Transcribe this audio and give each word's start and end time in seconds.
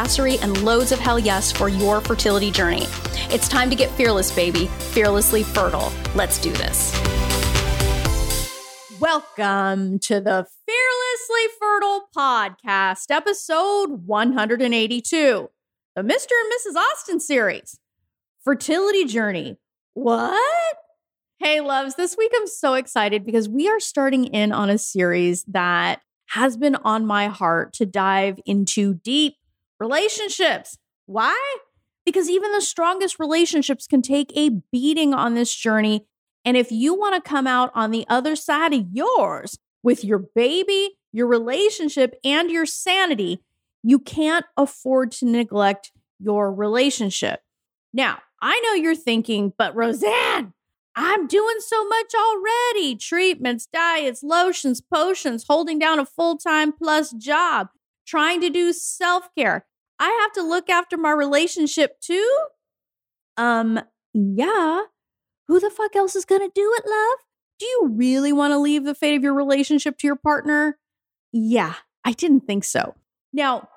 badassery, 0.00 0.42
and 0.42 0.62
loads 0.62 0.92
of 0.92 0.98
hell 0.98 1.18
yes 1.18 1.52
for 1.52 1.68
your 1.68 2.00
fertility 2.00 2.50
journey. 2.50 2.86
It's 3.30 3.48
time 3.48 3.70
to 3.70 3.76
get 3.76 3.90
fearless, 3.92 4.34
baby, 4.34 4.66
fearlessly 4.66 5.42
fertile. 5.42 5.92
Let's 6.14 6.38
do 6.38 6.50
this. 6.52 6.92
Welcome 8.98 9.98
to 10.00 10.20
the 10.20 10.46
Fearlessly 10.66 11.56
Fertile 11.58 12.08
Podcast, 12.16 13.06
episode 13.10 14.06
182, 14.06 15.50
the 15.96 16.02
Mr. 16.02 16.06
and 16.06 16.52
Mrs. 16.52 16.76
Austin 16.76 17.20
series. 17.20 17.78
Fertility 18.44 19.04
Journey. 19.04 19.58
What? 19.94 20.76
Hey, 21.38 21.60
loves, 21.60 21.94
this 21.94 22.16
week 22.16 22.32
I'm 22.36 22.46
so 22.46 22.74
excited 22.74 23.24
because 23.24 23.48
we 23.48 23.68
are 23.68 23.80
starting 23.80 24.26
in 24.26 24.52
on 24.52 24.68
a 24.68 24.76
series 24.76 25.44
that 25.44 26.00
has 26.26 26.56
been 26.56 26.76
on 26.76 27.06
my 27.06 27.28
heart 27.28 27.72
to 27.74 27.86
dive 27.86 28.38
into 28.46 28.94
deep 28.94 29.34
relationships. 29.80 30.78
Why? 31.06 31.56
Because 32.04 32.30
even 32.30 32.52
the 32.52 32.60
strongest 32.60 33.18
relationships 33.18 33.86
can 33.86 34.02
take 34.02 34.32
a 34.36 34.50
beating 34.70 35.12
on 35.14 35.34
this 35.34 35.54
journey 35.54 36.06
and 36.44 36.56
if 36.56 36.72
you 36.72 36.94
want 36.94 37.22
to 37.22 37.28
come 37.28 37.46
out 37.46 37.70
on 37.74 37.90
the 37.90 38.06
other 38.08 38.34
side 38.34 38.72
of 38.72 38.86
yours 38.92 39.58
with 39.82 40.04
your 40.04 40.18
baby, 40.18 40.96
your 41.12 41.26
relationship, 41.26 42.14
and 42.24 42.50
your 42.50 42.66
sanity, 42.66 43.42
you 43.82 43.98
can't 43.98 44.46
afford 44.56 45.12
to 45.12 45.26
neglect 45.26 45.92
your 46.18 46.52
relationship. 46.52 47.40
Now, 47.92 48.18
I 48.40 48.60
know 48.60 48.74
you're 48.74 48.94
thinking, 48.94 49.52
but 49.56 49.74
Rosanne, 49.74 50.54
I'm 50.96 51.26
doing 51.26 51.56
so 51.60 51.86
much 51.86 52.12
already 52.14 52.96
treatments, 52.96 53.66
diets, 53.66 54.22
lotions, 54.22 54.80
potions, 54.80 55.44
holding 55.48 55.78
down 55.78 55.98
a 55.98 56.06
full 56.06 56.36
time 56.36 56.72
plus 56.72 57.12
job, 57.12 57.68
trying 58.06 58.40
to 58.40 58.50
do 58.50 58.72
self 58.72 59.28
care. 59.36 59.66
I 60.00 60.18
have 60.22 60.32
to 60.32 60.42
look 60.42 60.70
after 60.70 60.96
my 60.96 61.10
relationship 61.12 62.00
too? 62.00 62.38
Um, 63.36 63.80
yeah. 64.14 64.82
Who 65.46 65.60
the 65.60 65.70
fuck 65.70 65.94
else 65.94 66.16
is 66.16 66.24
going 66.24 66.40
to 66.40 66.50
do 66.54 66.74
it, 66.76 66.84
love? 66.88 67.18
Do 67.58 67.66
you 67.66 67.92
really 67.94 68.32
want 68.32 68.52
to 68.52 68.58
leave 68.58 68.84
the 68.84 68.94
fate 68.94 69.16
of 69.16 69.22
your 69.22 69.34
relationship 69.34 69.98
to 69.98 70.06
your 70.06 70.16
partner? 70.16 70.78
Yeah, 71.32 71.74
I 72.04 72.12
didn't 72.12 72.46
think 72.46 72.64
so. 72.64 72.94
Now, 73.32 73.68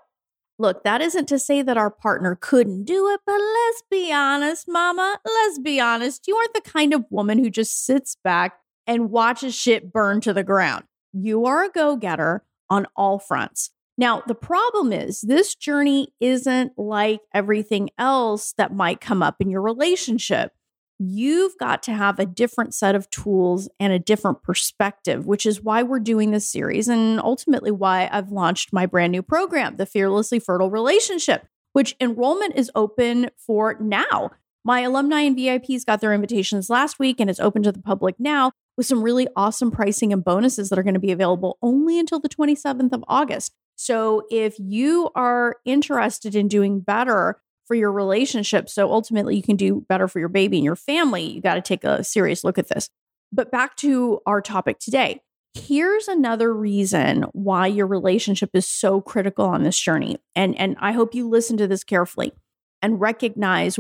look, 0.58 0.84
that 0.86 1.02
isn't 1.02 1.28
to 1.28 1.38
say 1.38 1.62
that 1.62 1.78
our 1.78 1.90
partner 1.92 2.38
couldn't 2.40 2.86
do 2.86 3.10
it, 3.10 3.20
but 3.26 3.40
let's 3.40 3.84
be 3.92 4.14
honest, 4.14 4.66
mama. 4.68 5.20
Let's 5.26 5.60
be 5.60 5.82
honest. 5.82 6.28
You 6.28 6.38
aren't 6.38 6.54
the 6.54 6.62
kind 6.62 6.94
of 6.94 7.06
woman 7.10 7.40
who 7.40 7.50
just 7.50 7.86
sits 7.86 8.16
back 8.24 8.60
and 8.88 9.12
watches 9.12 9.54
shit 9.54 9.92
burn 9.92 10.22
to 10.22 10.34
the 10.34 10.44
ground. 10.44 10.86
You 11.12 11.46
are 11.46 11.66
a 11.66 11.70
go 11.70 11.98
getter 11.98 12.44
on 12.70 12.88
all 12.96 13.20
fronts. 13.20 13.72
Now, 13.98 14.24
the 14.26 14.36
problem 14.36 14.92
is 14.92 15.22
this 15.22 15.54
journey 15.56 16.14
isn't 16.20 16.78
like 16.78 17.22
everything 17.34 17.90
else 17.98 18.54
that 18.58 18.74
might 18.74 19.00
come 19.00 19.22
up 19.22 19.36
in 19.40 19.50
your 19.50 19.62
relationship 19.62 20.52
you've 21.00 21.58
got 21.58 21.84
to 21.84 21.94
have 21.94 22.20
a 22.20 22.26
different 22.26 22.74
set 22.74 22.96
of 22.96 23.10
tools 23.10 23.70
and 23.80 23.92
a 23.92 24.00
different 24.00 24.44
perspective, 24.44 25.26
which 25.26 25.46
is 25.46 25.62
why 25.62 25.84
we're 25.84 26.00
doing 26.00 26.32
this 26.32 26.50
series 26.50 26.88
and 26.88 27.20
ultimately 27.20 27.72
why 27.72 28.10
I've 28.12 28.32
launched 28.32 28.74
my 28.74 28.86
brand 28.86 29.12
new 29.12 29.22
program, 29.22 29.78
the 29.78 29.86
Fearlessly 29.86 30.40
Fertile 30.40 30.70
Relationship, 30.70 31.48
which 31.74 31.96
enrollment 32.00 32.56
is 32.56 32.72
open 32.76 33.30
for 33.38 33.76
now. 33.80 34.32
My 34.66 34.82
alumni 34.82 35.22
and 35.22 35.38
VIPs 35.38 35.86
got 35.86 36.00
their 36.00 36.14
invitations 36.14 36.70
last 36.70 37.00
week 37.00 37.20
and 37.20 37.30
it's 37.30 37.40
open 37.40 37.64
to 37.64 37.72
the 37.72 37.82
public 37.82 38.16
now 38.18 38.52
with 38.78 38.86
some 38.86 39.04
really 39.04 39.28
awesome 39.36 39.72
pricing 39.72 40.14
and 40.14 40.24
bonuses 40.24 40.70
that 40.70 40.80
are 40.80 40.84
going 40.84 40.94
to 40.94 41.00
be 41.00 41.12
available 41.12 41.58
only 41.62 42.00
until 42.00 42.20
the 42.20 42.30
27th 42.30 42.94
of 42.94 43.04
August. 43.08 43.54
So 43.76 44.24
if 44.30 44.56
you 44.60 45.10
are 45.16 45.58
interested 45.66 46.36
in 46.36 46.48
doing 46.48 46.80
better, 46.80 47.42
for 47.66 47.76
your 47.76 47.92
relationship. 47.92 48.70
So 48.70 48.92
ultimately, 48.92 49.36
you 49.36 49.44
can 49.44 49.56
do 49.56 49.86
better 49.88 50.08
for 50.08 50.20
your 50.20 50.30
baby 50.30 50.58
and 50.58 50.66
your 50.66 50.76
family. 50.76 51.24
You 51.24 51.42
got 51.42 51.56
to 51.56 51.62
take 51.62 51.84
a 51.84 52.04
serious 52.04 52.44
look 52.44 52.58
at 52.58 52.70
this. 52.70 52.90
But 53.32 53.52
back 53.52 53.76
to 53.78 54.20
our 54.26 54.42
topic 54.42 54.80
today. 54.80 55.22
Here's 55.56 56.08
another 56.08 56.54
reason 56.54 57.24
why 57.34 57.68
your 57.68 57.88
relationship 57.88 58.50
is 58.54 58.70
so 58.70 59.02
critical 59.02 59.46
on 59.46 59.64
this 59.64 59.80
journey. 59.80 60.18
And, 60.36 60.58
and 60.60 60.76
I 60.80 60.94
hope 60.94 61.14
you 61.14 61.30
listen 61.30 61.58
to 61.58 61.68
this 61.68 61.84
carefully 61.84 62.34
and 62.82 63.00
recognize 63.00 63.80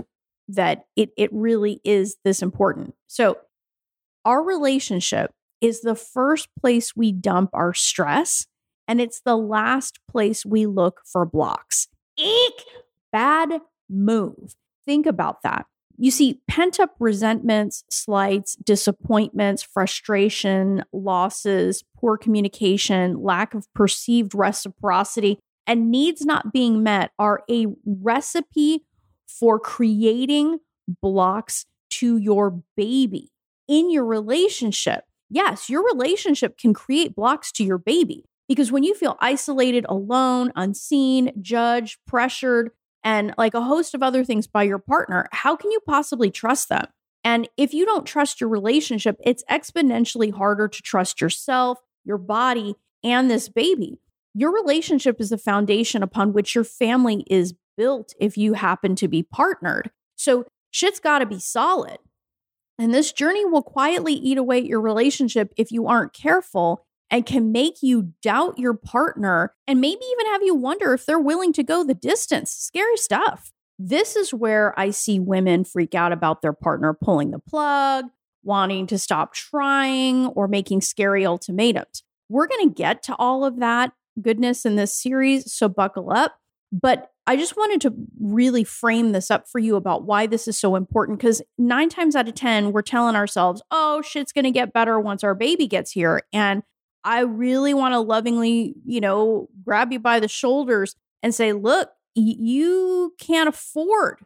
that 0.49 0.85
it, 0.95 1.11
it 1.17 1.31
really 1.33 1.81
is 1.83 2.17
this 2.23 2.41
important. 2.41 2.93
So, 3.07 3.37
our 4.25 4.41
relationship 4.41 5.31
is 5.61 5.81
the 5.81 5.95
first 5.95 6.47
place 6.59 6.95
we 6.95 7.11
dump 7.11 7.49
our 7.53 7.73
stress, 7.73 8.47
and 8.87 8.99
it's 9.01 9.21
the 9.21 9.37
last 9.37 9.99
place 10.09 10.45
we 10.45 10.65
look 10.65 11.01
for 11.05 11.25
blocks. 11.25 11.87
Eek! 12.17 12.63
Bad 13.11 13.61
move. 13.89 14.55
Think 14.85 15.05
about 15.05 15.41
that. 15.43 15.65
You 15.97 16.09
see, 16.09 16.41
pent 16.47 16.79
up 16.79 16.95
resentments, 16.99 17.83
slights, 17.89 18.55
disappointments, 18.55 19.61
frustration, 19.61 20.83
losses, 20.91 21.83
poor 21.95 22.17
communication, 22.17 23.21
lack 23.21 23.53
of 23.53 23.71
perceived 23.73 24.33
reciprocity, 24.33 25.39
and 25.67 25.91
needs 25.91 26.25
not 26.25 26.51
being 26.51 26.81
met 26.81 27.11
are 27.19 27.43
a 27.49 27.67
recipe 27.85 28.85
for 29.27 29.59
creating 29.59 30.59
blocks 31.01 31.65
to 31.91 32.17
your 32.17 32.63
baby 32.75 33.29
in 33.67 33.91
your 33.91 34.05
relationship. 34.05 35.05
Yes, 35.29 35.69
your 35.69 35.85
relationship 35.85 36.57
can 36.57 36.73
create 36.73 37.15
blocks 37.15 37.51
to 37.53 37.63
your 37.63 37.77
baby 37.77 38.25
because 38.53 38.71
when 38.71 38.83
you 38.83 38.93
feel 38.93 39.17
isolated, 39.19 39.83
alone, 39.89 40.51
unseen, 40.55 41.31
judged, 41.41 41.97
pressured, 42.05 42.69
and 43.03 43.33
like 43.35 43.55
a 43.55 43.63
host 43.63 43.95
of 43.95 44.03
other 44.03 44.23
things 44.23 44.45
by 44.45 44.61
your 44.61 44.77
partner, 44.77 45.27
how 45.31 45.55
can 45.55 45.71
you 45.71 45.79
possibly 45.87 46.29
trust 46.29 46.69
them? 46.69 46.85
And 47.23 47.49
if 47.57 47.73
you 47.73 47.83
don't 47.83 48.05
trust 48.05 48.39
your 48.39 48.51
relationship, 48.51 49.17
it's 49.25 49.43
exponentially 49.49 50.31
harder 50.31 50.67
to 50.67 50.81
trust 50.83 51.19
yourself, 51.19 51.79
your 52.05 52.19
body, 52.19 52.75
and 53.03 53.27
this 53.27 53.49
baby. 53.49 53.99
Your 54.35 54.53
relationship 54.53 55.19
is 55.19 55.31
the 55.31 55.39
foundation 55.39 56.03
upon 56.03 56.31
which 56.31 56.53
your 56.53 56.63
family 56.63 57.23
is 57.25 57.55
built 57.75 58.13
if 58.19 58.37
you 58.37 58.53
happen 58.53 58.95
to 58.97 59.07
be 59.07 59.23
partnered. 59.23 59.89
So 60.15 60.45
shit's 60.69 60.99
got 60.99 61.19
to 61.19 61.25
be 61.25 61.39
solid. 61.39 61.97
And 62.77 62.93
this 62.93 63.11
journey 63.11 63.45
will 63.45 63.63
quietly 63.63 64.13
eat 64.13 64.37
away 64.37 64.59
at 64.59 64.65
your 64.65 64.81
relationship 64.81 65.55
if 65.57 65.71
you 65.71 65.87
aren't 65.87 66.13
careful 66.13 66.85
and 67.13 67.27
can 67.27 67.51
make 67.51 67.83
you 67.83 68.11
doubt 68.23 68.57
your 68.57 68.73
partner 68.73 69.53
and 69.67 69.79
maybe 69.79 70.01
even 70.03 70.25
have 70.31 70.41
you 70.41 70.55
wonder 70.55 70.95
if 70.95 71.05
they're 71.05 71.19
willing 71.19 71.53
to 71.53 71.61
go 71.61 71.83
the 71.83 71.93
distance. 71.93 72.49
Scary 72.51 72.97
stuff. 72.97 73.53
This 73.77 74.15
is 74.15 74.33
where 74.33 74.77
I 74.79 74.89
see 74.89 75.19
women 75.19 75.63
freak 75.63 75.93
out 75.93 76.11
about 76.11 76.41
their 76.41 76.53
partner 76.53 76.91
pulling 76.91 77.29
the 77.29 77.37
plug, 77.37 78.05
wanting 78.41 78.87
to 78.87 78.97
stop 78.97 79.35
trying, 79.35 80.25
or 80.27 80.47
making 80.47 80.81
scary 80.81 81.23
ultimatums. 81.23 82.01
We're 82.29 82.47
going 82.47 82.67
to 82.67 82.73
get 82.73 83.03
to 83.03 83.15
all 83.19 83.45
of 83.45 83.59
that 83.59 83.91
goodness 84.19 84.65
in 84.65 84.75
this 84.75 84.99
series, 84.99 85.53
so 85.53 85.69
buckle 85.69 86.11
up. 86.11 86.39
But 86.71 87.11
I 87.27 87.35
just 87.37 87.55
wanted 87.55 87.81
to 87.81 87.93
really 88.19 88.63
frame 88.63 89.11
this 89.11 89.29
up 89.29 89.47
for 89.47 89.59
you 89.59 89.75
about 89.75 90.05
why 90.05 90.25
this 90.25 90.47
is 90.47 90.57
so 90.57 90.75
important 90.75 91.19
because 91.19 91.43
nine 91.59 91.89
times 91.89 92.15
out 92.15 92.27
of 92.27 92.33
10, 92.33 92.71
we're 92.71 92.81
telling 92.81 93.15
ourselves, 93.15 93.61
oh, 93.69 94.01
shit's 94.01 94.31
going 94.31 94.45
to 94.45 94.51
get 94.51 94.73
better 94.73 94.99
once 94.99 95.23
our 95.23 95.35
baby 95.35 95.67
gets 95.67 95.91
here. 95.91 96.23
And 96.33 96.63
I 97.03 97.21
really 97.21 97.73
want 97.73 97.93
to 97.93 97.99
lovingly, 97.99 98.75
you 98.85 99.01
know, 99.01 99.49
grab 99.63 99.91
you 99.91 99.99
by 99.99 100.19
the 100.19 100.27
shoulders 100.27 100.95
and 101.21 101.33
say, 101.33 101.53
look, 101.53 101.89
you 102.15 103.13
can't 103.19 103.49
afford 103.49 104.19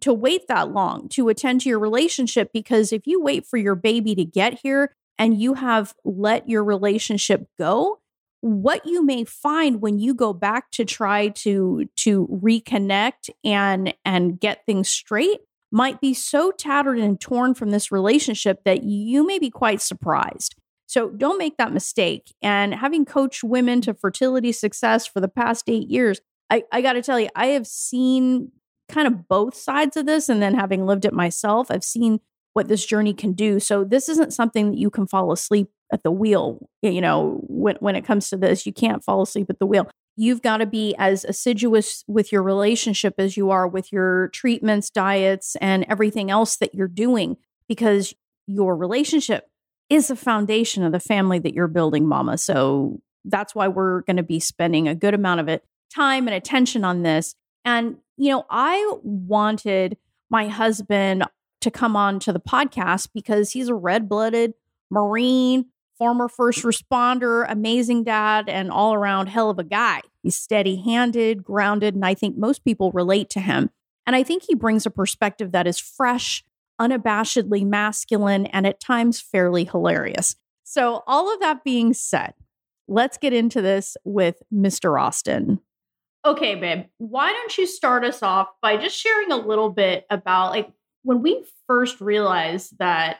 to 0.00 0.12
wait 0.12 0.48
that 0.48 0.72
long 0.72 1.08
to 1.10 1.28
attend 1.28 1.60
to 1.62 1.68
your 1.68 1.78
relationship 1.78 2.50
because 2.52 2.92
if 2.92 3.06
you 3.06 3.20
wait 3.22 3.46
for 3.46 3.56
your 3.56 3.74
baby 3.74 4.14
to 4.14 4.24
get 4.24 4.60
here 4.62 4.94
and 5.18 5.40
you 5.40 5.54
have 5.54 5.94
let 6.04 6.48
your 6.48 6.64
relationship 6.64 7.46
go, 7.58 8.00
what 8.40 8.86
you 8.86 9.04
may 9.04 9.24
find 9.24 9.82
when 9.82 9.98
you 9.98 10.14
go 10.14 10.32
back 10.32 10.70
to 10.72 10.84
try 10.84 11.28
to 11.28 11.86
to 11.96 12.26
reconnect 12.42 13.28
and 13.44 13.94
and 14.04 14.40
get 14.40 14.64
things 14.64 14.88
straight 14.88 15.40
might 15.70 16.00
be 16.00 16.14
so 16.14 16.50
tattered 16.50 16.98
and 16.98 17.20
torn 17.20 17.54
from 17.54 17.70
this 17.70 17.92
relationship 17.92 18.64
that 18.64 18.82
you 18.82 19.26
may 19.26 19.38
be 19.38 19.50
quite 19.50 19.80
surprised. 19.80 20.56
So 20.90 21.08
don't 21.08 21.38
make 21.38 21.56
that 21.58 21.72
mistake. 21.72 22.34
And 22.42 22.74
having 22.74 23.04
coached 23.04 23.44
women 23.44 23.80
to 23.82 23.94
fertility 23.94 24.50
success 24.50 25.06
for 25.06 25.20
the 25.20 25.28
past 25.28 25.68
eight 25.68 25.88
years, 25.88 26.20
I, 26.50 26.64
I 26.72 26.82
got 26.82 26.94
to 26.94 27.02
tell 27.02 27.20
you, 27.20 27.28
I 27.36 27.46
have 27.46 27.68
seen 27.68 28.50
kind 28.88 29.06
of 29.06 29.28
both 29.28 29.54
sides 29.54 29.96
of 29.96 30.06
this. 30.06 30.28
And 30.28 30.42
then 30.42 30.52
having 30.54 30.84
lived 30.84 31.04
it 31.04 31.12
myself, 31.12 31.70
I've 31.70 31.84
seen 31.84 32.18
what 32.54 32.66
this 32.66 32.84
journey 32.84 33.14
can 33.14 33.34
do. 33.34 33.60
So 33.60 33.84
this 33.84 34.08
isn't 34.08 34.32
something 34.32 34.72
that 34.72 34.78
you 34.78 34.90
can 34.90 35.06
fall 35.06 35.30
asleep 35.30 35.68
at 35.92 36.02
the 36.02 36.10
wheel. 36.10 36.68
You 36.82 37.00
know, 37.00 37.40
when, 37.46 37.76
when 37.76 37.94
it 37.94 38.04
comes 38.04 38.28
to 38.30 38.36
this, 38.36 38.66
you 38.66 38.72
can't 38.72 39.04
fall 39.04 39.22
asleep 39.22 39.46
at 39.48 39.60
the 39.60 39.66
wheel. 39.66 39.88
You've 40.16 40.42
got 40.42 40.56
to 40.56 40.66
be 40.66 40.96
as 40.98 41.24
assiduous 41.24 42.02
with 42.08 42.32
your 42.32 42.42
relationship 42.42 43.14
as 43.16 43.36
you 43.36 43.50
are 43.50 43.68
with 43.68 43.92
your 43.92 44.26
treatments, 44.30 44.90
diets, 44.90 45.54
and 45.60 45.86
everything 45.88 46.32
else 46.32 46.56
that 46.56 46.74
you're 46.74 46.88
doing 46.88 47.36
because 47.68 48.12
your 48.48 48.76
relationship 48.76 49.46
is 49.90 50.08
the 50.08 50.16
foundation 50.16 50.82
of 50.82 50.92
the 50.92 51.00
family 51.00 51.38
that 51.40 51.52
you're 51.52 51.68
building, 51.68 52.06
mama. 52.06 52.38
So 52.38 53.00
that's 53.24 53.54
why 53.54 53.68
we're 53.68 54.02
going 54.02 54.16
to 54.16 54.22
be 54.22 54.40
spending 54.40 54.88
a 54.88 54.94
good 54.94 55.12
amount 55.12 55.40
of 55.40 55.48
it 55.48 55.64
time 55.94 56.26
and 56.26 56.34
attention 56.34 56.84
on 56.84 57.02
this. 57.02 57.34
And, 57.64 57.96
you 58.16 58.30
know, 58.30 58.46
I 58.48 58.96
wanted 59.02 59.98
my 60.30 60.48
husband 60.48 61.24
to 61.60 61.70
come 61.70 61.96
on 61.96 62.20
to 62.20 62.32
the 62.32 62.40
podcast 62.40 63.08
because 63.12 63.50
he's 63.50 63.68
a 63.68 63.74
red 63.74 64.08
blooded 64.08 64.54
Marine, 64.90 65.66
former 65.96 66.28
first 66.28 66.64
responder, 66.64 67.46
amazing 67.48 68.04
dad, 68.04 68.48
and 68.48 68.70
all 68.70 68.94
around 68.94 69.28
hell 69.28 69.50
of 69.50 69.58
a 69.58 69.64
guy. 69.64 70.00
He's 70.22 70.36
steady 70.36 70.76
handed, 70.76 71.44
grounded, 71.44 71.94
and 71.94 72.04
I 72.04 72.14
think 72.14 72.36
most 72.36 72.64
people 72.64 72.90
relate 72.92 73.30
to 73.30 73.40
him. 73.40 73.70
And 74.06 74.16
I 74.16 74.22
think 74.22 74.44
he 74.44 74.54
brings 74.54 74.86
a 74.86 74.90
perspective 74.90 75.52
that 75.52 75.66
is 75.66 75.78
fresh 75.78 76.44
unabashedly 76.80 77.66
masculine, 77.66 78.46
and 78.46 78.66
at 78.66 78.80
times 78.80 79.20
fairly 79.20 79.64
hilarious. 79.64 80.34
So, 80.64 81.02
all 81.06 81.32
of 81.32 81.40
that 81.40 81.62
being 81.62 81.92
said, 81.92 82.32
let's 82.88 83.18
get 83.18 83.32
into 83.32 83.60
this 83.60 83.96
with 84.04 84.42
Mr. 84.52 85.00
Austin. 85.00 85.60
Okay, 86.24 86.54
babe, 86.54 86.86
why 86.98 87.32
don't 87.32 87.56
you 87.56 87.66
start 87.66 88.04
us 88.04 88.22
off 88.22 88.48
by 88.60 88.76
just 88.76 88.96
sharing 88.96 89.32
a 89.32 89.36
little 89.36 89.70
bit 89.70 90.06
about 90.10 90.50
like 90.50 90.70
when 91.02 91.22
we 91.22 91.44
first 91.66 92.00
realized 92.00 92.78
that 92.78 93.18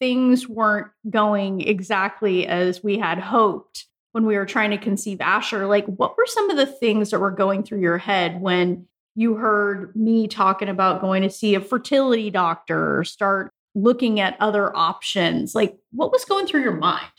things 0.00 0.48
weren't 0.48 0.88
going 1.08 1.60
exactly 1.60 2.46
as 2.46 2.82
we 2.82 2.98
had 2.98 3.18
hoped 3.18 3.86
when 4.12 4.26
we 4.26 4.36
were 4.36 4.46
trying 4.46 4.70
to 4.70 4.78
conceive 4.78 5.20
Asher, 5.20 5.66
like 5.66 5.86
what 5.86 6.16
were 6.16 6.26
some 6.26 6.50
of 6.50 6.56
the 6.56 6.66
things 6.66 7.10
that 7.10 7.20
were 7.20 7.30
going 7.30 7.62
through 7.62 7.80
your 7.80 7.98
head 7.98 8.40
when 8.40 8.86
you 9.18 9.34
heard 9.34 9.96
me 9.96 10.28
talking 10.28 10.68
about 10.68 11.00
going 11.00 11.22
to 11.22 11.30
see 11.30 11.56
a 11.56 11.60
fertility 11.60 12.30
doctor 12.30 13.00
or 13.00 13.02
start 13.02 13.52
looking 13.74 14.20
at 14.20 14.36
other 14.38 14.74
options. 14.76 15.56
Like, 15.56 15.76
what 15.90 16.12
was 16.12 16.24
going 16.24 16.46
through 16.46 16.62
your 16.62 16.76
mind? 16.76 17.10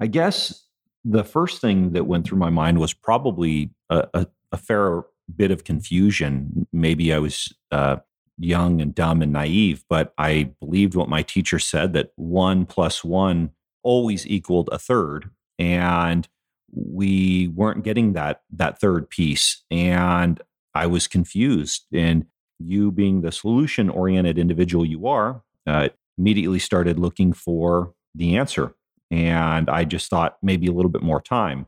I 0.00 0.08
guess 0.08 0.66
the 1.04 1.22
first 1.22 1.60
thing 1.60 1.92
that 1.92 2.08
went 2.08 2.26
through 2.26 2.38
my 2.38 2.50
mind 2.50 2.78
was 2.80 2.92
probably 2.92 3.70
a, 3.88 4.08
a, 4.14 4.26
a 4.50 4.56
fair 4.56 5.04
bit 5.36 5.52
of 5.52 5.62
confusion. 5.62 6.66
Maybe 6.72 7.14
I 7.14 7.20
was 7.20 7.54
uh, 7.70 7.98
young 8.36 8.80
and 8.80 8.92
dumb 8.92 9.22
and 9.22 9.32
naive, 9.32 9.84
but 9.88 10.12
I 10.18 10.50
believed 10.58 10.96
what 10.96 11.08
my 11.08 11.22
teacher 11.22 11.60
said 11.60 11.92
that 11.92 12.10
one 12.16 12.66
plus 12.66 13.04
one 13.04 13.50
always 13.84 14.26
equaled 14.26 14.70
a 14.72 14.78
third. 14.78 15.30
And 15.60 16.26
we 16.72 17.46
weren't 17.54 17.84
getting 17.84 18.14
that 18.14 18.42
that 18.50 18.80
third 18.80 19.08
piece 19.08 19.62
and 19.70 20.42
I 20.74 20.86
was 20.86 21.06
confused. 21.06 21.86
And 21.92 22.26
you, 22.58 22.90
being 22.90 23.20
the 23.20 23.32
solution 23.32 23.90
oriented 23.90 24.38
individual 24.38 24.84
you 24.84 25.06
are, 25.06 25.42
uh, 25.66 25.88
immediately 26.18 26.58
started 26.58 26.98
looking 26.98 27.32
for 27.32 27.94
the 28.14 28.36
answer. 28.36 28.74
And 29.10 29.68
I 29.68 29.84
just 29.84 30.10
thought 30.10 30.38
maybe 30.42 30.66
a 30.66 30.72
little 30.72 30.90
bit 30.90 31.02
more 31.02 31.20
time. 31.20 31.66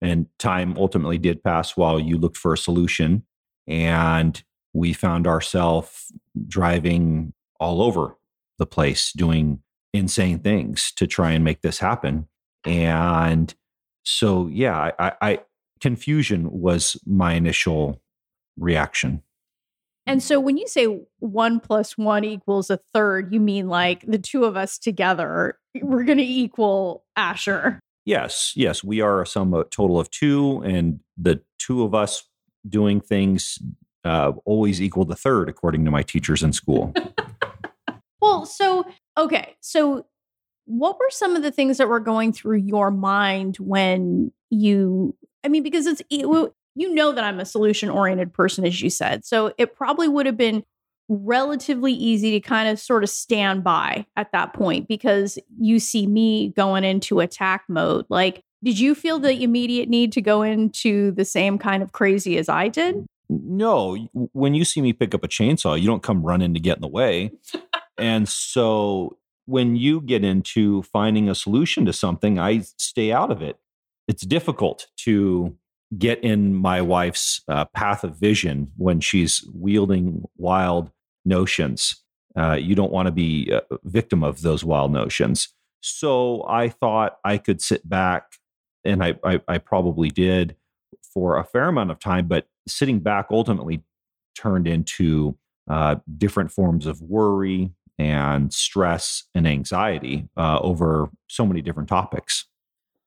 And 0.00 0.26
time 0.38 0.76
ultimately 0.76 1.18
did 1.18 1.42
pass 1.42 1.76
while 1.76 1.98
you 1.98 2.18
looked 2.18 2.36
for 2.36 2.52
a 2.52 2.58
solution. 2.58 3.24
And 3.66 4.42
we 4.72 4.92
found 4.92 5.26
ourselves 5.26 6.12
driving 6.46 7.32
all 7.60 7.80
over 7.80 8.16
the 8.58 8.66
place 8.66 9.12
doing 9.12 9.60
insane 9.92 10.40
things 10.40 10.92
to 10.96 11.06
try 11.06 11.32
and 11.32 11.44
make 11.44 11.62
this 11.62 11.78
happen. 11.78 12.28
And 12.64 13.54
so, 14.02 14.48
yeah, 14.48 14.90
I, 14.98 15.12
I 15.20 15.40
confusion 15.80 16.50
was 16.50 16.96
my 17.06 17.34
initial 17.34 18.02
reaction. 18.58 19.22
And 20.06 20.22
so 20.22 20.38
when 20.38 20.56
you 20.58 20.68
say 20.68 21.00
one 21.18 21.60
plus 21.60 21.96
one 21.96 22.24
equals 22.24 22.70
a 22.70 22.78
third, 22.92 23.32
you 23.32 23.40
mean 23.40 23.68
like 23.68 24.04
the 24.06 24.18
two 24.18 24.44
of 24.44 24.56
us 24.56 24.78
together, 24.78 25.58
we're 25.80 26.04
going 26.04 26.18
to 26.18 26.24
equal 26.24 27.04
Asher. 27.16 27.80
Yes, 28.04 28.52
yes. 28.54 28.84
We 28.84 29.00
are 29.00 29.22
a 29.22 29.26
sum 29.26 29.54
a 29.54 29.64
total 29.64 29.98
of 29.98 30.10
two, 30.10 30.62
and 30.62 31.00
the 31.16 31.40
two 31.58 31.84
of 31.84 31.94
us 31.94 32.28
doing 32.68 33.00
things 33.00 33.58
uh, 34.04 34.32
always 34.44 34.82
equal 34.82 35.06
the 35.06 35.16
third, 35.16 35.48
according 35.48 35.86
to 35.86 35.90
my 35.90 36.02
teachers 36.02 36.42
in 36.42 36.52
school. 36.52 36.92
well, 38.20 38.44
so, 38.44 38.84
okay. 39.16 39.56
So, 39.60 40.06
what 40.66 40.98
were 40.98 41.10
some 41.10 41.34
of 41.34 41.42
the 41.42 41.50
things 41.50 41.78
that 41.78 41.88
were 41.88 42.00
going 42.00 42.32
through 42.32 42.58
your 42.58 42.90
mind 42.90 43.56
when 43.56 44.32
you, 44.50 45.14
I 45.42 45.48
mean, 45.48 45.62
because 45.62 45.86
it's, 45.86 46.02
it, 46.10 46.26
you 46.74 46.94
know 46.94 47.12
that 47.12 47.24
I'm 47.24 47.40
a 47.40 47.44
solution 47.44 47.90
oriented 47.90 48.32
person, 48.32 48.66
as 48.66 48.80
you 48.80 48.90
said. 48.90 49.24
So 49.24 49.52
it 49.58 49.74
probably 49.76 50.08
would 50.08 50.26
have 50.26 50.36
been 50.36 50.64
relatively 51.08 51.92
easy 51.92 52.30
to 52.32 52.40
kind 52.40 52.68
of 52.68 52.78
sort 52.78 53.04
of 53.04 53.10
stand 53.10 53.62
by 53.62 54.06
at 54.16 54.32
that 54.32 54.54
point 54.54 54.88
because 54.88 55.38
you 55.58 55.78
see 55.78 56.06
me 56.06 56.50
going 56.50 56.84
into 56.84 57.20
attack 57.20 57.64
mode. 57.68 58.06
Like, 58.08 58.42
did 58.62 58.78
you 58.78 58.94
feel 58.94 59.18
the 59.18 59.42
immediate 59.42 59.88
need 59.88 60.12
to 60.12 60.22
go 60.22 60.42
into 60.42 61.10
the 61.12 61.24
same 61.24 61.58
kind 61.58 61.82
of 61.82 61.92
crazy 61.92 62.38
as 62.38 62.48
I 62.48 62.68
did? 62.68 63.04
No. 63.28 63.96
When 64.32 64.54
you 64.54 64.64
see 64.64 64.80
me 64.80 64.92
pick 64.92 65.14
up 65.14 65.24
a 65.24 65.28
chainsaw, 65.28 65.78
you 65.78 65.86
don't 65.86 66.02
come 66.02 66.22
running 66.22 66.54
to 66.54 66.60
get 66.60 66.78
in 66.78 66.82
the 66.82 66.88
way. 66.88 67.32
and 67.98 68.28
so 68.28 69.18
when 69.46 69.76
you 69.76 70.00
get 70.00 70.24
into 70.24 70.82
finding 70.84 71.28
a 71.28 71.34
solution 71.34 71.84
to 71.84 71.92
something, 71.92 72.38
I 72.38 72.60
stay 72.78 73.12
out 73.12 73.30
of 73.30 73.42
it. 73.42 73.58
It's 74.08 74.24
difficult 74.24 74.86
to 74.98 75.56
get 75.98 76.22
in 76.22 76.54
my 76.54 76.80
wife's 76.80 77.42
uh, 77.48 77.64
path 77.66 78.04
of 78.04 78.16
vision 78.16 78.70
when 78.76 79.00
she's 79.00 79.44
wielding 79.52 80.24
wild 80.36 80.90
notions. 81.24 82.02
Uh, 82.36 82.54
you 82.54 82.74
don't 82.74 82.92
want 82.92 83.06
to 83.06 83.12
be 83.12 83.50
a 83.50 83.62
victim 83.84 84.24
of 84.24 84.42
those 84.42 84.64
wild 84.64 84.92
notions. 84.92 85.48
So 85.80 86.44
I 86.48 86.68
thought 86.68 87.18
I 87.24 87.38
could 87.38 87.60
sit 87.60 87.88
back, 87.88 88.32
and 88.84 89.04
I, 89.04 89.14
I, 89.22 89.40
I 89.46 89.58
probably 89.58 90.08
did 90.08 90.56
for 91.12 91.38
a 91.38 91.44
fair 91.44 91.68
amount 91.68 91.90
of 91.90 91.98
time, 92.00 92.26
but 92.26 92.46
sitting 92.66 93.00
back 93.00 93.26
ultimately 93.30 93.84
turned 94.34 94.66
into 94.66 95.36
uh, 95.68 95.96
different 96.18 96.50
forms 96.50 96.86
of 96.86 97.00
worry 97.00 97.70
and 97.98 98.52
stress 98.52 99.24
and 99.34 99.46
anxiety 99.46 100.28
uh, 100.36 100.58
over 100.60 101.10
so 101.28 101.46
many 101.46 101.62
different 101.62 101.88
topics. 101.88 102.46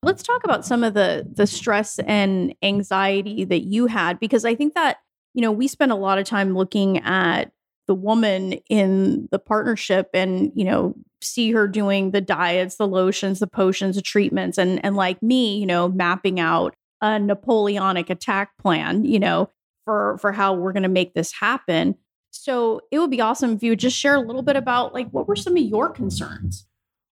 Let's 0.08 0.24
talk 0.24 0.46
about 0.46 0.66
some 0.66 0.86
of 0.86 0.94
the 0.94 1.28
the 1.30 1.46
stress 1.46 2.00
and 2.00 2.56
anxiety 2.64 3.44
that 3.44 3.66
you 3.66 3.88
had 3.88 4.22
because 4.22 4.46
I 4.46 4.56
think 4.56 4.74
that, 4.74 5.00
you 5.34 5.42
know, 5.42 5.52
we 5.52 5.68
spend 5.68 5.92
a 5.92 5.96
lot 5.96 6.18
of 6.18 6.26
time 6.26 6.56
looking 6.56 7.00
at 7.00 7.52
the 7.88 7.94
woman 7.94 8.54
in 8.70 9.28
the 9.32 9.40
partnership 9.40 10.10
and, 10.14 10.54
you 10.56 10.64
know, 10.64 10.96
see 11.22 11.52
her 11.52 11.68
doing 11.68 12.12
the 12.12 12.22
diets, 12.22 12.78
the 12.78 12.88
lotions, 12.88 13.40
the 13.40 13.48
potions, 13.48 13.98
the 13.98 14.02
treatments 14.02 14.58
and 14.58 14.80
and 14.86 14.96
like 14.96 15.22
me, 15.22 15.58
you 15.58 15.66
know, 15.66 15.90
mapping 15.90 16.40
out 16.40 16.74
a 17.02 17.20
Napoleonic 17.20 18.10
attack 18.10 18.58
plan, 18.60 19.04
you 19.04 19.20
know, 19.20 19.50
for 19.84 20.18
for 20.20 20.32
how 20.32 20.54
we're 20.54 20.74
going 20.74 20.84
to 20.84 20.90
make 20.90 21.16
this 21.16 21.34
happen. 21.34 21.96
So, 22.32 22.80
it 22.92 23.00
would 23.00 23.12
be 23.12 23.20
awesome 23.20 23.52
if 23.54 23.64
you 23.64 23.72
would 23.72 23.80
just 23.80 23.98
share 23.98 24.16
a 24.16 24.22
little 24.22 24.42
bit 24.44 24.56
about 24.56 24.94
like 24.94 25.10
what 25.10 25.28
were 25.28 25.36
some 25.36 25.58
of 25.58 25.64
your 25.64 25.90
concerns? 25.90 26.67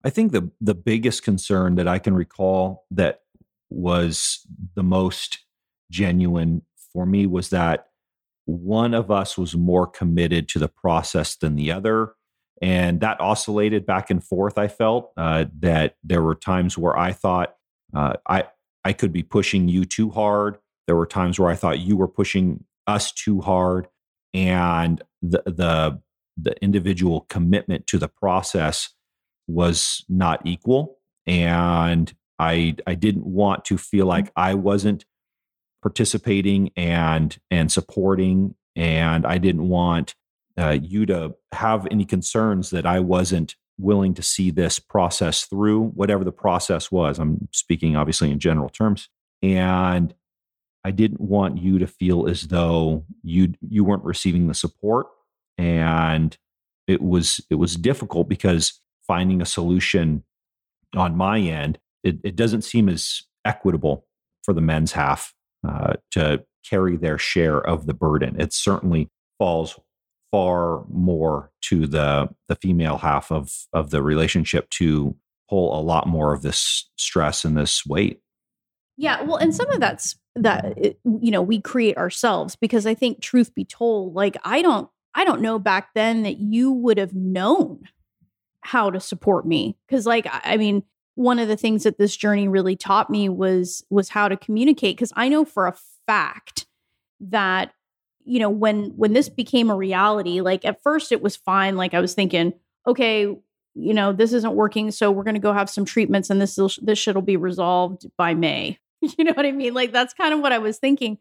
I 0.03 0.09
think 0.09 0.31
the 0.31 0.49
the 0.61 0.75
biggest 0.75 1.23
concern 1.23 1.75
that 1.75 1.87
I 1.87 1.99
can 1.99 2.13
recall 2.13 2.85
that 2.91 3.21
was 3.69 4.45
the 4.75 4.83
most 4.83 5.39
genuine 5.91 6.63
for 6.93 7.05
me 7.05 7.25
was 7.25 7.49
that 7.49 7.87
one 8.45 8.93
of 8.93 9.11
us 9.11 9.37
was 9.37 9.55
more 9.55 9.85
committed 9.85 10.47
to 10.49 10.59
the 10.59 10.67
process 10.67 11.35
than 11.35 11.55
the 11.55 11.71
other 11.71 12.13
and 12.61 12.99
that 12.99 13.21
oscillated 13.21 13.85
back 13.85 14.09
and 14.09 14.23
forth 14.23 14.57
i 14.57 14.67
felt 14.67 15.11
uh, 15.17 15.45
that 15.59 15.95
there 16.03 16.21
were 16.21 16.35
times 16.35 16.77
where 16.77 16.97
i 16.97 17.11
thought 17.11 17.55
uh, 17.95 18.13
i 18.27 18.43
i 18.83 18.93
could 18.93 19.13
be 19.13 19.23
pushing 19.23 19.67
you 19.67 19.85
too 19.85 20.09
hard. 20.09 20.57
There 20.87 20.95
were 20.95 21.05
times 21.05 21.39
where 21.39 21.49
i 21.49 21.55
thought 21.55 21.79
you 21.79 21.95
were 21.95 22.07
pushing 22.07 22.63
us 22.87 23.11
too 23.11 23.41
hard 23.41 23.87
and 24.33 25.01
the 25.21 25.43
the 25.45 26.01
the 26.41 26.55
individual 26.63 27.21
commitment 27.29 27.85
to 27.87 27.97
the 27.97 28.07
process 28.07 28.89
was 29.49 30.05
not 30.07 30.41
equal 30.45 30.97
and 31.25 32.13
i 32.37 32.75
i 32.87 32.95
didn't 32.95 33.25
want 33.25 33.65
to 33.65 33.77
feel 33.77 34.03
mm-hmm. 34.03 34.09
like 34.09 34.31
i 34.35 34.53
wasn't 34.53 35.05
participating 35.81 36.71
and 36.75 37.39
and 37.49 37.71
supporting 37.71 38.55
and 38.75 39.25
i 39.25 39.37
didn't 39.37 39.67
want 39.67 40.15
uh, 40.57 40.77
you 40.81 41.05
to 41.05 41.33
have 41.53 41.87
any 41.89 42.05
concerns 42.05 42.69
that 42.69 42.85
i 42.85 42.99
wasn't 42.99 43.55
willing 43.79 44.13
to 44.13 44.21
see 44.21 44.51
this 44.51 44.77
process 44.77 45.45
through, 45.45 45.85
whatever 45.89 46.23
the 46.23 46.31
process 46.31 46.91
was. 46.91 47.17
I'm 47.17 47.47
speaking 47.51 47.95
obviously 47.95 48.29
in 48.29 48.39
general 48.39 48.69
terms. 48.69 49.09
And 49.41 50.13
I 50.83 50.91
didn't 50.91 51.21
want 51.21 51.57
you 51.57 51.79
to 51.79 51.87
feel 51.87 52.27
as 52.27 52.43
though 52.43 53.05
you 53.23 53.53
you 53.61 53.83
weren't 53.83 54.03
receiving 54.03 54.47
the 54.47 54.53
support 54.53 55.07
and 55.57 56.37
it 56.87 57.01
was 57.01 57.41
it 57.49 57.55
was 57.55 57.75
difficult 57.75 58.29
because 58.29 58.79
finding 59.09 59.41
a 59.41 59.45
solution 59.45 60.23
on 60.95 61.17
my 61.17 61.39
end 61.39 61.77
it, 62.03 62.19
it 62.23 62.35
doesn't 62.35 62.63
seem 62.63 62.89
as 62.89 63.23
equitable 63.45 64.05
for 64.43 64.53
the 64.53 64.61
men's 64.61 64.91
half 64.91 65.33
uh, 65.67 65.93
to 66.11 66.43
carry 66.67 66.97
their 66.97 67.17
share 67.17 67.59
of 67.59 67.85
the 67.85 67.93
burden. 67.93 68.39
It 68.39 68.53
certainly 68.53 69.09
falls 69.37 69.79
far 70.31 70.83
more 70.89 71.51
to 71.61 71.87
the 71.87 72.29
the 72.47 72.55
female 72.55 72.97
half 72.97 73.31
of 73.31 73.51
of 73.73 73.89
the 73.89 74.03
relationship 74.03 74.69
to 74.69 75.15
pull 75.49 75.77
a 75.77 75.81
lot 75.81 76.07
more 76.07 76.33
of 76.33 76.41
this 76.41 76.89
stress 76.97 77.43
and 77.43 77.57
this 77.57 77.85
weight. 77.85 78.21
Yeah, 78.97 79.23
well, 79.23 79.37
and 79.37 79.55
some 79.55 79.69
of 79.71 79.79
that's 79.79 80.17
that 80.35 80.77
you 81.03 81.31
know 81.31 81.41
we 81.41 81.59
create 81.59 81.97
ourselves 81.97 82.55
because 82.55 82.85
I 82.85 82.93
think 82.93 83.21
truth 83.21 83.53
be 83.55 83.65
told, 83.65 84.13
like 84.13 84.37
I 84.43 84.61
don't 84.61 84.89
I 85.15 85.25
don't 85.25 85.41
know 85.41 85.57
back 85.57 85.89
then 85.95 86.23
that 86.23 86.37
you 86.37 86.71
would 86.71 86.97
have 86.97 87.15
known 87.15 87.81
how 88.61 88.89
to 88.89 88.99
support 88.99 89.45
me 89.45 89.77
because 89.87 90.05
like 90.05 90.27
I 90.31 90.57
mean 90.57 90.83
one 91.15 91.39
of 91.39 91.47
the 91.47 91.57
things 91.57 91.83
that 91.83 91.97
this 91.97 92.15
journey 92.15 92.47
really 92.47 92.75
taught 92.75 93.09
me 93.09 93.29
was 93.29 93.83
was 93.89 94.09
how 94.09 94.27
to 94.27 94.37
communicate 94.37 94.95
because 94.95 95.13
I 95.15 95.29
know 95.29 95.45
for 95.45 95.67
a 95.67 95.75
fact 96.05 96.65
that 97.21 97.73
you 98.25 98.39
know 98.39 98.49
when 98.49 98.91
when 98.95 99.13
this 99.13 99.29
became 99.29 99.69
a 99.69 99.75
reality 99.75 100.41
like 100.41 100.65
at 100.65 100.83
first 100.83 101.11
it 101.11 101.21
was 101.21 101.35
fine 101.35 101.77
like 101.77 101.93
I 101.93 101.99
was 101.99 102.13
thinking 102.13 102.53
okay 102.85 103.35
you 103.75 103.93
know 103.93 104.11
this 104.11 104.33
isn't 104.33 104.55
working 104.55 104.91
so 104.91 105.11
we're 105.11 105.23
going 105.23 105.35
to 105.35 105.39
go 105.39 105.53
have 105.53 105.69
some 105.69 105.85
treatments 105.85 106.29
and 106.29 106.41
this 106.41 106.59
this 106.81 106.99
shit'll 106.99 107.21
be 107.21 107.37
resolved 107.37 108.05
by 108.17 108.33
May. 108.33 108.79
You 109.17 109.23
know 109.23 109.31
what 109.31 109.45
I 109.45 109.53
mean? 109.53 109.73
Like 109.73 109.93
that's 109.93 110.13
kind 110.13 110.33
of 110.33 110.41
what 110.41 110.51
I 110.51 110.57
was 110.57 110.77
thinking. 110.77 111.19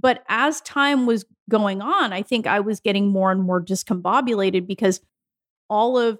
But 0.00 0.24
as 0.30 0.62
time 0.62 1.04
was 1.04 1.26
going 1.50 1.82
on, 1.82 2.10
I 2.10 2.22
think 2.22 2.46
I 2.46 2.60
was 2.60 2.80
getting 2.80 3.08
more 3.08 3.30
and 3.30 3.42
more 3.42 3.62
discombobulated 3.62 4.66
because 4.66 5.02
all 5.68 5.98
of 5.98 6.18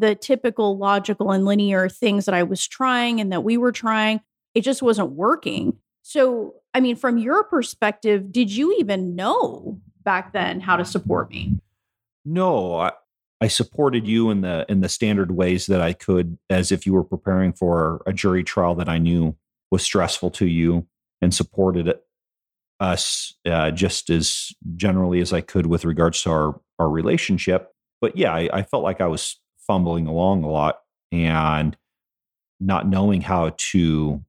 the 0.00 0.14
typical 0.14 0.78
logical 0.78 1.30
and 1.30 1.44
linear 1.44 1.88
things 1.88 2.24
that 2.24 2.34
I 2.34 2.42
was 2.42 2.66
trying 2.66 3.20
and 3.20 3.30
that 3.32 3.44
we 3.44 3.56
were 3.56 3.72
trying, 3.72 4.20
it 4.54 4.62
just 4.62 4.82
wasn't 4.82 5.10
working. 5.10 5.76
So, 6.02 6.54
I 6.74 6.80
mean, 6.80 6.96
from 6.96 7.18
your 7.18 7.44
perspective, 7.44 8.32
did 8.32 8.50
you 8.50 8.76
even 8.80 9.14
know 9.14 9.80
back 10.02 10.32
then 10.32 10.60
how 10.60 10.76
to 10.76 10.84
support 10.84 11.30
me? 11.30 11.58
No, 12.24 12.76
I, 12.76 12.92
I 13.40 13.48
supported 13.48 14.06
you 14.06 14.30
in 14.30 14.40
the 14.40 14.66
in 14.68 14.80
the 14.80 14.88
standard 14.88 15.30
ways 15.30 15.66
that 15.66 15.80
I 15.80 15.92
could, 15.92 16.38
as 16.48 16.72
if 16.72 16.86
you 16.86 16.92
were 16.92 17.04
preparing 17.04 17.52
for 17.52 18.02
a 18.06 18.12
jury 18.12 18.42
trial 18.42 18.74
that 18.76 18.88
I 18.88 18.98
knew 18.98 19.36
was 19.70 19.82
stressful 19.82 20.30
to 20.32 20.46
you, 20.46 20.86
and 21.20 21.34
supported 21.34 21.98
us 22.80 23.34
uh, 23.46 23.70
just 23.70 24.10
as 24.10 24.52
generally 24.76 25.20
as 25.20 25.32
I 25.32 25.42
could 25.42 25.66
with 25.66 25.84
regards 25.84 26.22
to 26.22 26.30
our 26.30 26.60
our 26.78 26.88
relationship. 26.88 27.72
But 28.00 28.16
yeah, 28.16 28.32
I, 28.32 28.48
I 28.52 28.62
felt 28.62 28.82
like 28.82 29.00
I 29.00 29.06
was 29.06 29.38
fumbling 29.70 30.08
along 30.08 30.42
a 30.42 30.48
lot 30.48 30.80
and 31.12 31.76
not 32.58 32.88
knowing 32.88 33.20
how 33.20 33.54
to 33.56 34.20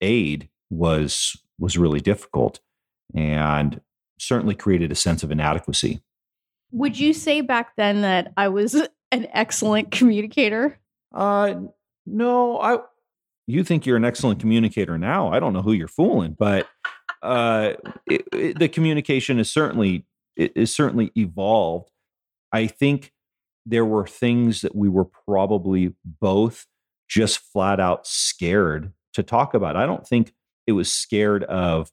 aid 0.00 0.48
was 0.70 1.36
was 1.58 1.76
really 1.76 2.00
difficult 2.00 2.60
and 3.14 3.82
certainly 4.18 4.54
created 4.54 4.90
a 4.90 4.94
sense 4.94 5.22
of 5.22 5.30
inadequacy. 5.30 6.00
Would 6.72 6.98
you 6.98 7.12
say 7.12 7.42
back 7.42 7.76
then 7.76 8.00
that 8.00 8.32
I 8.38 8.48
was 8.48 8.74
an 9.12 9.26
excellent 9.34 9.90
communicator? 9.90 10.78
Uh 11.14 11.56
no, 12.06 12.58
I 12.58 12.78
you 13.46 13.62
think 13.62 13.84
you're 13.84 13.98
an 13.98 14.06
excellent 14.06 14.40
communicator 14.40 14.96
now. 14.96 15.30
I 15.30 15.38
don't 15.38 15.52
know 15.52 15.60
who 15.60 15.72
you're 15.72 15.86
fooling, 15.86 16.34
but 16.38 16.66
uh, 17.22 17.74
it, 18.06 18.26
it, 18.32 18.58
the 18.58 18.70
communication 18.70 19.38
is 19.38 19.52
certainly 19.52 20.06
is 20.34 20.74
certainly 20.74 21.12
evolved. 21.14 21.90
I 22.52 22.66
think 22.66 23.12
there 23.68 23.84
were 23.84 24.06
things 24.06 24.62
that 24.62 24.74
we 24.74 24.88
were 24.88 25.04
probably 25.04 25.94
both 26.04 26.66
just 27.06 27.38
flat 27.38 27.78
out 27.78 28.06
scared 28.06 28.92
to 29.12 29.22
talk 29.22 29.52
about. 29.52 29.76
I 29.76 29.84
don't 29.84 30.06
think 30.06 30.32
it 30.66 30.72
was 30.72 30.90
scared 30.90 31.44
of 31.44 31.90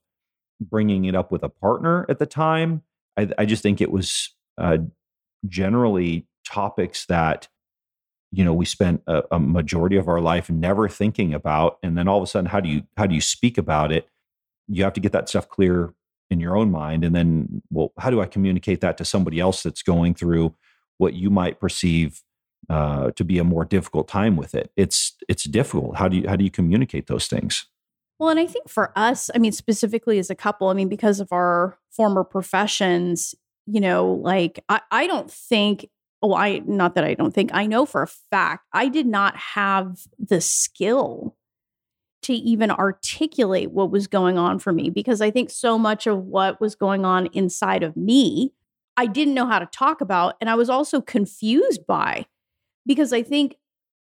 bringing 0.61 1.05
it 1.05 1.15
up 1.15 1.31
with 1.31 1.43
a 1.43 1.49
partner 1.49 2.05
at 2.07 2.17
the 2.17 2.25
time. 2.25 2.81
I, 3.17 3.29
I 3.37 3.45
just 3.45 3.61
think 3.61 3.81
it 3.81 3.91
was 3.91 4.33
uh, 4.57 4.77
generally 5.47 6.27
topics 6.45 7.05
that 7.07 7.49
you 8.31 8.45
know 8.45 8.53
we 8.53 8.65
spent 8.65 9.01
a, 9.07 9.23
a, 9.31 9.39
majority 9.39 9.97
of 9.97 10.07
our 10.07 10.21
life 10.21 10.49
never 10.49 10.87
thinking 10.87 11.33
about 11.33 11.77
and 11.81 11.97
then 11.97 12.07
all 12.07 12.17
of 12.17 12.23
a 12.23 12.27
sudden 12.27 12.45
how 12.45 12.59
do 12.59 12.69
you 12.69 12.83
how 12.97 13.07
do 13.07 13.15
you 13.15 13.21
speak 13.21 13.57
about 13.57 13.91
it 13.91 14.07
you 14.67 14.83
have 14.83 14.93
to 14.93 14.99
get 14.99 15.11
that 15.11 15.27
stuff 15.27 15.49
clear 15.49 15.93
in 16.29 16.39
your 16.39 16.55
own 16.55 16.69
mind 16.69 17.03
and 17.03 17.15
then 17.15 17.63
well 17.71 17.91
how 17.97 18.11
do 18.11 18.21
i 18.21 18.25
communicate 18.25 18.81
that 18.81 18.95
to 18.97 19.05
somebody 19.05 19.39
else 19.39 19.63
that's 19.63 19.81
going 19.81 20.13
through 20.13 20.53
what 20.97 21.13
you 21.13 21.29
might 21.29 21.59
perceive 21.59 22.21
uh, 22.69 23.11
to 23.11 23.23
be 23.23 23.37
a 23.37 23.43
more 23.43 23.65
difficult 23.65 24.07
time 24.07 24.35
with 24.35 24.55
it. 24.55 24.71
It's 24.75 25.15
it's 25.27 25.43
difficult. 25.43 25.97
How 25.97 26.07
do 26.07 26.17
you 26.17 26.27
how 26.27 26.35
do 26.35 26.43
you 26.43 26.51
communicate 26.51 27.07
those 27.07 27.27
things? 27.27 27.65
Well 28.17 28.29
and 28.29 28.39
i 28.39 28.45
think 28.45 28.69
for 28.69 28.97
us 28.97 29.29
i 29.35 29.37
mean 29.37 29.51
specifically 29.51 30.19
as 30.19 30.29
a 30.29 30.35
couple 30.35 30.69
i 30.69 30.73
mean 30.73 30.87
because 30.87 31.19
of 31.19 31.33
our 31.33 31.77
former 31.91 32.23
professions 32.23 33.35
you 33.65 33.81
know 33.81 34.07
like 34.09 34.63
i, 34.69 34.79
I 34.89 35.05
don't 35.05 35.29
think 35.29 35.89
oh 36.21 36.33
i 36.33 36.59
not 36.59 36.95
that 36.95 37.03
i 37.03 37.13
don't 37.13 37.33
think 37.33 37.49
i 37.53 37.65
know 37.65 37.85
for 37.85 38.03
a 38.03 38.07
fact 38.07 38.67
i 38.71 38.87
did 38.87 39.05
not 39.05 39.35
have 39.35 39.97
the 40.17 40.39
skill 40.39 41.35
to 42.25 42.33
even 42.33 42.71
articulate 42.71 43.69
what 43.69 43.91
was 43.91 44.07
going 44.07 44.35
on 44.35 44.57
for 44.57 44.73
me 44.73 44.89
because 44.89 45.21
I 45.21 45.29
think 45.29 45.51
so 45.51 45.77
much 45.77 46.07
of 46.07 46.25
what 46.25 46.59
was 46.59 46.73
going 46.73 47.05
on 47.05 47.27
inside 47.33 47.83
of 47.83 47.95
me, 47.95 48.51
I 48.97 49.07
didn't 49.07 49.33
know 49.33 49.45
how 49.45 49.59
to 49.59 49.65
talk 49.65 50.01
about. 50.01 50.35
And 50.39 50.49
I 50.49 50.55
was 50.55 50.69
also 50.69 51.01
confused 51.01 51.85
by 51.85 52.25
because 52.85 53.11
I 53.11 53.23
think, 53.23 53.57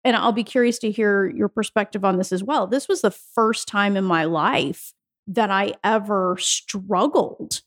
and 0.05 0.17
I'll 0.17 0.33
be 0.33 0.45
curious 0.45 0.79
to 0.81 0.91
hear 0.91 1.31
your 1.31 1.49
perspective 1.49 2.05
on 2.05 2.19
this 2.19 2.33
as 2.33 2.43
well. 2.43 2.67
This 2.67 2.89
was 2.89 3.01
the 3.01 3.11
first 3.11 3.69
time 3.69 3.97
in 3.97 4.05
my 4.05 4.25
life 4.25 4.93
that 5.27 5.51
I 5.51 5.75
ever 5.85 6.37
struggled 6.39 7.63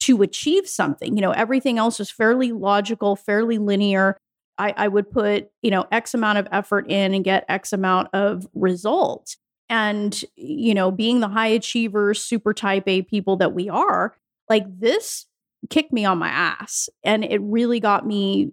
to 0.00 0.22
achieve 0.22 0.66
something. 0.66 1.16
You 1.16 1.22
know, 1.22 1.30
everything 1.30 1.78
else 1.78 1.98
was 1.98 2.10
fairly 2.10 2.52
logical, 2.52 3.16
fairly 3.16 3.58
linear. 3.58 4.16
I, 4.58 4.74
I 4.76 4.88
would 4.88 5.10
put, 5.10 5.50
you 5.62 5.70
know, 5.70 5.86
X 5.92 6.14
amount 6.14 6.38
of 6.38 6.48
effort 6.50 6.90
in 6.90 7.14
and 7.14 7.24
get 7.24 7.44
X 7.48 7.72
amount 7.72 8.08
of 8.12 8.48
results. 8.54 9.36
And, 9.68 10.20
you 10.34 10.74
know, 10.74 10.90
being 10.90 11.20
the 11.20 11.28
high 11.28 11.46
achievers, 11.46 12.20
super 12.20 12.52
type 12.52 12.84
A 12.88 13.02
people 13.02 13.36
that 13.36 13.54
we 13.54 13.68
are, 13.68 14.16
like 14.48 14.64
this 14.80 15.26
kicked 15.68 15.92
me 15.92 16.04
on 16.04 16.18
my 16.18 16.28
ass. 16.28 16.88
And 17.04 17.24
it 17.24 17.40
really 17.42 17.80
got 17.80 18.06
me 18.06 18.52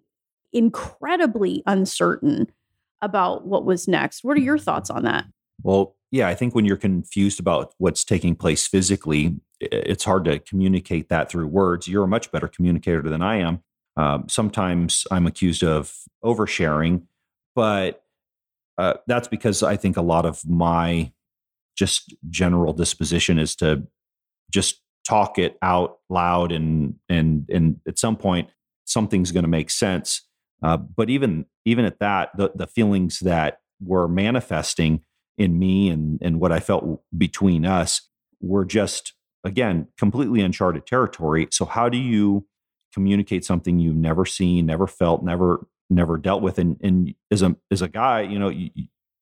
incredibly 0.51 1.63
uncertain 1.65 2.47
about 3.01 3.45
what 3.45 3.65
was 3.65 3.87
next. 3.87 4.23
What 4.23 4.37
are 4.37 4.41
your 4.41 4.57
thoughts 4.57 4.89
on 4.89 5.03
that? 5.03 5.25
Well, 5.63 5.95
yeah, 6.11 6.27
I 6.27 6.35
think 6.35 6.55
when 6.55 6.65
you're 6.65 6.77
confused 6.77 7.39
about 7.39 7.73
what's 7.77 8.03
taking 8.03 8.35
place 8.35 8.65
physically, 8.65 9.35
it's 9.59 10.03
hard 10.03 10.25
to 10.25 10.39
communicate 10.39 11.09
that 11.09 11.29
through 11.29 11.47
words. 11.47 11.87
You're 11.87 12.05
a 12.05 12.07
much 12.07 12.31
better 12.31 12.47
communicator 12.47 13.01
than 13.01 13.21
I 13.21 13.37
am. 13.37 13.63
Um, 13.97 14.29
sometimes 14.29 15.05
I'm 15.09 15.25
accused 15.25 15.63
of 15.63 15.93
oversharing, 16.23 17.03
but 17.55 18.03
uh, 18.77 18.95
that's 19.07 19.27
because 19.27 19.63
I 19.63 19.75
think 19.75 19.97
a 19.97 20.01
lot 20.01 20.25
of 20.25 20.47
my 20.47 21.11
just 21.75 22.15
general 22.29 22.73
disposition 22.73 23.39
is 23.39 23.55
to 23.57 23.87
just 24.51 24.81
talk 25.07 25.39
it 25.39 25.57
out 25.61 25.99
loud 26.09 26.51
and 26.51 26.95
and 27.09 27.49
and 27.49 27.79
at 27.87 27.99
some 27.99 28.15
point 28.15 28.49
something's 28.85 29.31
going 29.31 29.43
to 29.43 29.49
make 29.49 29.69
sense. 29.69 30.21
Uh, 30.63 30.77
but 30.77 31.09
even 31.09 31.45
even 31.65 31.85
at 31.85 31.99
that, 31.99 32.29
the 32.35 32.51
the 32.55 32.67
feelings 32.67 33.19
that 33.19 33.59
were 33.81 34.07
manifesting 34.07 35.01
in 35.37 35.57
me 35.57 35.89
and 35.89 36.19
and 36.21 36.39
what 36.39 36.51
I 36.51 36.59
felt 36.59 37.01
between 37.17 37.65
us 37.65 38.01
were 38.41 38.65
just 38.65 39.13
again 39.43 39.87
completely 39.97 40.41
uncharted 40.41 40.85
territory. 40.85 41.47
So 41.51 41.65
how 41.65 41.89
do 41.89 41.97
you 41.97 42.47
communicate 42.93 43.45
something 43.45 43.79
you've 43.79 43.95
never 43.95 44.25
seen, 44.25 44.65
never 44.65 44.87
felt, 44.87 45.23
never 45.23 45.67
never 45.89 46.17
dealt 46.17 46.41
with. 46.41 46.59
And, 46.59 46.77
and 46.81 47.13
as 47.31 47.41
a 47.41 47.55
as 47.71 47.81
a 47.81 47.87
guy, 47.87 48.21
you 48.21 48.39
know, 48.39 48.49
you, 48.49 48.69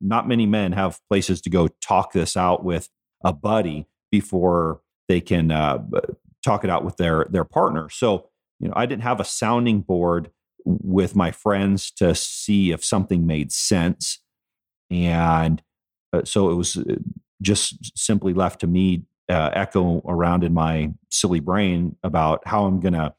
not 0.02 0.28
many 0.28 0.46
men 0.46 0.72
have 0.72 1.00
places 1.10 1.42
to 1.42 1.50
go 1.50 1.68
talk 1.82 2.14
this 2.14 2.36
out 2.36 2.64
with 2.64 2.90
a 3.24 3.34
buddy 3.34 3.88
before 4.12 4.82
they 5.08 5.22
can 5.22 5.52
uh, 5.52 5.80
talk 6.44 6.64
it 6.64 6.70
out 6.70 6.84
with 6.84 6.98
their 6.98 7.26
their 7.30 7.44
partner. 7.44 7.90
So 7.90 8.30
you 8.60 8.68
know, 8.68 8.74
I 8.76 8.86
didn't 8.86 9.04
have 9.04 9.20
a 9.20 9.26
sounding 9.26 9.82
board 9.82 10.32
with 10.66 11.16
my 11.16 11.32
friends 11.32 11.92
to 11.92 12.16
see 12.16 12.72
if 12.72 12.84
something 12.84 13.26
made 13.26 13.52
sense, 13.52 14.20
and 14.90 15.62
uh, 16.14 16.24
so 16.24 16.50
it 16.50 16.56
was 16.56 16.78
uh, 16.78 16.96
just 17.42 17.98
simply 17.98 18.34
left 18.34 18.62
to 18.62 18.68
me 18.68 19.04
uh, 19.30 19.50
echo 19.54 20.02
around 20.08 20.44
in 20.44 20.54
my 20.54 20.92
silly 21.12 21.40
brain 21.40 21.96
about 22.04 22.48
how 22.48 22.66
I'm 22.66 22.80
going 22.80 22.94
to 22.94 23.14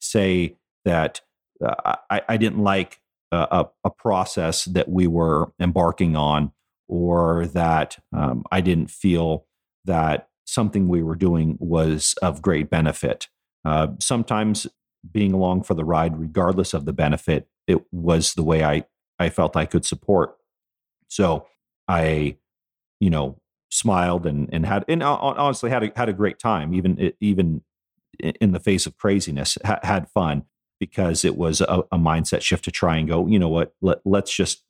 say 0.00 0.56
that 0.84 1.20
uh, 1.64 1.96
I, 2.10 2.22
I 2.28 2.36
didn't 2.36 2.62
like 2.62 3.00
a, 3.30 3.66
a 3.84 3.90
process 3.90 4.64
that 4.66 4.88
we 4.88 5.06
were 5.06 5.52
embarking 5.58 6.16
on, 6.16 6.52
or 6.88 7.46
that 7.48 7.98
um, 8.12 8.44
I 8.52 8.60
didn't 8.60 8.90
feel 8.90 9.46
that 9.84 10.28
something 10.44 10.88
we 10.88 11.02
were 11.02 11.14
doing 11.14 11.56
was 11.60 12.14
of 12.22 12.42
great 12.42 12.70
benefit. 12.70 13.28
Uh, 13.64 13.88
sometimes 14.00 14.66
being 15.10 15.32
along 15.32 15.62
for 15.62 15.74
the 15.74 15.84
ride, 15.84 16.18
regardless 16.18 16.74
of 16.74 16.84
the 16.84 16.92
benefit, 16.92 17.48
it 17.66 17.82
was 17.92 18.34
the 18.34 18.42
way 18.42 18.64
I, 18.64 18.84
I 19.18 19.30
felt 19.30 19.56
I 19.56 19.66
could 19.66 19.84
support. 19.84 20.36
So 21.08 21.46
I, 21.88 22.36
you 23.00 23.10
know, 23.10 23.38
smiled 23.70 24.26
and, 24.26 24.48
and 24.52 24.66
had, 24.66 24.84
and 24.88 25.02
honestly 25.02 25.70
had 25.70 25.84
a, 25.84 25.92
had 25.96 26.08
a 26.08 26.12
great 26.12 26.38
time, 26.38 26.74
even, 26.74 27.12
even 27.20 27.62
in 28.20 28.52
the 28.52 28.60
face 28.60 28.86
of 28.86 28.96
craziness, 28.96 29.56
ha- 29.64 29.80
had 29.82 30.08
fun 30.10 30.44
because 30.78 31.24
it 31.24 31.36
was 31.36 31.60
a, 31.60 31.84
a, 31.92 31.98
mindset 31.98 32.42
shift 32.42 32.64
to 32.64 32.70
try 32.70 32.96
and 32.96 33.08
go, 33.08 33.26
you 33.26 33.38
know 33.38 33.48
what, 33.48 33.72
let, 33.80 33.98
let's 34.04 34.34
just, 34.34 34.64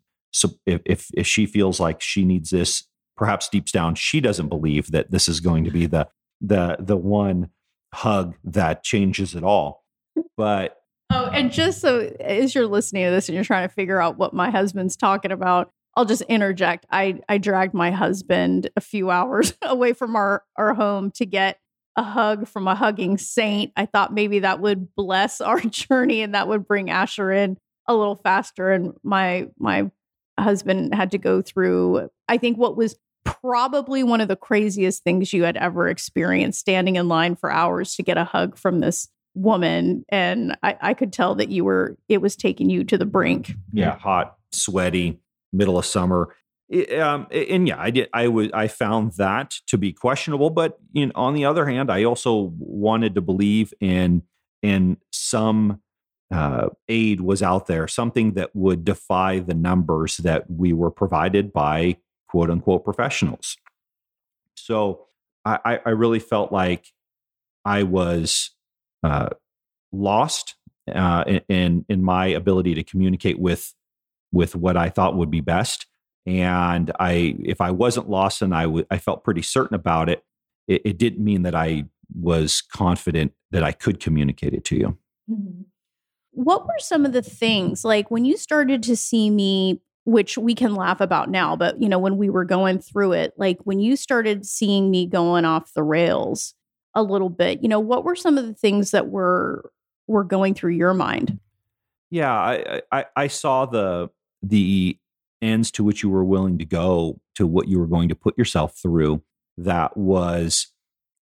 if, 0.67 0.81
if, 0.85 1.11
if 1.14 1.26
she 1.26 1.47
feels 1.47 1.81
like 1.81 2.00
she 2.00 2.25
needs 2.25 2.50
this, 2.50 2.85
perhaps 3.23 3.49
deep 3.49 3.67
down, 3.67 3.95
she 3.95 4.21
doesn't 4.21 4.49
believe 4.49 4.91
that 4.91 5.12
this 5.12 5.29
is 5.29 5.38
going 5.38 5.62
to 5.62 5.71
be 5.71 5.87
the, 5.87 6.09
the, 6.41 6.76
the 6.81 6.97
one 6.97 7.50
hug 7.95 8.35
that 8.43 8.83
changes 8.83 9.37
it 9.37 9.45
all. 9.45 9.85
But 10.37 10.83
Oh, 11.14 11.26
and 11.26 11.52
just 11.52 11.83
so 11.83 12.11
as 12.21 12.55
you're 12.55 12.67
listening 12.67 13.05
to 13.05 13.11
this 13.11 13.29
and 13.29 13.35
you're 13.35 13.45
trying 13.45 13.69
to 13.69 13.75
figure 13.75 14.00
out 14.00 14.17
what 14.17 14.33
my 14.33 14.50
husband's 14.50 14.97
talking 14.97 15.31
about, 15.31 15.71
I'll 15.95 16.07
just 16.07 16.23
interject. 16.23 16.87
I 16.91 17.21
I 17.29 17.37
dragged 17.37 17.75
my 17.75 17.91
husband 17.91 18.71
a 18.76 18.81
few 18.81 19.11
hours 19.11 19.52
away 19.62 19.93
from 19.93 20.17
our 20.17 20.43
our 20.57 20.73
home 20.73 21.11
to 21.12 21.26
get 21.26 21.59
a 21.97 22.02
hug 22.02 22.49
from 22.49 22.67
a 22.67 22.75
hugging 22.75 23.19
saint. 23.19 23.73
I 23.76 23.85
thought 23.85 24.14
maybe 24.14 24.38
that 24.38 24.61
would 24.61 24.95
bless 24.95 25.43
our 25.43 25.61
journey 25.61 26.23
and 26.23 26.35
that 26.35 26.49
would 26.49 26.67
bring 26.67 26.88
Asher 26.88 27.31
in 27.31 27.59
a 27.87 27.95
little 27.95 28.17
faster. 28.17 28.73
And 28.73 28.95
my 29.02 29.49
my 29.59 29.91
husband 30.41 30.95
had 30.95 31.11
to 31.11 31.19
go 31.19 31.43
through, 31.43 32.09
I 32.26 32.38
think, 32.38 32.57
what 32.57 32.76
was 32.76 32.97
probably 33.25 34.02
one 34.02 34.21
of 34.21 34.29
the 34.29 34.37
craziest 34.37 35.02
things 35.02 35.33
you 35.33 35.45
had 35.45 35.57
ever 35.57 35.88
experienced, 35.88 36.61
standing 36.61 36.97
in 36.97 37.09
line 37.09 37.37
for 37.37 37.50
hours 37.50 37.95
to 37.97 38.02
get 38.02 38.17
a 38.17 38.25
hug 38.25 38.57
from 38.57 38.81
this 38.81 39.09
woman. 39.35 40.05
And 40.09 40.57
I, 40.62 40.76
I 40.81 40.95
could 40.95 41.12
tell 41.12 41.35
that 41.37 41.49
you 41.49 41.64
were, 41.64 41.97
it 42.09 42.21
was 42.21 42.37
taking 42.37 42.71
you 42.71 42.85
to 42.85 42.99
the 42.99 43.07
brink. 43.07 43.52
Yeah, 43.73 43.97
hot, 43.97 44.37
sweaty, 44.52 45.21
middle 45.52 45.79
of 45.79 45.87
summer. 45.87 46.35
Um, 46.99 47.26
and 47.31 47.69
yeah, 47.69 47.79
I 47.79 47.91
did. 47.91 48.09
I 48.14 48.29
was. 48.29 48.49
I 48.55 48.67
found 48.67 49.12
that 49.19 49.52
to 49.67 49.76
be 49.76 49.93
questionable. 49.93 50.49
But 50.49 50.79
you 50.93 51.05
know, 51.05 51.12
on 51.14 51.35
the 51.35 51.45
other 51.45 51.67
hand, 51.67 51.91
I 51.91 52.05
also 52.05 52.55
wanted 52.59 53.14
to 53.17 53.21
believe 53.21 53.75
in 53.79 54.23
in 54.62 54.97
some 55.11 55.83
uh, 56.33 56.69
aid 56.88 57.21
was 57.21 57.43
out 57.43 57.67
there, 57.67 57.87
something 57.87 58.35
that 58.35 58.50
would 58.55 58.87
defy 58.87 59.38
the 59.41 59.55
numbers 59.55 60.17
that 60.19 60.50
we 60.50 60.73
were 60.73 60.91
provided 60.91 61.52
by 61.52 61.99
quote 62.33 62.51
unquote 62.51 62.83
professionals. 62.83 63.59
So 64.55 65.07
I, 65.45 65.81
I 65.85 65.91
really 65.91 66.19
felt 66.19 66.51
like 66.51 66.87
I 67.65 67.83
was 67.83 68.51
uh, 69.05 69.29
lost 69.93 70.55
uh, 70.93 71.25
in 71.49 71.85
in 71.89 72.03
my 72.03 72.27
ability 72.27 72.75
to 72.75 72.83
communicate 72.83 73.39
with 73.39 73.75
with 74.33 74.57
what 74.57 74.79
I 74.79 74.89
thought 74.89 75.17
would 75.17 75.31
be 75.31 75.43
best. 75.43 75.87
And 76.25 76.91
I, 76.99 77.37
if 77.45 77.61
I 77.61 77.71
wasn't 77.71 78.09
lost 78.09 78.41
and 78.41 78.55
I, 78.55 78.62
w- 78.62 78.87
I 78.91 78.97
felt 78.97 79.25
pretty 79.25 79.43
certain 79.43 79.75
about 79.75 80.09
it, 80.09 80.25
it, 80.67 80.81
it, 80.85 80.99
didn't 80.99 81.23
mean 81.23 81.43
that 81.43 81.55
I 81.55 81.85
was 82.15 82.62
confident 82.62 83.33
that 83.51 83.62
I 83.62 83.73
could 83.73 84.01
communicate 84.01 84.55
it 84.55 84.65
to 84.67 84.77
you. 84.77 84.99
Mm-hmm. 85.29 85.62
What 86.31 86.65
were 86.65 86.79
some 86.79 87.05
of 87.05 87.12
the 87.12 87.21
things 87.21 87.85
like 87.85 88.11
when 88.11 88.25
you 88.25 88.39
started 88.39 88.83
to 88.85 88.97
see 88.97 89.29
me, 89.29 89.83
which 90.04 90.37
we 90.37 90.54
can 90.54 90.75
laugh 90.75 91.00
about 91.00 91.30
now, 91.30 91.54
but 91.54 91.80
you 91.80 91.88
know, 91.88 91.99
when 91.99 92.16
we 92.16 92.28
were 92.28 92.44
going 92.44 92.78
through 92.78 93.12
it, 93.12 93.32
like 93.37 93.59
when 93.64 93.78
you 93.78 93.97
started 93.97 94.44
seeing 94.44 94.90
me 94.90 95.06
going 95.06 95.44
off 95.44 95.73
the 95.75 95.82
rails 95.82 96.54
a 96.94 97.02
little 97.02 97.28
bit, 97.28 97.62
you 97.62 97.69
know, 97.69 97.80
what 97.80 98.04
were 98.04 98.17
some 98.17 98.36
of 98.36 98.47
the 98.47 98.54
things 98.54 98.91
that 98.91 99.08
were 99.08 99.71
were 100.08 100.25
going 100.25 100.54
through 100.54 100.73
your 100.73 100.95
mind? 100.95 101.38
Yeah, 102.10 102.32
I 102.32 102.82
I, 102.91 103.04
I 103.17 103.26
saw 103.28 103.67
the 103.67 104.10
the 104.43 104.99
ends 105.41 105.71
to 105.73 105.84
which 105.84 106.02
you 106.02 106.10
were 106.10 106.25
willing 106.25 106.58
to 106.58 106.65
go 106.65 107.21
to 107.34 107.47
what 107.47 107.69
you 107.69 107.78
were 107.78 107.86
going 107.86 108.08
to 108.08 108.15
put 108.15 108.36
yourself 108.38 108.76
through 108.76 109.23
that 109.58 109.97
was 109.97 110.69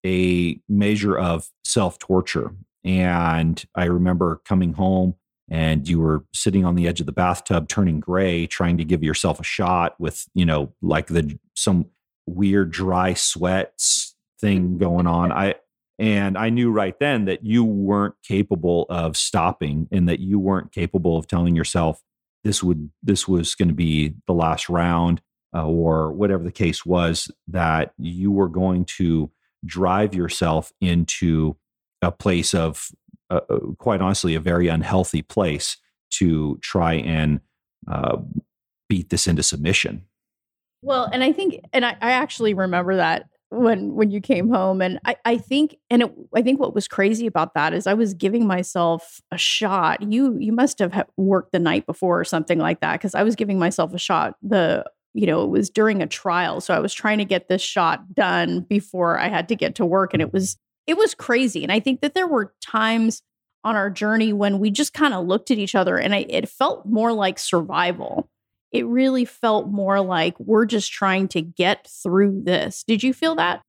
a 0.04 0.60
measure 0.68 1.18
of 1.18 1.50
self 1.64 1.98
torture. 1.98 2.54
And 2.84 3.62
I 3.74 3.84
remember 3.84 4.40
coming 4.44 4.72
home 4.72 5.16
and 5.50 5.88
you 5.88 5.98
were 5.98 6.24
sitting 6.32 6.64
on 6.64 6.76
the 6.76 6.86
edge 6.86 7.00
of 7.00 7.06
the 7.06 7.12
bathtub 7.12 7.68
turning 7.68 8.00
gray 8.00 8.46
trying 8.46 8.78
to 8.78 8.84
give 8.84 9.02
yourself 9.02 9.40
a 9.40 9.44
shot 9.44 9.94
with 9.98 10.26
you 10.34 10.46
know 10.46 10.72
like 10.80 11.08
the 11.08 11.38
some 11.54 11.86
weird 12.26 12.70
dry 12.70 13.12
sweats 13.14 14.14
thing 14.40 14.78
going 14.78 15.06
on. 15.06 15.32
I 15.32 15.56
and 16.00 16.38
i 16.38 16.48
knew 16.48 16.70
right 16.72 16.98
then 16.98 17.26
that 17.26 17.44
you 17.44 17.62
weren't 17.62 18.14
capable 18.26 18.86
of 18.88 19.16
stopping 19.16 19.86
and 19.92 20.08
that 20.08 20.18
you 20.18 20.38
weren't 20.38 20.72
capable 20.72 21.16
of 21.18 21.26
telling 21.26 21.54
yourself 21.54 22.00
this 22.42 22.62
would 22.62 22.90
this 23.02 23.28
was 23.28 23.54
going 23.54 23.68
to 23.68 23.74
be 23.74 24.14
the 24.26 24.32
last 24.32 24.68
round 24.68 25.20
uh, 25.54 25.66
or 25.66 26.12
whatever 26.12 26.42
the 26.42 26.50
case 26.50 26.86
was 26.86 27.30
that 27.46 27.92
you 27.98 28.32
were 28.32 28.48
going 28.48 28.84
to 28.84 29.30
drive 29.66 30.14
yourself 30.14 30.72
into 30.80 31.54
a 32.02 32.10
place 32.10 32.54
of 32.54 32.88
uh, 33.30 33.40
uh, 33.48 33.58
quite 33.78 34.00
honestly 34.00 34.34
a 34.34 34.40
very 34.40 34.68
unhealthy 34.68 35.22
place 35.22 35.76
to 36.10 36.58
try 36.62 36.94
and 36.94 37.40
uh, 37.90 38.16
beat 38.88 39.10
this 39.10 39.26
into 39.26 39.42
submission. 39.42 40.04
Well 40.82 41.08
and 41.12 41.22
i 41.22 41.30
think 41.32 41.60
and 41.72 41.84
I, 41.84 41.90
I 42.00 42.12
actually 42.12 42.54
remember 42.54 42.96
that 42.96 43.28
when 43.50 43.94
when 43.94 44.10
you 44.10 44.20
came 44.20 44.48
home 44.48 44.80
and 44.80 44.98
i 45.04 45.16
i 45.24 45.36
think 45.36 45.76
and 45.90 46.02
it, 46.02 46.14
i 46.34 46.40
think 46.40 46.58
what 46.58 46.74
was 46.74 46.88
crazy 46.88 47.26
about 47.26 47.54
that 47.54 47.74
is 47.74 47.86
i 47.86 47.94
was 47.94 48.14
giving 48.14 48.46
myself 48.46 49.20
a 49.30 49.38
shot. 49.38 50.00
You 50.02 50.38
you 50.38 50.52
must 50.52 50.78
have 50.78 51.06
worked 51.16 51.52
the 51.52 51.58
night 51.58 51.84
before 51.84 52.18
or 52.20 52.24
something 52.24 52.58
like 52.58 52.80
that 52.80 52.94
because 52.94 53.14
i 53.14 53.22
was 53.22 53.36
giving 53.36 53.58
myself 53.58 53.92
a 53.92 53.98
shot 53.98 54.36
the 54.42 54.84
you 55.12 55.26
know 55.26 55.42
it 55.42 55.50
was 55.50 55.68
during 55.68 56.00
a 56.00 56.06
trial 56.06 56.60
so 56.60 56.72
i 56.72 56.78
was 56.78 56.94
trying 56.94 57.18
to 57.18 57.24
get 57.24 57.48
this 57.48 57.62
shot 57.62 58.14
done 58.14 58.60
before 58.60 59.18
i 59.18 59.28
had 59.28 59.48
to 59.48 59.56
get 59.56 59.74
to 59.74 59.84
work 59.84 60.14
and 60.14 60.22
it 60.22 60.32
was 60.32 60.56
it 60.86 60.96
was 60.96 61.14
crazy 61.14 61.62
and 61.62 61.72
i 61.72 61.80
think 61.80 62.00
that 62.00 62.14
there 62.14 62.26
were 62.26 62.54
times 62.62 63.22
on 63.62 63.76
our 63.76 63.90
journey 63.90 64.32
when 64.32 64.58
we 64.58 64.70
just 64.70 64.94
kind 64.94 65.12
of 65.12 65.26
looked 65.26 65.50
at 65.50 65.58
each 65.58 65.74
other 65.74 65.98
and 65.98 66.14
I, 66.14 66.24
it 66.28 66.48
felt 66.48 66.86
more 66.86 67.12
like 67.12 67.38
survival 67.38 68.30
it 68.72 68.86
really 68.86 69.24
felt 69.24 69.68
more 69.68 70.00
like 70.00 70.38
we're 70.38 70.66
just 70.66 70.92
trying 70.92 71.28
to 71.28 71.42
get 71.42 71.88
through 71.88 72.42
this. 72.44 72.84
Did 72.84 73.02
you 73.02 73.12
feel 73.12 73.34
that? 73.36 73.62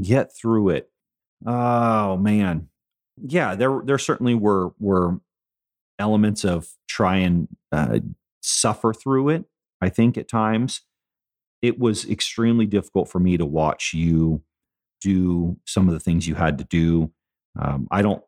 Get 0.00 0.34
through 0.34 0.70
it. 0.70 0.90
Oh 1.44 2.16
man. 2.16 2.68
Yeah, 3.22 3.54
there 3.54 3.82
there 3.84 3.98
certainly 3.98 4.34
were 4.34 4.72
were 4.78 5.20
elements 5.98 6.44
of 6.44 6.68
try 6.88 7.16
and 7.16 7.48
uh, 7.70 8.00
suffer 8.40 8.94
through 8.94 9.28
it. 9.30 9.44
I 9.80 9.88
think 9.88 10.16
at 10.16 10.28
times 10.28 10.82
it 11.60 11.78
was 11.78 12.08
extremely 12.08 12.66
difficult 12.66 13.08
for 13.08 13.18
me 13.18 13.36
to 13.36 13.44
watch 13.44 13.92
you 13.92 14.42
do 15.02 15.56
some 15.66 15.88
of 15.88 15.94
the 15.94 16.00
things 16.00 16.26
you 16.26 16.34
had 16.34 16.58
to 16.58 16.64
do. 16.64 17.10
Um, 17.60 17.88
I 17.90 18.02
don't 18.02 18.22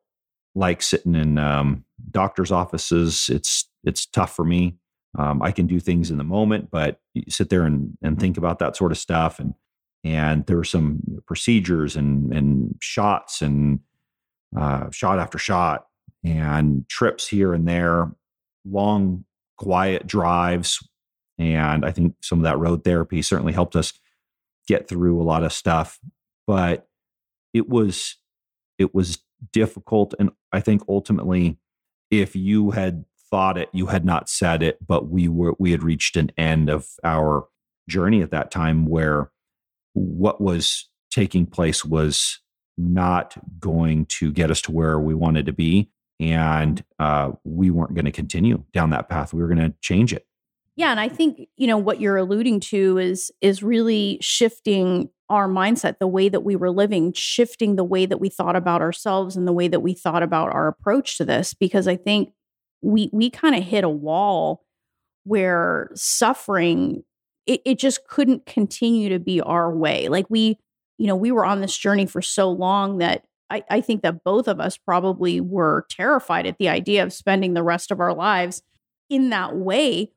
like 0.55 0.83
sitting 0.83 1.15
in 1.15 1.39
um, 1.39 1.85
doctors' 2.11 2.53
offices. 2.53 3.29
It's 3.31 3.69
it's 3.85 4.07
tough 4.07 4.35
for 4.35 4.45
me. 4.45 4.77
Um, 5.19 5.43
I 5.43 5.53
can 5.53 5.67
do 5.67 5.79
things 5.79 6.11
in 6.11 6.19
the 6.19 6.25
moment, 6.25 6.71
but 6.71 6.99
you 7.13 7.25
sit 7.29 7.49
there 7.49 7.63
and, 7.63 7.97
and 8.03 8.19
think 8.19 8.37
about 8.37 8.59
that 8.59 8.77
sort 8.77 8.93
of 8.93 8.99
stuff. 8.99 9.39
And 9.39 9.55
and 10.03 10.45
there 10.47 10.57
were 10.57 10.65
some 10.65 11.01
procedures 11.27 11.97
and 11.97 12.33
and 12.33 12.77
shots 12.81 13.43
and 13.43 13.81
uh, 14.57 14.91
shot 14.91 15.19
after 15.19 15.39
shot 15.39 15.87
and 16.23 16.89
trips 16.89 17.29
here 17.29 17.53
and 17.53 17.69
there, 17.69 18.13
long 18.65 19.25
quiet 19.57 20.07
drives. 20.07 20.87
And 21.39 21.85
I 21.85 21.91
think 21.91 22.15
some 22.23 22.39
of 22.39 22.45
that 22.45 22.59
road 22.59 22.85
therapy 22.85 23.21
certainly 23.23 23.53
helped 23.53 23.77
us 23.77 23.93
get 24.67 24.89
through 24.89 25.21
a 25.21 25.25
lot 25.25 25.43
of 25.43 25.53
stuff. 25.53 25.99
But 26.47 26.89
it 27.53 27.69
was 27.69 28.17
it 28.79 28.95
was 28.95 29.19
difficult, 29.53 30.15
and 30.19 30.31
I 30.53 30.61
think 30.61 30.83
ultimately, 30.89 31.59
if 32.11 32.35
you 32.37 32.73
had 32.73 33.05
thought 33.31 33.59
it, 33.59 33.69
you 33.73 33.87
had 33.87 34.05
not 34.05 34.29
said 34.29 34.63
it, 34.63 34.79
but 34.87 35.09
we 35.09 35.29
were 35.29 35.55
we 35.59 35.71
had 35.71 35.83
reached 35.83 36.17
an 36.17 36.31
end 36.37 36.69
of 36.69 36.87
our 37.03 37.47
journey 37.89 38.23
at 38.23 38.31
that 38.31 38.51
time 38.51 38.87
where 38.87 39.31
what 39.93 40.41
was 40.41 40.89
taking 41.11 41.47
place 41.47 41.85
was 41.85 42.41
not 42.77 43.37
going 43.61 44.07
to 44.07 44.33
get 44.33 44.51
us 44.51 44.61
to 44.63 44.73
where 44.73 44.99
we 44.99 45.15
wanted 45.15 45.47
to 45.47 45.53
be 45.53 45.91
and 46.19 46.85
uh, 46.99 47.31
we 47.45 47.71
weren't 47.71 47.95
going 47.95 48.05
to 48.05 48.13
continue 48.13 48.65
down 48.73 48.91
that 48.91 49.09
path. 49.09 49.33
We 49.33 49.41
were 49.41 49.49
going 49.49 49.59
to 49.59 49.75
change 49.81 50.13
it 50.13 50.27
yeah 50.77 50.91
and 50.91 51.01
i 51.01 51.09
think 51.09 51.49
you 51.57 51.67
know 51.67 51.79
what 51.79 52.01
you're 52.01 52.17
alluding 52.17 52.61
to 52.61 52.99
is 52.99 53.31
is 53.41 53.63
really 53.63 54.19
shifting 54.21 55.09
our 55.31 55.49
mindset 55.49 55.99
the 55.99 56.07
way 56.07 56.29
that 56.29 56.43
we 56.43 56.57
were 56.57 56.71
living 56.71 57.13
shifting 57.13 57.77
the 57.77 57.85
way 57.85 58.07
that 58.07 58.21
we 58.21 58.29
thought 58.29 58.57
about 58.57 58.83
ourselves 58.83 59.37
and 59.37 59.49
the 59.49 59.53
way 59.53 59.69
that 59.69 59.81
we 59.81 59.95
thought 59.95 60.23
about 60.23 60.53
our 60.53 60.69
approach 60.69 61.17
to 61.17 61.25
this 61.25 61.55
because 61.55 61.89
i 61.89 61.97
think 61.97 62.31
we 62.83 63.09
we 63.13 63.31
kind 63.31 63.55
of 63.55 63.63
hit 63.63 63.85
a 63.85 63.89
wall 63.89 64.65
where 65.25 65.91
suffering 65.95 67.03
it, 67.47 67.61
it 67.65 67.79
just 67.79 68.07
couldn't 68.07 68.47
continue 68.47 69.09
to 69.11 69.19
be 69.19 69.41
our 69.41 69.75
way. 69.75 70.09
Like 70.09 70.27
we, 70.29 70.59
you 70.99 71.07
know, 71.07 71.17
we 71.17 71.33
were 71.33 71.45
on 71.45 71.61
this 71.61 71.77
journey 71.77 72.07
for 72.07 72.23
so 72.23 72.51
long 72.51 72.99
that 72.99 73.25
I, 73.51 73.65
I 73.71 73.81
think 73.81 74.03
that 74.03 74.25
both 74.25 74.49
of 74.49 74.61
us 74.61 74.77
probably 74.77 75.41
were 75.41 75.87
terrified 75.91 76.47
at 76.47 76.59
the 76.59 76.69
idea 76.69 77.03
of 77.03 77.13
spending 77.13 77.55
the 77.55 77.63
rest 77.63 77.91
of 77.91 78.01
our 78.01 78.15
lives 78.15 78.63
in 79.11 79.31
that 79.31 79.57
way. 79.57 80.13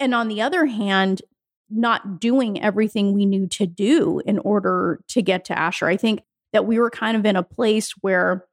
And 0.00 0.14
on 0.14 0.28
the 0.28 0.40
other 0.40 0.66
hand, 0.66 1.22
not 1.70 2.20
doing 2.20 2.60
everything 2.60 3.12
we 3.12 3.26
knew 3.26 3.46
to 3.46 3.66
do 3.66 4.22
in 4.24 4.38
order 4.38 5.00
to 5.08 5.22
get 5.22 5.44
to 5.46 5.58
Asher. 5.58 5.86
I 5.86 5.96
think 5.96 6.22
that 6.52 6.66
we 6.66 6.78
were 6.78 6.90
kind 6.90 7.16
of 7.16 7.26
in 7.26 7.36
a 7.36 7.42
place 7.42 7.92
where 8.00 8.46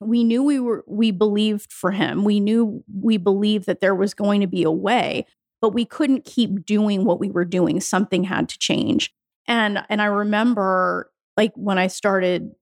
we 0.00 0.24
knew 0.24 0.42
we 0.42 0.60
were 0.60 0.84
we 0.86 1.10
believed 1.10 1.72
for 1.72 1.90
him. 1.90 2.24
We 2.24 2.40
knew 2.40 2.82
we 2.94 3.16
believed 3.16 3.66
that 3.66 3.80
there 3.80 3.94
was 3.94 4.14
going 4.14 4.40
to 4.40 4.46
be 4.46 4.62
a 4.62 4.70
way, 4.70 5.26
but 5.60 5.70
we 5.70 5.84
couldn't 5.84 6.24
keep 6.24 6.64
doing 6.64 7.04
what 7.04 7.20
we 7.20 7.30
were 7.30 7.44
doing. 7.44 7.80
Something 7.80 8.24
had 8.24 8.48
to 8.50 8.58
change. 8.58 9.12
And 9.46 9.84
and 9.88 10.00
I 10.00 10.06
remember 10.06 11.10
like 11.36 11.52
when 11.54 11.78
I 11.78 11.86
started 11.88 12.52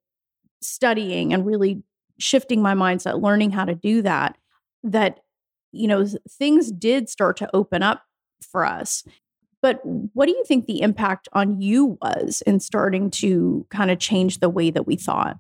studying 0.60 1.32
and 1.32 1.46
really 1.46 1.82
shifting 2.18 2.62
my 2.62 2.74
mindset, 2.74 3.22
learning 3.22 3.50
how 3.50 3.64
to 3.64 3.74
do 3.74 4.02
that, 4.02 4.36
that 4.82 5.20
you 5.72 5.88
know, 5.88 6.06
things 6.30 6.70
did 6.70 7.08
start 7.08 7.36
to 7.38 7.50
open 7.54 7.82
up 7.82 8.04
for 8.44 8.64
us. 8.64 9.04
But 9.62 9.80
what 9.84 10.26
do 10.26 10.32
you 10.32 10.44
think 10.44 10.66
the 10.66 10.82
impact 10.82 11.28
on 11.32 11.60
you 11.60 11.98
was 12.02 12.42
in 12.46 12.60
starting 12.60 13.10
to 13.12 13.66
kind 13.70 13.90
of 13.90 13.98
change 13.98 14.40
the 14.40 14.50
way 14.50 14.70
that 14.70 14.86
we 14.86 14.96
thought? 14.96 15.38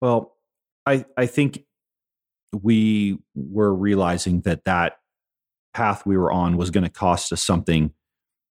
Well, 0.00 0.36
I 0.86 1.04
I 1.16 1.26
think 1.26 1.64
we 2.52 3.18
were 3.34 3.74
realizing 3.74 4.42
that 4.42 4.64
that 4.64 4.98
path 5.74 6.06
we 6.06 6.16
were 6.16 6.32
on 6.32 6.56
was 6.56 6.70
going 6.70 6.84
to 6.84 6.90
cost 6.90 7.32
us 7.32 7.42
something 7.42 7.92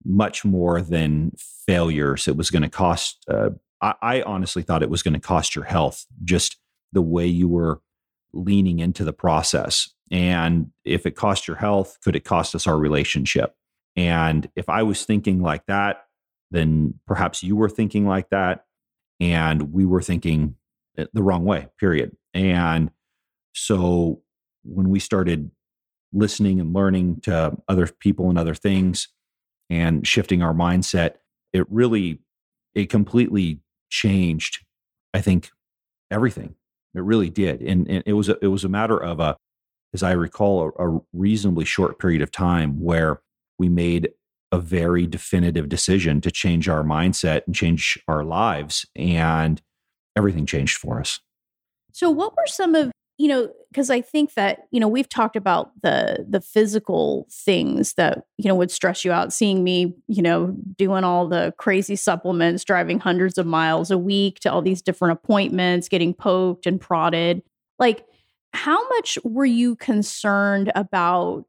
much 0.06 0.46
more 0.46 0.82
than 0.82 1.32
failures. 1.66 2.28
It 2.28 2.38
was 2.38 2.50
going 2.50 2.64
to 2.64 2.70
cost. 2.70 3.24
Uh, 3.28 3.50
I, 3.82 3.94
I 4.02 4.22
honestly 4.22 4.64
thought 4.64 4.84
it 4.84 4.90
was 4.90 5.04
going 5.04 5.14
to 5.14 5.20
cost 5.20 5.56
your 5.56 5.66
health, 5.66 6.06
just 6.24 6.58
the 6.94 7.02
way 7.02 7.26
you 7.26 7.48
were 7.48 7.82
leaning 8.34 8.80
into 8.80 9.04
the 9.04 9.14
process. 9.14 9.90
And 10.10 10.72
if 10.84 11.06
it 11.06 11.16
cost 11.16 11.48
your 11.48 11.58
health, 11.58 11.98
could 12.04 12.16
it 12.16 12.24
cost 12.24 12.54
us 12.56 12.68
our 12.68 12.78
relationship? 12.78 13.56
And 13.96 14.50
if 14.56 14.70
I 14.70 14.84
was 14.84 15.06
thinking 15.06 15.42
like 15.42 15.66
that, 15.68 16.06
then 16.52 16.96
perhaps 17.08 17.44
you 17.44 17.56
were 17.56 17.70
thinking 17.70 18.06
like 18.06 18.30
that. 18.30 18.66
And 19.20 19.74
we 19.74 19.86
were 19.86 20.02
thinking 20.02 20.56
eh, 20.98 21.06
the 21.14 21.24
wrong 21.24 21.46
way, 21.46 21.68
period. 21.80 22.16
And 22.34 22.92
so 23.54 24.22
when 24.64 24.90
we 24.90 25.00
started 25.00 25.52
listening 26.14 26.60
and 26.60 26.74
learning 26.74 27.22
to 27.22 27.58
other 27.68 27.88
people 27.88 28.30
and 28.30 28.38
other 28.38 28.56
things 28.56 29.08
and 29.70 30.06
shifting 30.06 30.42
our 30.42 30.54
mindset, 30.54 31.16
it 31.54 31.66
really, 31.70 32.20
it 32.76 32.90
completely 32.90 33.60
changed, 33.90 34.66
I 35.14 35.22
think, 35.22 35.50
everything. 36.10 36.56
It 36.94 37.04
really 37.04 37.30
did. 37.30 37.62
And, 37.62 37.90
and 37.90 38.04
it 38.06 38.14
was 38.14 38.28
a, 38.30 38.38
it 38.42 38.48
was 38.48 38.64
a 38.64 38.70
matter 38.70 38.98
of 38.98 39.20
a, 39.20 39.38
as 39.94 40.04
I 40.04 40.12
recall, 40.12 40.72
a, 40.78 40.90
a 40.90 41.02
reasonably 41.14 41.66
short 41.66 42.00
period 42.00 42.22
of 42.22 42.32
time 42.32 42.82
where 42.82 43.22
we 43.62 43.70
made 43.70 44.10
a 44.52 44.60
very 44.60 45.06
definitive 45.06 45.70
decision 45.70 46.20
to 46.22 46.32
change 46.32 46.68
our 46.68 46.84
mindset 46.84 47.44
and 47.46 47.56
change 47.56 47.98
our 48.08 48.24
lives. 48.24 48.88
And 48.96 49.62
everything 50.16 50.48
changed 50.48 50.78
for 50.78 51.00
us. 51.00 51.20
So, 51.94 52.10
what 52.10 52.36
were 52.36 52.48
some 52.48 52.74
of 52.74 52.92
you 53.18 53.28
know 53.28 53.52
because 53.72 53.92
i 53.92 54.02
think 54.02 54.34
that 54.34 54.62
you 54.72 54.80
know 54.80 54.88
we've 54.88 55.10
talked 55.10 55.36
about 55.36 55.70
the 55.84 56.26
the 56.28 56.42
physical 56.42 57.28
things 57.30 57.94
that 57.94 58.24
you 58.38 58.48
know 58.48 58.56
would 58.56 58.72
stress 58.72 59.06
you 59.06 59.12
out 59.12 59.32
seeing 59.32 59.64
me 59.64 59.94
you 60.08 60.24
know 60.24 60.56
doing 60.78 61.04
all 61.04 61.28
the 61.28 61.54
crazy 61.58 61.96
supplements 61.96 62.64
driving 62.64 63.00
hundreds 63.00 63.38
of 63.38 63.46
miles 63.46 63.92
a 63.92 63.98
week 63.98 64.40
to 64.40 64.52
all 64.52 64.62
these 64.62 64.82
different 64.82 65.12
appointments 65.12 65.88
getting 65.88 66.16
poked 66.16 66.66
and 66.66 66.82
prodded 66.82 67.44
like 67.78 68.06
how 68.54 68.88
much 68.90 69.20
were 69.24 69.46
you 69.46 69.76
concerned 69.76 70.72
about 70.74 71.46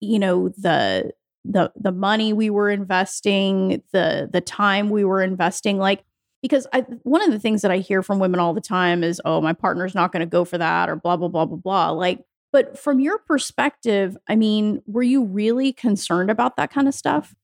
you 0.00 0.18
know 0.18 0.48
the 0.56 1.12
the 1.48 1.72
the 1.76 1.92
money 1.92 2.32
we 2.32 2.50
were 2.50 2.70
investing, 2.70 3.82
the 3.92 4.28
the 4.32 4.40
time 4.40 4.90
we 4.90 5.04
were 5.04 5.22
investing 5.22 5.78
like 5.78 6.04
because 6.42 6.66
I 6.72 6.80
one 7.02 7.22
of 7.22 7.30
the 7.30 7.38
things 7.38 7.62
that 7.62 7.70
I 7.70 7.78
hear 7.78 8.02
from 8.02 8.18
women 8.18 8.40
all 8.40 8.54
the 8.54 8.60
time 8.60 9.02
is 9.02 9.20
oh 9.24 9.40
my 9.40 9.52
partner's 9.52 9.94
not 9.94 10.12
going 10.12 10.20
to 10.20 10.26
go 10.26 10.44
for 10.44 10.58
that 10.58 10.88
or 10.88 10.96
blah 10.96 11.16
blah 11.16 11.28
blah 11.28 11.46
blah 11.46 11.56
blah 11.56 11.90
like 11.90 12.24
but 12.56 12.78
from 12.78 13.00
your 13.00 13.18
perspective, 13.18 14.16
I 14.28 14.34
mean, 14.34 14.80
were 14.86 15.02
you 15.02 15.24
really 15.24 15.74
concerned 15.74 16.30
about 16.30 16.56
that 16.56 16.70
kind 16.70 16.88
of 16.88 16.94
stuff? 16.94 17.34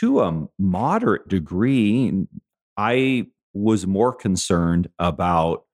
To 0.00 0.20
a 0.20 0.48
moderate 0.58 1.26
degree, 1.26 2.26
I 2.76 3.28
was 3.54 3.86
more 3.86 4.12
concerned 4.12 4.90
about 4.98 5.64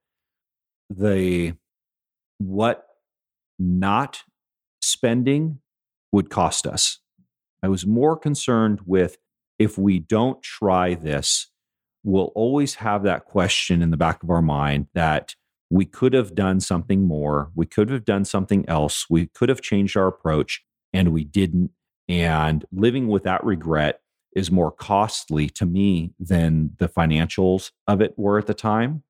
the 0.90 1.54
what 2.38 2.86
not 3.58 4.22
spending 4.80 5.58
would 6.12 6.30
cost 6.30 6.64
us. 6.64 6.98
I 7.62 7.68
was 7.68 7.86
more 7.86 8.16
concerned 8.16 8.80
with 8.86 9.18
if 9.58 9.78
we 9.78 10.00
don't 10.00 10.42
try 10.42 10.94
this, 10.94 11.48
we'll 12.02 12.32
always 12.34 12.76
have 12.76 13.04
that 13.04 13.24
question 13.24 13.82
in 13.82 13.90
the 13.90 13.96
back 13.96 14.22
of 14.22 14.30
our 14.30 14.42
mind 14.42 14.88
that 14.94 15.34
we 15.70 15.84
could 15.84 16.12
have 16.12 16.34
done 16.34 16.60
something 16.60 17.06
more. 17.06 17.50
We 17.54 17.66
could 17.66 17.88
have 17.90 18.04
done 18.04 18.24
something 18.24 18.68
else. 18.68 19.06
We 19.08 19.26
could 19.26 19.48
have 19.48 19.62
changed 19.62 19.96
our 19.96 20.06
approach 20.06 20.62
and 20.92 21.12
we 21.12 21.24
didn't. 21.24 21.70
And 22.08 22.64
living 22.72 23.08
with 23.08 23.22
that 23.22 23.44
regret 23.44 24.00
is 24.34 24.50
more 24.50 24.72
costly 24.72 25.48
to 25.50 25.64
me 25.64 26.12
than 26.18 26.72
the 26.78 26.88
financials 26.88 27.70
of 27.86 28.00
it 28.00 28.14
were 28.18 28.38
at 28.38 28.46
the 28.46 28.54
time. 28.54 29.02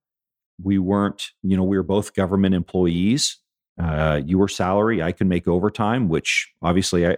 We 0.62 0.79
weren't, 0.79 1.31
you 1.43 1.57
know, 1.57 1.65
we 1.65 1.77
were 1.77 1.83
both 1.83 2.15
government 2.15 2.55
employees. 2.55 3.38
Uh, 3.81 4.21
you 4.25 4.38
were 4.38 4.49
salary. 4.49 5.03
I 5.03 5.12
could 5.12 5.27
make 5.27 5.49
overtime, 5.49 6.09
which 6.09 6.53
obviously 6.61 7.07
I, 7.07 7.17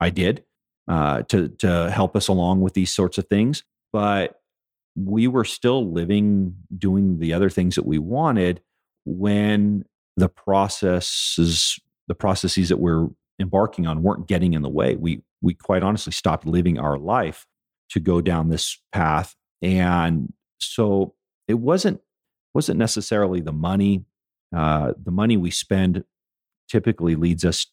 I 0.00 0.10
did 0.10 0.44
uh, 0.88 1.22
to 1.22 1.48
to 1.48 1.90
help 1.90 2.16
us 2.16 2.28
along 2.28 2.60
with 2.60 2.74
these 2.74 2.90
sorts 2.90 3.18
of 3.18 3.26
things. 3.28 3.64
But 3.92 4.40
we 4.96 5.26
were 5.26 5.44
still 5.44 5.90
living, 5.90 6.56
doing 6.76 7.18
the 7.18 7.32
other 7.32 7.50
things 7.50 7.74
that 7.76 7.86
we 7.86 7.98
wanted 7.98 8.60
when 9.04 9.84
the 10.16 10.28
processes, 10.28 11.78
the 12.08 12.14
processes 12.14 12.68
that 12.68 12.78
we're 12.78 13.08
embarking 13.40 13.86
on, 13.86 14.02
weren't 14.02 14.28
getting 14.28 14.54
in 14.54 14.62
the 14.62 14.68
way. 14.68 14.96
We 14.96 15.22
we 15.40 15.54
quite 15.54 15.82
honestly 15.82 16.12
stopped 16.12 16.46
living 16.46 16.78
our 16.78 16.98
life 16.98 17.46
to 17.90 18.00
go 18.00 18.20
down 18.20 18.48
this 18.48 18.80
path, 18.92 19.34
and 19.60 20.32
so 20.58 21.14
it 21.48 21.54
wasn't 21.54 22.00
wasn't 22.54 22.78
necessarily 22.78 23.40
the 23.40 23.52
money. 23.52 24.04
Uh, 24.54 24.92
the 25.02 25.10
money 25.10 25.36
we 25.36 25.50
spend 25.50 26.04
typically 26.68 27.16
leads 27.16 27.44
us 27.44 27.66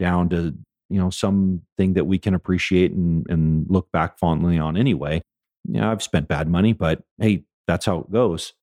down 0.00 0.28
to 0.28 0.56
you 0.88 0.98
know 0.98 1.10
something 1.10 1.94
that 1.94 2.06
we 2.06 2.18
can 2.18 2.34
appreciate 2.34 2.92
and, 2.92 3.26
and 3.28 3.66
look 3.68 3.90
back 3.92 4.18
fondly 4.18 4.58
on 4.58 4.76
anyway. 4.76 5.22
Yeah 5.68 5.90
i've 5.90 6.02
spent 6.02 6.28
bad 6.28 6.48
money 6.48 6.72
but 6.72 7.02
hey 7.18 7.44
that's 7.66 7.86
how 7.86 7.98
it 7.98 8.10
goes. 8.10 8.54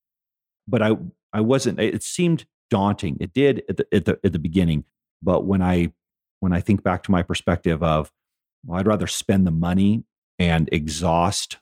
But 0.66 0.82
i 0.82 0.96
i 1.32 1.40
wasn't 1.40 1.80
it 1.80 2.02
seemed 2.02 2.46
daunting. 2.70 3.16
It 3.20 3.32
did 3.32 3.62
at 3.68 3.76
the 3.76 3.86
at 3.92 4.04
the, 4.04 4.18
at 4.24 4.32
the 4.32 4.38
beginning 4.38 4.84
but 5.22 5.44
when 5.44 5.62
i 5.62 5.92
when 6.40 6.52
i 6.52 6.60
think 6.60 6.82
back 6.82 7.02
to 7.04 7.10
my 7.10 7.22
perspective 7.22 7.82
of 7.82 8.12
well, 8.64 8.78
i'd 8.78 8.86
rather 8.86 9.06
spend 9.06 9.46
the 9.46 9.50
money 9.50 10.04
and 10.38 10.68
exhaust 10.72 11.58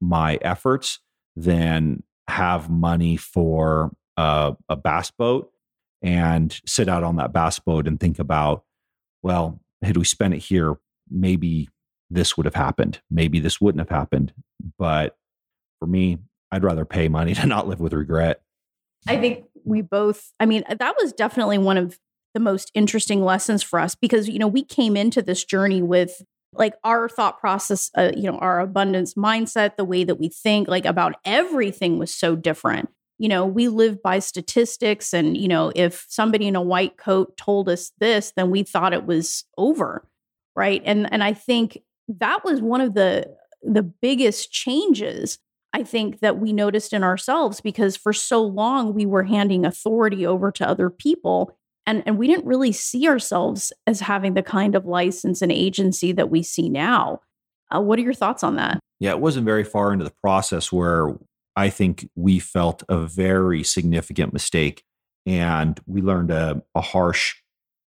my 0.00 0.38
efforts 0.42 1.00
than 1.36 2.02
have 2.28 2.70
money 2.70 3.16
for 3.16 3.90
a 4.16 4.76
bass 4.84 5.10
boat 5.10 5.50
and 6.02 6.60
sit 6.66 6.88
out 6.90 7.02
on 7.02 7.16
that 7.16 7.32
bass 7.32 7.58
boat 7.58 7.88
and 7.88 7.98
think 7.98 8.18
about 8.18 8.64
well 9.22 9.60
had 9.82 9.96
we 9.96 10.04
spent 10.04 10.34
it 10.34 10.38
here, 10.38 10.76
maybe 11.10 11.68
this 12.10 12.36
would 12.36 12.46
have 12.46 12.54
happened. 12.54 13.00
Maybe 13.10 13.40
this 13.40 13.60
wouldn't 13.60 13.80
have 13.80 13.96
happened. 13.96 14.32
But 14.78 15.16
for 15.78 15.86
me, 15.86 16.18
I'd 16.50 16.64
rather 16.64 16.84
pay 16.84 17.08
money 17.08 17.34
to 17.36 17.46
not 17.46 17.68
live 17.68 17.80
with 17.80 17.92
regret. 17.92 18.42
I 19.08 19.16
think 19.16 19.46
we 19.64 19.80
both, 19.80 20.32
I 20.38 20.46
mean, 20.46 20.64
that 20.68 20.94
was 21.00 21.12
definitely 21.12 21.58
one 21.58 21.78
of 21.78 21.98
the 22.34 22.40
most 22.40 22.70
interesting 22.74 23.24
lessons 23.24 23.62
for 23.62 23.80
us 23.80 23.94
because, 23.94 24.28
you 24.28 24.38
know, 24.38 24.46
we 24.46 24.62
came 24.62 24.96
into 24.96 25.22
this 25.22 25.44
journey 25.44 25.82
with 25.82 26.22
like 26.52 26.74
our 26.84 27.08
thought 27.08 27.40
process, 27.40 27.90
uh, 27.96 28.10
you 28.16 28.30
know, 28.30 28.38
our 28.38 28.60
abundance 28.60 29.14
mindset, 29.14 29.76
the 29.76 29.84
way 29.84 30.04
that 30.04 30.16
we 30.16 30.28
think, 30.28 30.68
like 30.68 30.84
about 30.84 31.14
everything 31.24 31.98
was 31.98 32.14
so 32.14 32.36
different 32.36 32.90
you 33.20 33.28
know, 33.28 33.44
we 33.44 33.68
live 33.68 34.02
by 34.02 34.18
statistics. 34.18 35.12
And, 35.12 35.36
you 35.36 35.46
know, 35.46 35.70
if 35.76 36.06
somebody 36.08 36.46
in 36.46 36.56
a 36.56 36.62
white 36.62 36.96
coat 36.96 37.36
told 37.36 37.68
us 37.68 37.92
this, 38.00 38.32
then 38.34 38.50
we 38.50 38.62
thought 38.62 38.94
it 38.94 39.04
was 39.04 39.44
over. 39.58 40.08
Right. 40.56 40.82
And 40.86 41.12
and 41.12 41.22
I 41.22 41.34
think 41.34 41.82
that 42.08 42.44
was 42.44 42.62
one 42.62 42.80
of 42.80 42.94
the 42.94 43.32
the 43.62 43.82
biggest 43.82 44.50
changes 44.50 45.38
I 45.72 45.82
think 45.84 46.20
that 46.20 46.38
we 46.38 46.52
noticed 46.52 46.94
in 46.94 47.04
ourselves 47.04 47.60
because 47.60 47.94
for 47.96 48.12
so 48.12 48.42
long 48.42 48.94
we 48.94 49.04
were 49.06 49.24
handing 49.24 49.66
authority 49.66 50.26
over 50.26 50.50
to 50.52 50.66
other 50.66 50.88
people 50.90 51.54
And, 51.86 52.02
and 52.06 52.18
we 52.18 52.26
didn't 52.26 52.46
really 52.46 52.72
see 52.72 53.08
ourselves 53.08 53.72
as 53.86 54.00
having 54.00 54.34
the 54.34 54.42
kind 54.42 54.74
of 54.74 54.86
license 54.86 55.42
and 55.42 55.50
agency 55.50 56.12
that 56.12 56.30
we 56.30 56.42
see 56.42 56.68
now. 56.68 57.20
Uh, 57.74 57.80
what 57.80 57.98
are 57.98 58.02
your 58.02 58.14
thoughts 58.14 58.42
on 58.42 58.56
that? 58.56 58.80
Yeah, 58.98 59.10
it 59.10 59.20
wasn't 59.20 59.46
very 59.46 59.64
far 59.64 59.92
into 59.92 60.04
the 60.04 60.12
process 60.22 60.70
where 60.70 61.16
I 61.56 61.70
think 61.70 62.08
we 62.14 62.38
felt 62.38 62.82
a 62.88 62.98
very 62.98 63.62
significant 63.62 64.32
mistake 64.32 64.84
and 65.26 65.78
we 65.86 66.00
learned 66.00 66.30
a, 66.30 66.62
a 66.74 66.80
harsh 66.80 67.36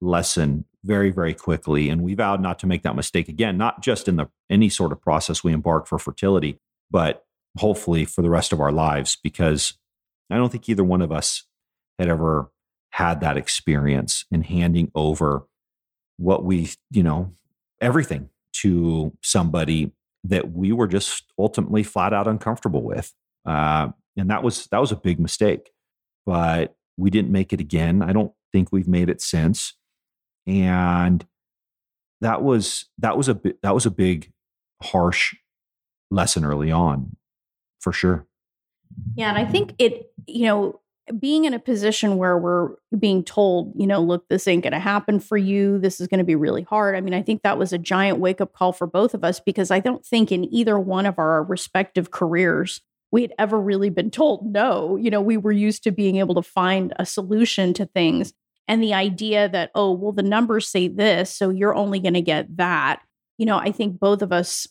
lesson 0.01 0.65
very, 0.83 1.09
very 1.09 1.33
quickly. 1.33 1.89
And 1.89 2.01
we 2.01 2.13
vowed 2.13 2.41
not 2.41 2.59
to 2.59 2.67
make 2.67 2.83
that 2.83 2.95
mistake 2.95 3.27
again, 3.27 3.57
not 3.57 3.81
just 3.81 4.07
in 4.07 4.17
the 4.17 4.27
any 4.49 4.69
sort 4.69 4.91
of 4.91 5.01
process 5.01 5.43
we 5.43 5.51
embark 5.51 5.87
for 5.87 5.97
fertility, 5.97 6.59
but 6.91 7.25
hopefully 7.57 8.05
for 8.05 8.21
the 8.21 8.29
rest 8.29 8.53
of 8.53 8.61
our 8.61 8.71
lives, 8.71 9.17
because 9.23 9.73
I 10.29 10.37
don't 10.37 10.51
think 10.51 10.69
either 10.69 10.83
one 10.83 11.01
of 11.01 11.11
us 11.11 11.43
had 11.97 12.09
ever 12.09 12.51
had 12.91 13.21
that 13.21 13.37
experience 13.37 14.25
in 14.31 14.41
handing 14.43 14.91
over 14.93 15.47
what 16.17 16.43
we, 16.43 16.69
you 16.91 17.03
know, 17.03 17.33
everything 17.81 18.29
to 18.53 19.11
somebody 19.21 19.91
that 20.23 20.51
we 20.51 20.71
were 20.71 20.87
just 20.87 21.25
ultimately 21.37 21.83
flat 21.83 22.13
out 22.13 22.27
uncomfortable 22.27 22.81
with. 22.81 23.13
Uh, 23.45 23.89
and 24.17 24.29
that 24.29 24.43
was 24.43 24.67
that 24.67 24.79
was 24.79 24.91
a 24.91 24.95
big 24.95 25.19
mistake. 25.19 25.71
But 26.25 26.75
we 26.97 27.09
didn't 27.09 27.31
make 27.31 27.53
it 27.53 27.59
again. 27.59 28.01
I 28.01 28.13
don't 28.13 28.31
think 28.51 28.71
we've 28.71 28.87
made 28.87 29.09
it 29.09 29.21
since. 29.21 29.73
And 30.47 31.25
that 32.21 32.41
was 32.41 32.85
that 32.99 33.17
was 33.17 33.29
a 33.29 33.39
that 33.61 33.73
was 33.73 33.85
a 33.85 33.91
big 33.91 34.31
harsh 34.81 35.35
lesson 36.11 36.45
early 36.45 36.71
on 36.71 37.15
for 37.79 37.91
sure. 37.91 38.25
Yeah, 39.15 39.29
and 39.29 39.37
I 39.37 39.45
think 39.45 39.73
it, 39.79 40.11
you 40.27 40.45
know, 40.45 40.79
being 41.19 41.45
in 41.45 41.53
a 41.53 41.59
position 41.59 42.17
where 42.17 42.37
we're 42.37 42.69
being 42.97 43.23
told, 43.23 43.73
you 43.75 43.85
know, 43.85 44.01
look, 44.01 44.27
this 44.27 44.47
ain't 44.47 44.63
going 44.63 44.73
to 44.73 44.79
happen 44.79 45.19
for 45.19 45.37
you. 45.37 45.77
This 45.77 46.01
is 46.01 46.07
going 46.07 46.17
to 46.19 46.23
be 46.23 46.35
really 46.35 46.63
hard. 46.63 46.95
I 46.95 47.01
mean, 47.01 47.13
I 47.13 47.21
think 47.21 47.43
that 47.43 47.57
was 47.57 47.73
a 47.73 47.77
giant 47.77 48.19
wake 48.19 48.41
up 48.41 48.53
call 48.53 48.73
for 48.73 48.87
both 48.87 49.13
of 49.13 49.23
us 49.23 49.39
because 49.39 49.69
I 49.69 49.79
don't 49.79 50.05
think 50.05 50.31
in 50.31 50.51
either 50.53 50.79
one 50.79 51.05
of 51.05 51.19
our 51.19 51.43
respective 51.43 52.11
careers 52.11 52.81
we 53.15 53.21
had 53.21 53.33
ever 53.39 53.57
really 53.57 53.89
been 53.89 54.11
told 54.11 54.45
no. 54.45 54.97
You 54.97 55.09
know, 55.09 55.21
we 55.21 55.37
were 55.37 55.53
used 55.53 55.83
to 55.83 55.91
being 55.91 56.17
able 56.17 56.35
to 56.35 56.41
find 56.41 56.93
a 56.99 57.05
solution 57.05 57.73
to 57.75 57.85
things. 57.85 58.33
And 58.67 58.83
the 58.83 58.93
idea 58.93 59.47
that, 59.47 59.71
oh, 59.73 59.93
well, 59.93 60.11
the 60.11 60.21
numbers 60.21 60.67
say 60.67 60.89
this, 60.89 61.33
so 61.33 61.49
you're 61.49 61.73
only 61.73 62.01
going 62.01 62.15
to 62.15 62.21
get 62.21 62.57
that. 62.57 62.99
You 63.37 63.45
know, 63.45 63.57
I 63.57 63.71
think 63.71 64.01
both 64.01 64.21
of 64.21 64.33
us 64.33 64.67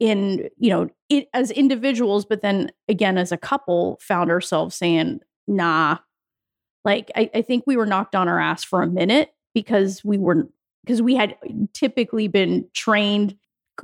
in, 0.00 0.48
you 0.56 0.70
know, 0.70 0.88
it, 1.10 1.28
as 1.34 1.50
individuals, 1.50 2.24
but 2.24 2.40
then 2.40 2.72
again, 2.88 3.18
as 3.18 3.30
a 3.30 3.36
couple, 3.36 3.98
found 4.00 4.30
ourselves 4.30 4.74
saying, 4.74 5.20
nah. 5.46 5.98
Like, 6.82 7.10
I, 7.14 7.28
I 7.34 7.42
think 7.42 7.64
we 7.66 7.76
were 7.76 7.84
knocked 7.84 8.14
on 8.14 8.26
our 8.26 8.40
ass 8.40 8.64
for 8.64 8.80
a 8.80 8.86
minute 8.86 9.34
because 9.52 10.02
we 10.02 10.16
were, 10.16 10.48
because 10.82 11.02
we 11.02 11.14
had 11.14 11.36
typically 11.74 12.26
been 12.26 12.70
trained, 12.72 13.36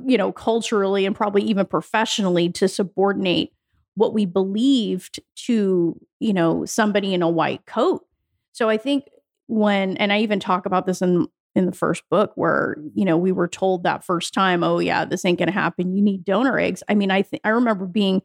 you 0.03 0.17
know, 0.17 0.31
culturally 0.31 1.05
and 1.05 1.15
probably 1.15 1.43
even 1.43 1.67
professionally 1.67 2.49
to 2.53 2.67
subordinate 2.67 3.53
what 3.95 4.13
we 4.13 4.25
believed 4.25 5.19
to, 5.35 5.99
you 6.19 6.33
know, 6.33 6.65
somebody 6.65 7.13
in 7.13 7.21
a 7.21 7.29
white 7.29 7.65
coat. 7.65 8.05
So 8.51 8.69
I 8.69 8.77
think 8.77 9.05
when 9.47 9.97
and 9.97 10.11
I 10.11 10.19
even 10.19 10.39
talk 10.39 10.65
about 10.65 10.85
this 10.85 11.01
in 11.01 11.27
in 11.55 11.65
the 11.67 11.71
first 11.71 12.03
book 12.09 12.31
where, 12.35 12.75
you 12.95 13.05
know, 13.05 13.17
we 13.17 13.31
were 13.31 13.47
told 13.47 13.83
that 13.83 14.03
first 14.03 14.33
time, 14.33 14.63
oh 14.63 14.79
yeah, 14.79 15.05
this 15.05 15.23
ain't 15.23 15.37
going 15.37 15.47
to 15.47 15.53
happen. 15.53 15.95
You 15.95 16.01
need 16.01 16.25
donor 16.25 16.57
eggs. 16.57 16.81
I 16.89 16.95
mean, 16.95 17.11
I 17.11 17.23
I 17.43 17.49
remember 17.49 17.85
being 17.85 18.21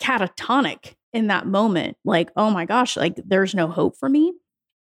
catatonic 0.00 0.94
in 1.12 1.26
that 1.26 1.46
moment, 1.46 1.96
like, 2.04 2.30
oh 2.36 2.50
my 2.50 2.64
gosh, 2.64 2.96
like 2.96 3.16
there's 3.24 3.54
no 3.54 3.68
hope 3.68 3.96
for 3.96 4.08
me. 4.08 4.32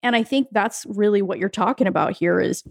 And 0.04 0.16
I 0.16 0.24
think 0.24 0.48
that's 0.52 0.86
really 0.88 1.22
what 1.22 1.38
you're 1.38 1.50
talking 1.50 1.88
about 1.88 2.18
here 2.18 2.40
is 2.40 2.64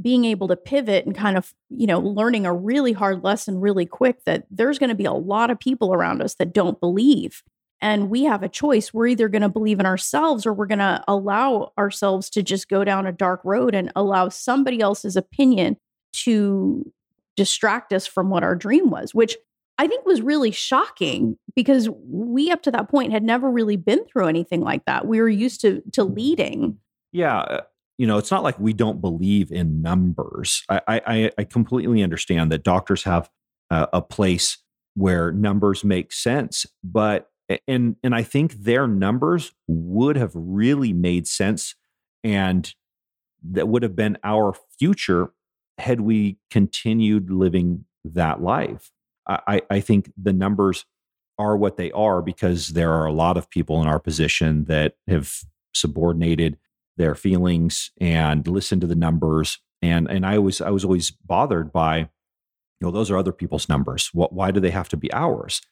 being 0.00 0.24
able 0.24 0.48
to 0.48 0.56
pivot 0.56 1.06
and 1.06 1.14
kind 1.14 1.36
of, 1.36 1.52
you 1.68 1.86
know, 1.86 1.98
learning 1.98 2.46
a 2.46 2.54
really 2.54 2.92
hard 2.92 3.24
lesson 3.24 3.60
really 3.60 3.86
quick 3.86 4.24
that 4.24 4.46
there's 4.50 4.78
going 4.78 4.90
to 4.90 4.94
be 4.94 5.04
a 5.04 5.12
lot 5.12 5.50
of 5.50 5.58
people 5.58 5.92
around 5.92 6.22
us 6.22 6.34
that 6.34 6.52
don't 6.52 6.80
believe. 6.80 7.42
And 7.82 8.10
we 8.10 8.24
have 8.24 8.42
a 8.42 8.48
choice. 8.48 8.92
We're 8.92 9.06
either 9.08 9.28
going 9.28 9.42
to 9.42 9.48
believe 9.48 9.80
in 9.80 9.86
ourselves 9.86 10.44
or 10.46 10.52
we're 10.52 10.66
going 10.66 10.80
to 10.80 11.02
allow 11.08 11.72
ourselves 11.78 12.28
to 12.30 12.42
just 12.42 12.68
go 12.68 12.84
down 12.84 13.06
a 13.06 13.12
dark 13.12 13.40
road 13.44 13.74
and 13.74 13.90
allow 13.96 14.28
somebody 14.28 14.80
else's 14.80 15.16
opinion 15.16 15.76
to 16.12 16.92
distract 17.36 17.92
us 17.92 18.06
from 18.06 18.28
what 18.28 18.42
our 18.42 18.54
dream 18.54 18.90
was, 18.90 19.14
which 19.14 19.36
I 19.78 19.86
think 19.86 20.04
was 20.04 20.20
really 20.20 20.50
shocking 20.50 21.38
because 21.56 21.88
we 22.04 22.50
up 22.50 22.62
to 22.64 22.70
that 22.70 22.90
point 22.90 23.12
had 23.12 23.22
never 23.22 23.50
really 23.50 23.76
been 23.76 24.04
through 24.04 24.26
anything 24.26 24.60
like 24.60 24.84
that. 24.84 25.06
We 25.06 25.20
were 25.20 25.28
used 25.28 25.62
to 25.62 25.82
to 25.92 26.04
leading. 26.04 26.76
Yeah, 27.12 27.38
uh, 27.38 27.60
you 28.00 28.06
know, 28.06 28.16
it's 28.16 28.30
not 28.30 28.42
like 28.42 28.58
we 28.58 28.72
don't 28.72 29.02
believe 29.02 29.52
in 29.52 29.82
numbers. 29.82 30.64
I, 30.70 30.80
I, 30.88 31.30
I 31.36 31.44
completely 31.44 32.02
understand 32.02 32.50
that 32.50 32.62
doctors 32.62 33.02
have 33.02 33.28
a, 33.68 33.88
a 33.92 34.00
place 34.00 34.56
where 34.94 35.32
numbers 35.32 35.84
make 35.84 36.10
sense, 36.10 36.64
but 36.82 37.28
and 37.68 37.96
and 38.02 38.14
I 38.14 38.22
think 38.22 38.54
their 38.54 38.86
numbers 38.88 39.52
would 39.68 40.16
have 40.16 40.30
really 40.34 40.94
made 40.94 41.28
sense, 41.28 41.74
and 42.24 42.74
that 43.50 43.68
would 43.68 43.82
have 43.82 43.94
been 43.94 44.16
our 44.24 44.54
future 44.78 45.34
had 45.76 46.00
we 46.00 46.38
continued 46.50 47.30
living 47.30 47.84
that 48.02 48.40
life. 48.40 48.90
I, 49.28 49.60
I 49.68 49.80
think 49.80 50.10
the 50.16 50.32
numbers 50.32 50.86
are 51.38 51.54
what 51.54 51.76
they 51.76 51.92
are 51.92 52.22
because 52.22 52.68
there 52.68 52.92
are 52.92 53.04
a 53.04 53.12
lot 53.12 53.36
of 53.36 53.50
people 53.50 53.82
in 53.82 53.88
our 53.88 54.00
position 54.00 54.64
that 54.64 54.94
have 55.06 55.42
subordinated 55.74 56.56
their 57.00 57.14
feelings 57.14 57.90
and 58.00 58.46
listen 58.46 58.78
to 58.80 58.86
the 58.86 58.94
numbers. 58.94 59.58
And 59.82 60.08
and 60.08 60.26
I 60.26 60.38
was 60.38 60.60
I 60.60 60.70
was 60.70 60.84
always 60.84 61.10
bothered 61.10 61.72
by, 61.72 61.98
you 61.98 62.06
know, 62.82 62.90
those 62.90 63.10
are 63.10 63.16
other 63.16 63.32
people's 63.32 63.68
numbers. 63.68 64.10
What 64.12 64.32
why 64.32 64.50
do 64.50 64.60
they 64.60 64.70
have 64.70 64.90
to 64.90 64.96
be 64.96 65.12
ours? 65.12 65.62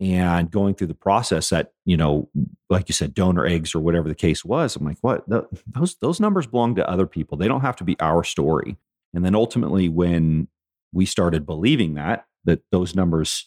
And 0.00 0.50
going 0.50 0.74
through 0.74 0.86
the 0.86 0.94
process 0.94 1.50
that, 1.50 1.72
you 1.84 1.98
know, 1.98 2.30
like 2.70 2.88
you 2.88 2.94
said, 2.94 3.12
donor 3.12 3.44
eggs 3.44 3.74
or 3.74 3.80
whatever 3.80 4.08
the 4.08 4.14
case 4.14 4.42
was, 4.42 4.74
I'm 4.74 4.86
like, 4.86 4.96
what? 5.02 5.24
Those 5.28 5.96
those 5.96 6.20
numbers 6.20 6.46
belong 6.46 6.74
to 6.76 6.88
other 6.88 7.06
people. 7.06 7.36
They 7.36 7.48
don't 7.48 7.60
have 7.60 7.76
to 7.76 7.84
be 7.84 8.00
our 8.00 8.24
story. 8.24 8.78
And 9.12 9.22
then 9.22 9.34
ultimately, 9.34 9.90
when 9.90 10.48
we 10.92 11.04
started 11.04 11.44
believing 11.44 11.94
that, 11.94 12.24
that 12.44 12.62
those 12.72 12.94
numbers 12.94 13.46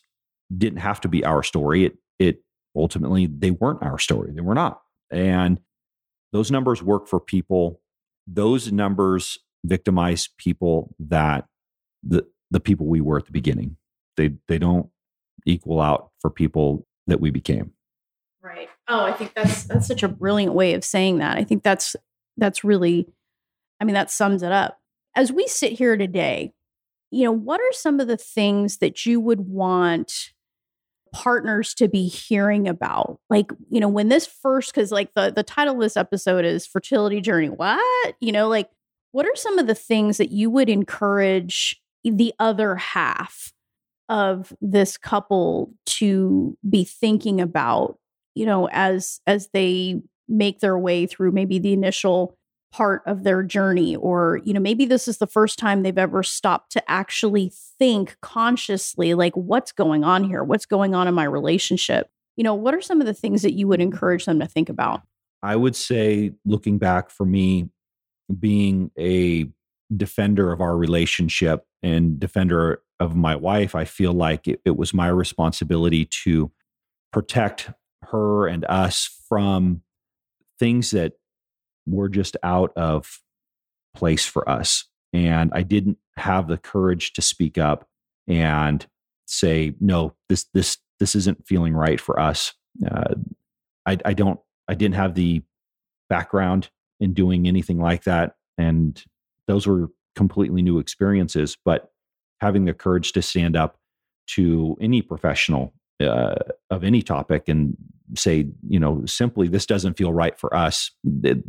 didn't 0.56 0.80
have 0.80 1.02
to 1.02 1.08
be 1.08 1.26
our 1.26 1.41
story, 1.41 1.86
it 1.86 1.98
it 2.19 2.43
ultimately 2.76 3.26
they 3.26 3.50
weren't 3.50 3.82
our 3.82 3.98
story. 3.98 4.32
They 4.32 4.41
were 4.41 4.54
not. 4.54 4.82
And 5.10 5.60
those 6.34 6.52
numbers 6.52 6.84
work 6.84 7.08
for 7.08 7.19
people. 7.19 7.80
Those 8.28 8.72
numbers 8.72 9.38
victimize 9.63 10.28
people 10.38 10.93
that 11.00 11.46
the 12.04 12.28
the 12.52 12.60
people 12.60 12.88
we 12.88 13.00
were 13.00 13.17
at 13.17 13.26
the 13.26 13.32
beginning. 13.32 13.78
They 14.17 14.34
they 14.48 14.58
don't 14.58 14.89
equal 15.46 15.80
out 15.80 16.10
for 16.19 16.30
people 16.30 16.86
that 17.08 17.22
we 17.22 17.30
became. 17.30 17.72
Right. 18.41 18.69
Oh, 18.89 19.06
I 19.06 19.13
think 19.13 19.34
that's 19.34 19.63
that's 19.63 19.88
such 19.88 20.04
a 20.04 20.10
brilliant 20.10 20.54
way 20.54 20.74
of 20.74 20.84
saying 20.84 21.19
that. 21.19 21.38
I 21.38 21.43
think 21.43 21.63
that's 21.63 21.96
that's 22.36 22.63
really 22.63 23.08
I 23.80 23.86
mean 23.86 23.93
that 23.93 24.12
sums 24.12 24.43
it 24.43 24.52
up. 24.52 24.80
As 25.15 25.32
we 25.32 25.48
sit 25.48 25.74
here 25.74 25.96
today, 25.96 26.54
you 27.12 27.24
know, 27.24 27.32
what 27.32 27.62
are 27.62 27.72
some 27.72 28.00
of 28.00 28.08
the 28.08 28.17
things 28.17 28.78
that 28.78 29.06
you 29.06 29.19
would 29.19 29.41
want 29.41 30.33
partners 31.13 31.73
to 31.76 31.88
be 31.88 32.08
hearing 32.08 32.67
about. 32.67 33.19
Like 33.30 33.52
you 33.69 33.80
know 33.80 33.88
when 33.88 34.10
this 34.10 34.26
first 34.26 34.73
because 34.73 34.91
like 34.91 35.13
the 35.13 35.32
the 35.32 35.43
title 35.43 35.76
of 35.76 35.82
this 35.82 35.95
episode 35.95 36.43
is 36.43 36.67
fertility 36.67 37.21
journey. 37.21 37.49
What? 37.49 38.15
You 38.19 38.32
know 38.32 38.49
like 38.49 38.69
what 39.12 39.26
are 39.26 39.36
some 39.36 39.60
of 39.60 39.67
the 39.67 39.76
things 39.76 40.17
that 40.17 40.32
you 40.32 40.49
would 40.49 40.69
encourage 40.69 41.80
the 42.04 42.34
other 42.39 42.76
half 42.76 43.54
of 44.10 44.54
this 44.60 44.97
couple 44.97 45.71
to 45.86 46.58
be 46.69 46.84
thinking 46.84 47.39
about 47.39 47.97
you 48.36 48.45
know 48.45 48.67
as 48.71 49.21
as 49.26 49.47
they 49.54 50.02
make 50.28 50.60
their 50.60 50.78
way 50.78 51.06
through 51.06 51.32
maybe 51.32 51.60
the 51.60 51.73
initial 51.73 52.38
part 52.73 53.03
of 53.05 53.23
their 53.23 53.43
journey 53.43 53.95
or 53.95 54.41
you 54.43 54.51
know 54.51 54.59
maybe 54.59 54.83
this 54.83 55.07
is 55.07 55.19
the 55.19 55.27
first 55.27 55.59
time 55.59 55.83
they've 55.83 55.97
ever 55.97 56.23
stopped 56.23 56.71
to 56.71 56.91
actually 56.91 57.51
think 57.77 58.17
consciously 58.21 59.13
like 59.13 59.36
what's 59.38 59.71
going 59.71 60.03
on 60.03 60.23
here? 60.23 60.43
What's 60.43 60.65
going 60.65 60.95
on 60.95 61.07
in 61.07 61.13
my 61.13 61.23
relationship? 61.23 62.09
You 62.36 62.43
know 62.43 62.55
what 62.55 62.73
are 62.73 62.81
some 62.81 62.99
of 62.99 63.05
the 63.05 63.13
things 63.13 63.43
that 63.43 63.53
you 63.53 63.67
would 63.67 63.79
encourage 63.79 64.25
them 64.25 64.39
to 64.39 64.47
think 64.47 64.69
about? 64.69 65.03
I 65.43 65.55
would 65.55 65.75
say 65.75 66.33
looking 66.45 66.79
back 66.79 67.12
for 67.12 67.25
me 67.25 67.69
being 68.39 68.89
a 68.97 69.45
defender 69.95 70.51
of 70.51 70.59
our 70.59 70.75
relationship 70.75 71.65
and 71.83 72.19
defender 72.19 72.81
of 72.99 73.15
my 73.15 73.36
wife 73.36 73.75
i 73.75 73.83
feel 73.83 74.13
like 74.13 74.47
it, 74.47 74.62
it 74.65 74.77
was 74.77 74.93
my 74.93 75.07
responsibility 75.07 76.05
to 76.05 76.51
protect 77.12 77.69
her 78.01 78.47
and 78.47 78.65
us 78.65 79.19
from 79.27 79.81
things 80.57 80.91
that 80.91 81.13
were 81.86 82.10
just 82.10 82.38
out 82.43 82.72
of 82.76 83.22
place 83.96 84.26
for 84.26 84.48
us. 84.50 84.86
And 85.13 85.52
I 85.54 85.62
didn't 85.62 85.98
have 86.17 86.48
the 86.48 86.58
courage 86.58 87.13
to 87.13 87.22
speak 87.22 87.58
up 87.58 87.88
and 88.28 88.86
say, 89.26 89.76
no, 89.80 90.15
this, 90.30 90.46
this, 90.54 90.78
this 91.00 91.15
isn't 91.15 91.46
feeling 91.46 91.74
right 91.74 92.00
for 92.00 92.19
us. 92.19 92.54
Uh, 92.89 93.15
I, 93.86 93.98
I 94.06 94.13
don't, 94.13 94.39
I 94.67 94.76
didn't 94.76 94.96
have 94.96 95.13
the 95.13 95.41
background 96.10 96.69
in 97.00 97.13
doing 97.13 97.48
anything 97.48 97.80
like 97.80 98.04
that. 98.06 98.36
And 98.58 99.04
those 99.48 99.67
were 99.67 99.89
completely 100.15 100.62
new 100.62 100.80
experiences. 100.80 101.58
But 101.63 101.91
having 102.39 102.65
the 102.65 102.74
courage 102.74 103.12
to 103.13 103.22
stand 103.22 103.56
up 103.56 103.78
to 104.28 104.78
any 104.80 105.02
professional 105.02 105.74
uh, 106.02 106.36
of 106.69 106.84
any 106.84 107.02
topic 107.02 107.48
and 107.48 107.76
say, 108.15 108.48
you 108.67 108.80
know, 108.80 109.06
simply, 109.06 109.48
this 109.48 109.65
doesn't 109.65 109.98
feel 109.98 110.13
right 110.13 110.38
for 110.39 110.56
us. 110.56 110.91
It, 111.24 111.43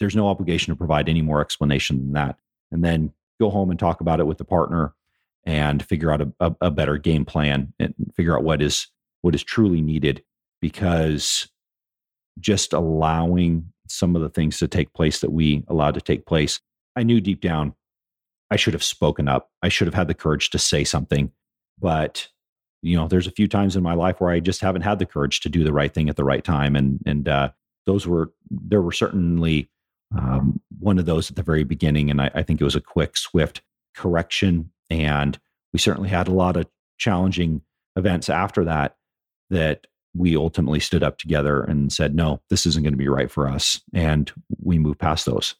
there's 0.00 0.16
no 0.16 0.28
obligation 0.28 0.72
to 0.72 0.78
provide 0.78 1.08
any 1.08 1.22
more 1.22 1.40
explanation 1.40 1.98
than 1.98 2.12
that. 2.14 2.36
And 2.72 2.82
then 2.82 3.12
go 3.38 3.50
home 3.50 3.70
and 3.70 3.78
talk 3.78 4.00
about 4.00 4.18
it 4.18 4.26
with 4.26 4.38
the 4.38 4.44
partner 4.44 4.94
and 5.44 5.82
figure 5.82 6.10
out 6.10 6.22
a, 6.22 6.32
a, 6.40 6.56
a 6.62 6.70
better 6.70 6.98
game 6.98 7.24
plan 7.24 7.72
and 7.78 7.94
figure 8.16 8.36
out 8.36 8.44
what 8.44 8.60
is 8.60 8.88
what 9.22 9.34
is 9.34 9.44
truly 9.44 9.80
needed 9.80 10.22
because 10.60 11.48
just 12.38 12.72
allowing 12.72 13.72
some 13.88 14.16
of 14.16 14.22
the 14.22 14.28
things 14.28 14.58
to 14.58 14.68
take 14.68 14.92
place 14.92 15.20
that 15.20 15.32
we 15.32 15.64
allowed 15.68 15.94
to 15.94 16.00
take 16.00 16.26
place 16.26 16.60
i 16.96 17.02
knew 17.02 17.20
deep 17.20 17.40
down 17.40 17.74
i 18.50 18.56
should 18.56 18.74
have 18.74 18.84
spoken 18.84 19.28
up. 19.28 19.50
I 19.62 19.68
should 19.68 19.86
have 19.86 19.94
had 19.94 20.08
the 20.08 20.14
courage 20.14 20.50
to 20.50 20.58
say 20.58 20.84
something. 20.84 21.32
But 21.78 22.28
you 22.82 22.96
know 22.96 23.08
there's 23.08 23.26
a 23.26 23.32
few 23.32 23.48
times 23.48 23.76
in 23.76 23.82
my 23.82 23.92
life 23.94 24.20
where 24.20 24.30
i 24.30 24.40
just 24.40 24.62
haven't 24.62 24.82
had 24.82 24.98
the 24.98 25.04
courage 25.06 25.40
to 25.40 25.50
do 25.50 25.64
the 25.64 25.72
right 25.72 25.92
thing 25.92 26.08
at 26.08 26.16
the 26.16 26.24
right 26.24 26.44
time. 26.44 26.76
And 26.76 27.00
and 27.06 27.28
uh, 27.28 27.50
those 27.86 28.06
were 28.06 28.32
there 28.50 28.82
were 28.82 28.92
certainly 28.92 29.70
um, 30.16 30.60
one 30.78 30.98
of 30.98 31.06
those 31.06 31.30
at 31.30 31.36
the 31.36 31.42
very 31.42 31.64
beginning 31.64 32.10
and 32.10 32.20
I, 32.20 32.30
I 32.34 32.42
think 32.42 32.60
it 32.60 32.64
was 32.64 32.76
a 32.76 32.80
quick 32.80 33.16
swift 33.16 33.62
correction 33.94 34.70
and 34.88 35.38
we 35.72 35.78
certainly 35.78 36.08
had 36.08 36.28
a 36.28 36.32
lot 36.32 36.56
of 36.56 36.66
challenging 36.98 37.62
events 37.96 38.28
after 38.28 38.64
that 38.64 38.96
that 39.50 39.86
we 40.14 40.36
ultimately 40.36 40.80
stood 40.80 41.02
up 41.02 41.18
together 41.18 41.62
and 41.62 41.92
said, 41.92 42.14
no, 42.14 42.40
this 42.50 42.66
isn't 42.66 42.82
going 42.82 42.92
to 42.92 42.98
be 42.98 43.08
right 43.08 43.30
for 43.30 43.48
us. 43.48 43.80
And 43.94 44.30
we 44.62 44.78
moved 44.78 44.98
past 44.98 45.26
those. 45.26 45.54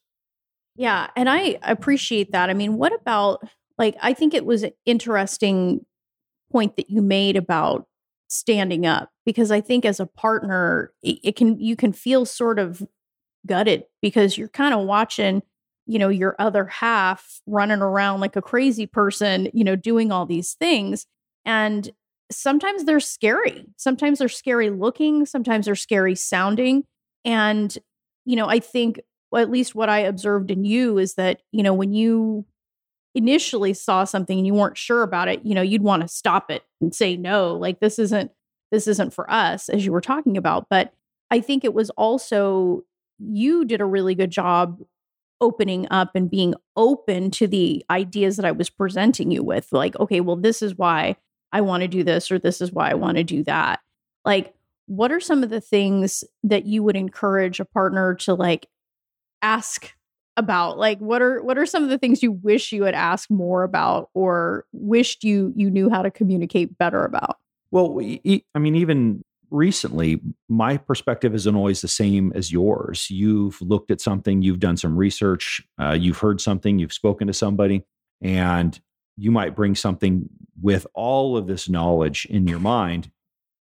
Yeah. 0.76 1.08
And 1.16 1.28
I 1.28 1.58
appreciate 1.62 2.32
that. 2.32 2.50
I 2.50 2.54
mean, 2.54 2.76
what 2.76 2.92
about, 2.92 3.46
like, 3.78 3.96
I 4.00 4.12
think 4.12 4.34
it 4.34 4.44
was 4.44 4.62
an 4.62 4.72
interesting 4.86 5.84
point 6.50 6.76
that 6.76 6.90
you 6.90 7.02
made 7.02 7.36
about 7.36 7.86
standing 8.28 8.86
up 8.86 9.10
because 9.24 9.50
I 9.50 9.60
think 9.60 9.84
as 9.84 10.00
a 10.00 10.06
partner, 10.06 10.92
it, 11.02 11.18
it 11.22 11.36
can, 11.36 11.58
you 11.60 11.76
can 11.76 11.92
feel 11.92 12.24
sort 12.24 12.58
of 12.58 12.82
gutted 13.46 13.84
because 14.02 14.36
you're 14.36 14.48
kind 14.48 14.74
of 14.74 14.86
watching 14.86 15.42
you 15.86 15.98
know 15.98 16.08
your 16.08 16.36
other 16.38 16.66
half 16.66 17.40
running 17.46 17.80
around 17.80 18.20
like 18.20 18.36
a 18.36 18.42
crazy 18.42 18.86
person 18.86 19.48
you 19.52 19.64
know 19.64 19.76
doing 19.76 20.12
all 20.12 20.26
these 20.26 20.54
things 20.54 21.06
and 21.44 21.90
sometimes 22.30 22.84
they're 22.84 23.00
scary. 23.00 23.66
Sometimes 23.76 24.20
they're 24.20 24.28
scary 24.28 24.70
looking 24.70 25.26
sometimes 25.26 25.66
they're 25.66 25.74
scary 25.74 26.14
sounding 26.14 26.84
and 27.24 27.76
you 28.24 28.36
know 28.36 28.46
i 28.46 28.58
think 28.58 29.00
at 29.36 29.50
least 29.50 29.74
what 29.74 29.88
i 29.88 29.98
observed 29.98 30.50
in 30.50 30.64
you 30.64 30.98
is 30.98 31.14
that 31.14 31.42
you 31.52 31.62
know 31.62 31.74
when 31.74 31.92
you 31.92 32.44
initially 33.14 33.74
saw 33.74 34.04
something 34.04 34.38
and 34.38 34.46
you 34.46 34.54
weren't 34.54 34.78
sure 34.78 35.02
about 35.02 35.28
it 35.28 35.44
you 35.44 35.54
know 35.54 35.62
you'd 35.62 35.82
want 35.82 36.02
to 36.02 36.08
stop 36.08 36.50
it 36.50 36.62
and 36.80 36.94
say 36.94 37.16
no 37.16 37.54
like 37.54 37.80
this 37.80 37.98
isn't 37.98 38.30
this 38.70 38.86
isn't 38.86 39.12
for 39.12 39.30
us 39.30 39.68
as 39.68 39.84
you 39.84 39.92
were 39.92 40.00
talking 40.00 40.36
about 40.36 40.66
but 40.70 40.92
i 41.30 41.40
think 41.40 41.64
it 41.64 41.74
was 41.74 41.90
also 41.90 42.82
you 43.20 43.64
did 43.64 43.80
a 43.80 43.86
really 43.86 44.14
good 44.14 44.30
job 44.30 44.80
opening 45.40 45.86
up 45.90 46.10
and 46.14 46.30
being 46.30 46.54
open 46.76 47.30
to 47.30 47.46
the 47.46 47.84
ideas 47.90 48.36
that 48.36 48.44
I 48.44 48.52
was 48.52 48.68
presenting 48.68 49.30
you 49.30 49.42
with. 49.42 49.68
Like, 49.72 49.98
okay, 49.98 50.20
well, 50.20 50.36
this 50.36 50.62
is 50.62 50.76
why 50.76 51.16
I 51.52 51.60
want 51.60 51.82
to 51.82 51.88
do 51.88 52.04
this, 52.04 52.30
or 52.30 52.38
this 52.38 52.60
is 52.60 52.72
why 52.72 52.90
I 52.90 52.94
want 52.94 53.16
to 53.16 53.24
do 53.24 53.42
that. 53.44 53.80
Like, 54.24 54.54
what 54.86 55.12
are 55.12 55.20
some 55.20 55.42
of 55.42 55.50
the 55.50 55.60
things 55.60 56.24
that 56.42 56.66
you 56.66 56.82
would 56.82 56.96
encourage 56.96 57.60
a 57.60 57.64
partner 57.64 58.14
to 58.16 58.34
like 58.34 58.66
ask 59.40 59.94
about? 60.36 60.78
Like, 60.78 60.98
what 60.98 61.22
are 61.22 61.42
what 61.42 61.58
are 61.58 61.66
some 61.66 61.82
of 61.82 61.90
the 61.90 61.98
things 61.98 62.22
you 62.22 62.32
wish 62.32 62.72
you 62.72 62.84
had 62.84 62.94
asked 62.94 63.30
more 63.30 63.62
about, 63.62 64.10
or 64.14 64.64
wished 64.72 65.24
you 65.24 65.52
you 65.56 65.70
knew 65.70 65.88
how 65.88 66.02
to 66.02 66.10
communicate 66.10 66.76
better 66.76 67.04
about? 67.04 67.38
Well, 67.70 68.00
I 68.00 68.58
mean, 68.58 68.74
even 68.74 69.22
recently, 69.50 70.20
my 70.48 70.76
perspective 70.76 71.34
isn't 71.34 71.54
always 71.54 71.80
the 71.80 71.88
same 71.88 72.32
as 72.34 72.52
yours. 72.52 73.08
You've 73.10 73.60
looked 73.60 73.90
at 73.90 74.00
something, 74.00 74.42
you've 74.42 74.60
done 74.60 74.76
some 74.76 74.96
research, 74.96 75.62
uh, 75.80 75.92
you've 75.92 76.18
heard 76.18 76.40
something, 76.40 76.78
you've 76.78 76.92
spoken 76.92 77.26
to 77.26 77.32
somebody, 77.32 77.84
and 78.22 78.78
you 79.16 79.30
might 79.30 79.56
bring 79.56 79.74
something 79.74 80.28
with 80.60 80.86
all 80.94 81.36
of 81.36 81.46
this 81.46 81.68
knowledge 81.68 82.26
in 82.30 82.46
your 82.46 82.58
mind 82.58 83.10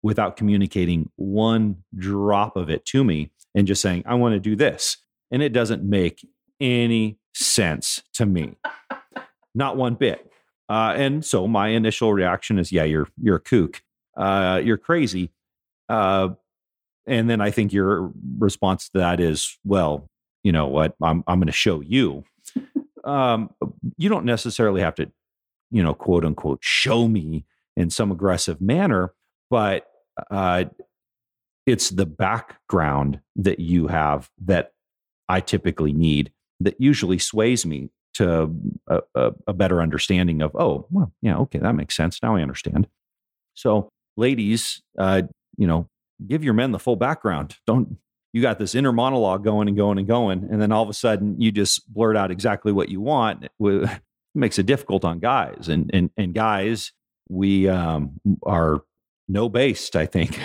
without 0.03 0.37
communicating 0.37 1.11
one 1.17 1.77
drop 1.97 2.57
of 2.57 2.69
it 2.69 2.85
to 2.87 3.05
me 3.05 3.31
and 3.55 3.67
just 3.67 3.83
saying, 3.83 4.03
I 4.07 4.15
want 4.15 4.35
to 4.35 4.41
do 4.41 4.57
this. 4.57 4.97
And 5.31 5.43
it 5.43 5.53
doesn't 5.53 5.83
make 5.83 6.27
any 6.61 7.19
sense 7.35 8.03
to 8.15 8.27
me, 8.27 8.57
not 9.55 9.77
one 9.77 9.95
bit. 9.95 10.31
Uh, 10.69 10.95
and 10.97 11.25
so 11.25 11.47
my 11.47 11.69
initial 11.69 12.13
reaction 12.13 12.59
is, 12.59 12.73
yeah, 12.73 12.85
you're 12.85 13.09
you're 13.21 13.37
a 13.37 13.41
kook, 13.41 13.83
uh, 14.17 14.61
you're 14.63 14.79
crazy. 14.79 15.31
Uh, 15.93 16.35
and 17.07 17.29
then 17.29 17.43
I 17.43 17.51
think 17.51 17.73
your 17.73 18.11
response 18.39 18.89
to 18.91 18.99
that 18.99 19.21
is, 19.21 19.59
well, 19.63 20.09
you 20.43 20.53
know 20.53 20.67
what, 20.69 20.95
I'm 21.03 21.23
I'm 21.27 21.39
going 21.39 21.47
to 21.47 21.53
show 21.53 21.81
you. 21.81 22.25
Um, 23.05 23.51
you 23.97 24.09
don't 24.09 24.25
necessarily 24.25 24.81
have 24.81 24.95
to, 24.95 25.11
you 25.73 25.83
know, 25.83 25.93
quote 25.93 26.25
unquote, 26.25 26.61
show 26.63 27.09
me 27.09 27.45
in 27.77 27.91
some 27.91 28.13
aggressive 28.13 28.61
manner, 28.61 29.13
but 29.51 29.89
uh, 30.31 30.67
it's 31.67 31.91
the 31.91 32.07
background 32.07 33.19
that 33.35 33.59
you 33.59 33.89
have 33.89 34.31
that 34.45 34.75
I 35.29 35.41
typically 35.41 35.93
need 35.93 36.31
that 36.61 36.81
usually 36.81 37.19
sways 37.19 37.67
me 37.67 37.91
to 38.15 38.55
a, 38.87 39.01
a, 39.17 39.33
a, 39.49 39.53
better 39.53 39.83
understanding 39.83 40.41
of, 40.41 40.55
oh, 40.55 40.87
well, 40.89 41.13
yeah, 41.23 41.39
okay, 41.39 41.59
that 41.59 41.75
makes 41.75 41.97
sense. 41.97 42.23
Now 42.23 42.37
I 42.37 42.43
understand. 42.43 42.87
So, 43.55 43.89
ladies, 44.17 44.81
uh, 44.97 45.23
you 45.57 45.67
know, 45.67 45.89
give 46.27 46.45
your 46.45 46.55
men 46.55 46.73
the 46.73 46.79
full 46.79 46.97
background. 46.97 47.57
Don't 47.67 47.97
you 48.33 48.41
got 48.41 48.59
this 48.59 48.75
inner 48.75 48.93
monologue 48.93 49.45
going 49.45 49.69
and 49.69 49.77
going 49.77 49.99
and 49.99 50.07
going, 50.07 50.49
and 50.51 50.61
then 50.61 50.73
all 50.73 50.83
of 50.83 50.89
a 50.89 50.95
sudden 50.95 51.41
you 51.41 51.53
just 51.53 51.93
blurt 51.93 52.17
out 52.17 52.31
exactly 52.31 52.73
what 52.73 52.89
you 52.89 53.01
want. 53.01 53.45
It 53.61 54.01
makes 54.35 54.59
it 54.59 54.67
difficult 54.67 55.05
on 55.05 55.19
guys, 55.19 55.69
and 55.69 55.91
and 55.93 56.11
and 56.17 56.35
guys, 56.35 56.93
we 57.29 57.69
um, 57.69 58.21
are 58.45 58.83
no 59.29 59.49
based. 59.49 59.97
I 59.97 60.07
think 60.07 60.39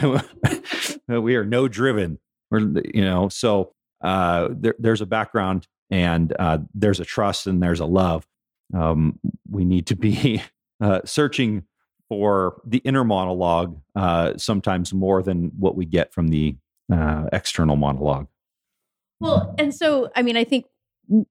we 1.07 1.35
are 1.35 1.45
no 1.45 1.67
driven. 1.67 2.19
We're 2.51 2.59
you 2.93 3.03
know 3.03 3.29
so 3.29 3.73
uh, 4.01 4.49
there, 4.51 4.75
there's 4.79 5.01
a 5.01 5.05
background 5.05 5.67
and 5.89 6.33
uh, 6.37 6.59
there's 6.73 6.99
a 6.99 7.05
trust 7.05 7.47
and 7.47 7.61
there's 7.61 7.79
a 7.79 7.85
love. 7.85 8.27
Um, 8.73 9.19
we 9.49 9.65
need 9.65 9.87
to 9.87 9.95
be 9.95 10.41
uh, 10.81 11.01
searching 11.05 11.63
for 12.09 12.61
the 12.65 12.77
inner 12.79 13.03
monologue 13.03 13.79
uh, 13.95 14.33
sometimes 14.37 14.93
more 14.93 15.21
than 15.21 15.51
what 15.57 15.75
we 15.75 15.85
get 15.85 16.13
from 16.13 16.29
the 16.29 16.55
uh, 16.91 17.25
external 17.33 17.75
monologue. 17.75 18.27
Well, 19.19 19.55
and 19.57 19.73
so 19.73 20.09
I 20.15 20.21
mean, 20.21 20.37
I 20.37 20.43
think 20.43 20.65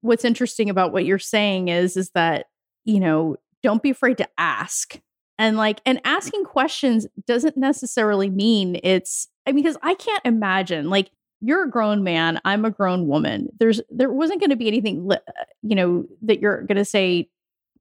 what's 0.00 0.24
interesting 0.24 0.70
about 0.70 0.92
what 0.92 1.04
you're 1.04 1.18
saying 1.18 1.68
is 1.68 1.96
is 1.96 2.10
that 2.10 2.46
you 2.84 3.00
know 3.00 3.36
don't 3.62 3.82
be 3.82 3.90
afraid 3.90 4.18
to 4.18 4.28
ask. 4.38 5.00
And 5.38 5.58
like 5.58 5.80
and 5.84 6.00
asking 6.04 6.44
questions 6.44 7.06
doesn't 7.26 7.58
necessarily 7.58 8.30
mean 8.30 8.80
it's 8.82 9.28
i 9.46 9.52
mean 9.52 9.62
because 9.62 9.76
i 9.82 9.92
can't 9.92 10.22
imagine 10.24 10.88
like 10.88 11.10
you're 11.42 11.64
a 11.64 11.70
grown 11.70 12.02
man 12.02 12.40
i'm 12.46 12.64
a 12.64 12.70
grown 12.70 13.06
woman. 13.06 13.50
There's 13.58 13.82
there 13.90 14.10
wasn't 14.10 14.40
going 14.40 14.50
to 14.50 14.56
be 14.56 14.66
anything 14.66 15.10
you 15.62 15.76
know 15.76 16.06
that 16.22 16.40
you're 16.40 16.62
going 16.62 16.78
to 16.78 16.86
say 16.86 17.28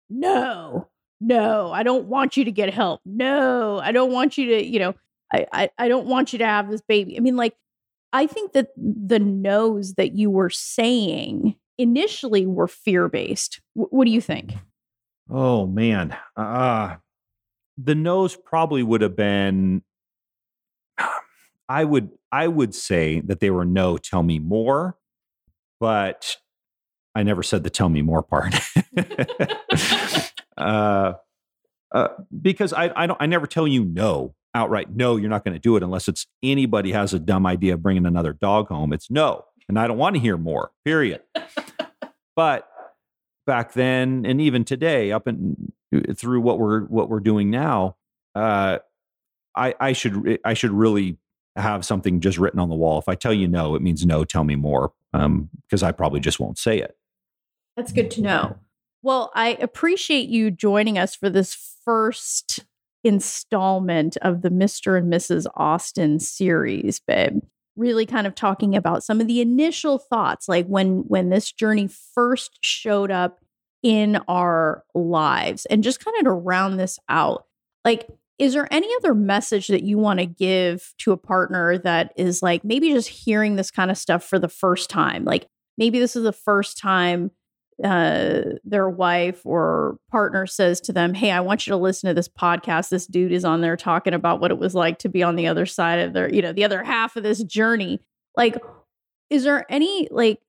no 0.10 0.90
no, 1.22 1.72
I 1.72 1.84
don't 1.84 2.06
want 2.06 2.38
you 2.38 2.46
to 2.46 2.52
get 2.52 2.74
help. 2.74 3.02
No, 3.06 3.80
I 3.80 3.92
don't 3.92 4.12
want 4.12 4.38
you 4.38 4.48
to, 4.48 4.66
you 4.66 4.80
know, 4.80 4.96
I, 5.34 5.46
I, 5.52 5.70
I 5.78 5.88
don't 5.88 6.08
want 6.08 6.34
you 6.34 6.40
to 6.40 6.46
have 6.46 6.70
this 6.70 6.82
baby. 6.82 7.18
I 7.18 7.20
mean, 7.20 7.36
like, 7.36 7.56
I 8.14 8.28
think 8.28 8.54
that 8.54 8.70
the 8.78 9.20
no's 9.20 9.96
that 9.96 10.16
you 10.16 10.30
were 10.30 10.50
saying 10.50 11.56
initially 11.78 12.46
were 12.46 12.68
fear 12.68 13.10
based. 13.10 13.62
W- 13.76 13.90
what 13.90 14.06
do 14.06 14.12
you 14.12 14.22
think? 14.22 14.54
Oh 15.30 15.66
man, 15.66 16.16
uh, 16.38 16.96
the 17.78 17.96
no's 17.96 18.36
probably 18.36 18.84
would 18.84 19.02
have 19.02 19.16
been. 19.16 19.82
I 21.68 21.84
would 21.84 22.12
I 22.32 22.48
would 22.48 22.76
say 22.76 23.22
that 23.22 23.40
they 23.40 23.50
were 23.50 23.66
no. 23.66 23.98
Tell 23.98 24.24
me 24.24 24.40
more, 24.40 24.98
but 25.80 26.38
I 27.16 27.24
never 27.24 27.44
said 27.44 27.64
the 27.64 27.70
tell 27.70 27.90
me 27.90 28.02
more 28.02 28.24
part. 28.24 28.54
uh, 30.58 31.14
uh, 31.94 32.08
because 32.42 32.74
I, 32.74 32.92
I 32.96 33.08
don't 33.08 33.22
I 33.22 33.26
never 33.26 33.48
tell 33.48 33.68
you 33.68 33.86
no 33.86 34.36
outright. 34.54 34.94
No, 34.96 35.18
you're 35.18 35.30
not 35.30 35.44
going 35.44 35.54
to 35.54 35.60
do 35.60 35.76
it 35.76 35.84
unless 35.84 36.08
it's 36.08 36.28
anybody 36.42 36.92
has 36.92 37.14
a 37.14 37.20
dumb 37.20 37.46
idea 37.46 37.74
of 37.74 37.84
bringing 37.84 38.06
another 38.06 38.34
dog 38.34 38.68
home. 38.68 38.94
It's 38.94 39.10
no, 39.12 39.46
and 39.68 39.80
I 39.80 39.88
don't 39.88 39.98
want 39.98 40.16
to 40.16 40.22
hear 40.22 40.38
more. 40.38 40.72
Period. 40.84 41.22
but 42.36 42.68
back 43.46 43.74
then, 43.74 44.26
and 44.26 44.42
even 44.42 44.66
today, 44.66 45.12
up 45.12 45.28
and 45.28 45.72
through 46.16 46.42
what 46.42 46.60
we're 46.60 46.82
what 46.82 47.10
we're 47.10 47.20
doing 47.20 47.50
now, 47.50 47.98
uh, 48.34 48.80
I 49.56 49.76
I 49.80 49.94
should 49.94 50.40
I 50.44 50.54
should 50.54 50.72
really 50.72 51.18
have 51.56 51.86
something 51.86 52.20
just 52.20 52.38
written 52.38 52.60
on 52.60 52.70
the 52.70 52.76
wall. 52.76 53.00
If 53.00 53.08
I 53.08 53.16
tell 53.16 53.34
you 53.34 53.48
no, 53.48 53.76
it 53.76 53.82
means 53.82 54.06
no, 54.06 54.26
tell 54.26 54.44
me 54.44 54.56
more, 54.56 54.92
Um, 55.14 55.50
because 55.64 55.84
um, 55.84 55.90
I 55.90 55.92
probably 55.92 56.20
just 56.20 56.40
won't 56.40 56.58
say 56.58 56.80
it. 56.80 56.98
That's 57.78 57.92
good 57.92 58.12
to 58.12 58.22
know. 58.22 58.58
Well, 59.06 59.30
I 59.36 59.50
appreciate 59.62 60.30
you 60.30 60.50
joining 60.50 60.98
us 60.98 61.14
for 61.14 61.30
this 61.30 61.54
first 61.86 62.66
installment 63.04 64.18
of 64.24 64.42
the 64.42 64.50
Mr. 64.50 64.98
and 64.98 65.14
Mrs. 65.14 65.46
Austin 65.54 66.20
series, 66.20 67.00
babe. 67.02 67.38
Really 67.76 68.08
kind 68.08 68.26
of 68.26 68.34
talking 68.34 68.76
about 68.76 69.04
some 69.04 69.22
of 69.22 69.28
the 69.28 69.42
initial 69.42 70.00
thoughts, 70.00 70.50
like 70.50 70.66
when 70.66 71.04
when 71.08 71.30
this 71.30 71.52
journey 71.52 71.88
first 72.16 72.58
showed 72.62 73.12
up 73.12 73.42
in 73.84 74.18
our 74.28 74.84
lives, 74.96 75.68
and 75.68 75.84
just 75.84 76.04
kind 76.04 76.18
of 76.18 76.24
to 76.24 76.32
round 76.32 76.80
this 76.80 76.98
out. 77.08 77.46
Like, 77.84 78.08
is 78.40 78.54
there 78.54 78.68
any 78.74 78.90
other 78.98 79.14
message 79.14 79.68
that 79.68 79.84
you 79.84 80.00
want 80.00 80.20
to 80.20 80.26
give 80.26 80.96
to 81.02 81.12
a 81.12 81.18
partner 81.18 81.78
that 81.78 82.12
is 82.16 82.42
like 82.42 82.66
maybe 82.66 82.92
just 82.92 83.10
hearing 83.10 83.56
this 83.56 83.70
kind 83.70 83.92
of 83.92 84.00
stuff 84.00 84.24
for 84.24 84.40
the 84.40 84.50
first 84.50 84.90
time? 84.90 85.26
Like 85.26 85.46
maybe 85.78 86.00
this 86.00 86.16
is 86.16 86.24
the 86.24 86.34
first 86.34 86.80
time 86.80 87.30
uh, 87.84 88.42
their 88.64 88.90
wife 88.90 89.46
or 89.46 89.98
partner 90.10 90.48
says 90.48 90.80
to 90.82 90.94
them, 90.94 91.14
Hey, 91.14 91.32
I 91.32 91.42
want 91.42 91.68
you 91.68 91.72
to 91.72 91.78
listen 91.78 92.08
to 92.08 92.14
this 92.14 92.30
podcast. 92.30 92.90
This 92.90 93.06
dude 93.06 93.32
is 93.32 93.44
on 93.44 93.62
there 93.62 93.76
talking 93.76 94.14
about 94.14 94.40
what 94.40 94.52
it 94.52 94.58
was 94.58 94.74
like 94.74 95.00
to 95.00 95.10
be 95.10 95.24
on 95.24 95.36
the 95.36 95.48
other 95.48 95.66
side 95.66 96.00
of 96.00 96.14
their, 96.14 96.34
you 96.34 96.42
know, 96.42 96.54
the 96.54 96.64
other 96.64 96.84
half 96.84 97.16
of 97.16 97.24
this 97.24 97.44
journey. 97.44 98.00
Like, 98.38 98.58
is 99.30 99.44
there 99.44 99.66
any 99.70 100.08
like 100.12 100.40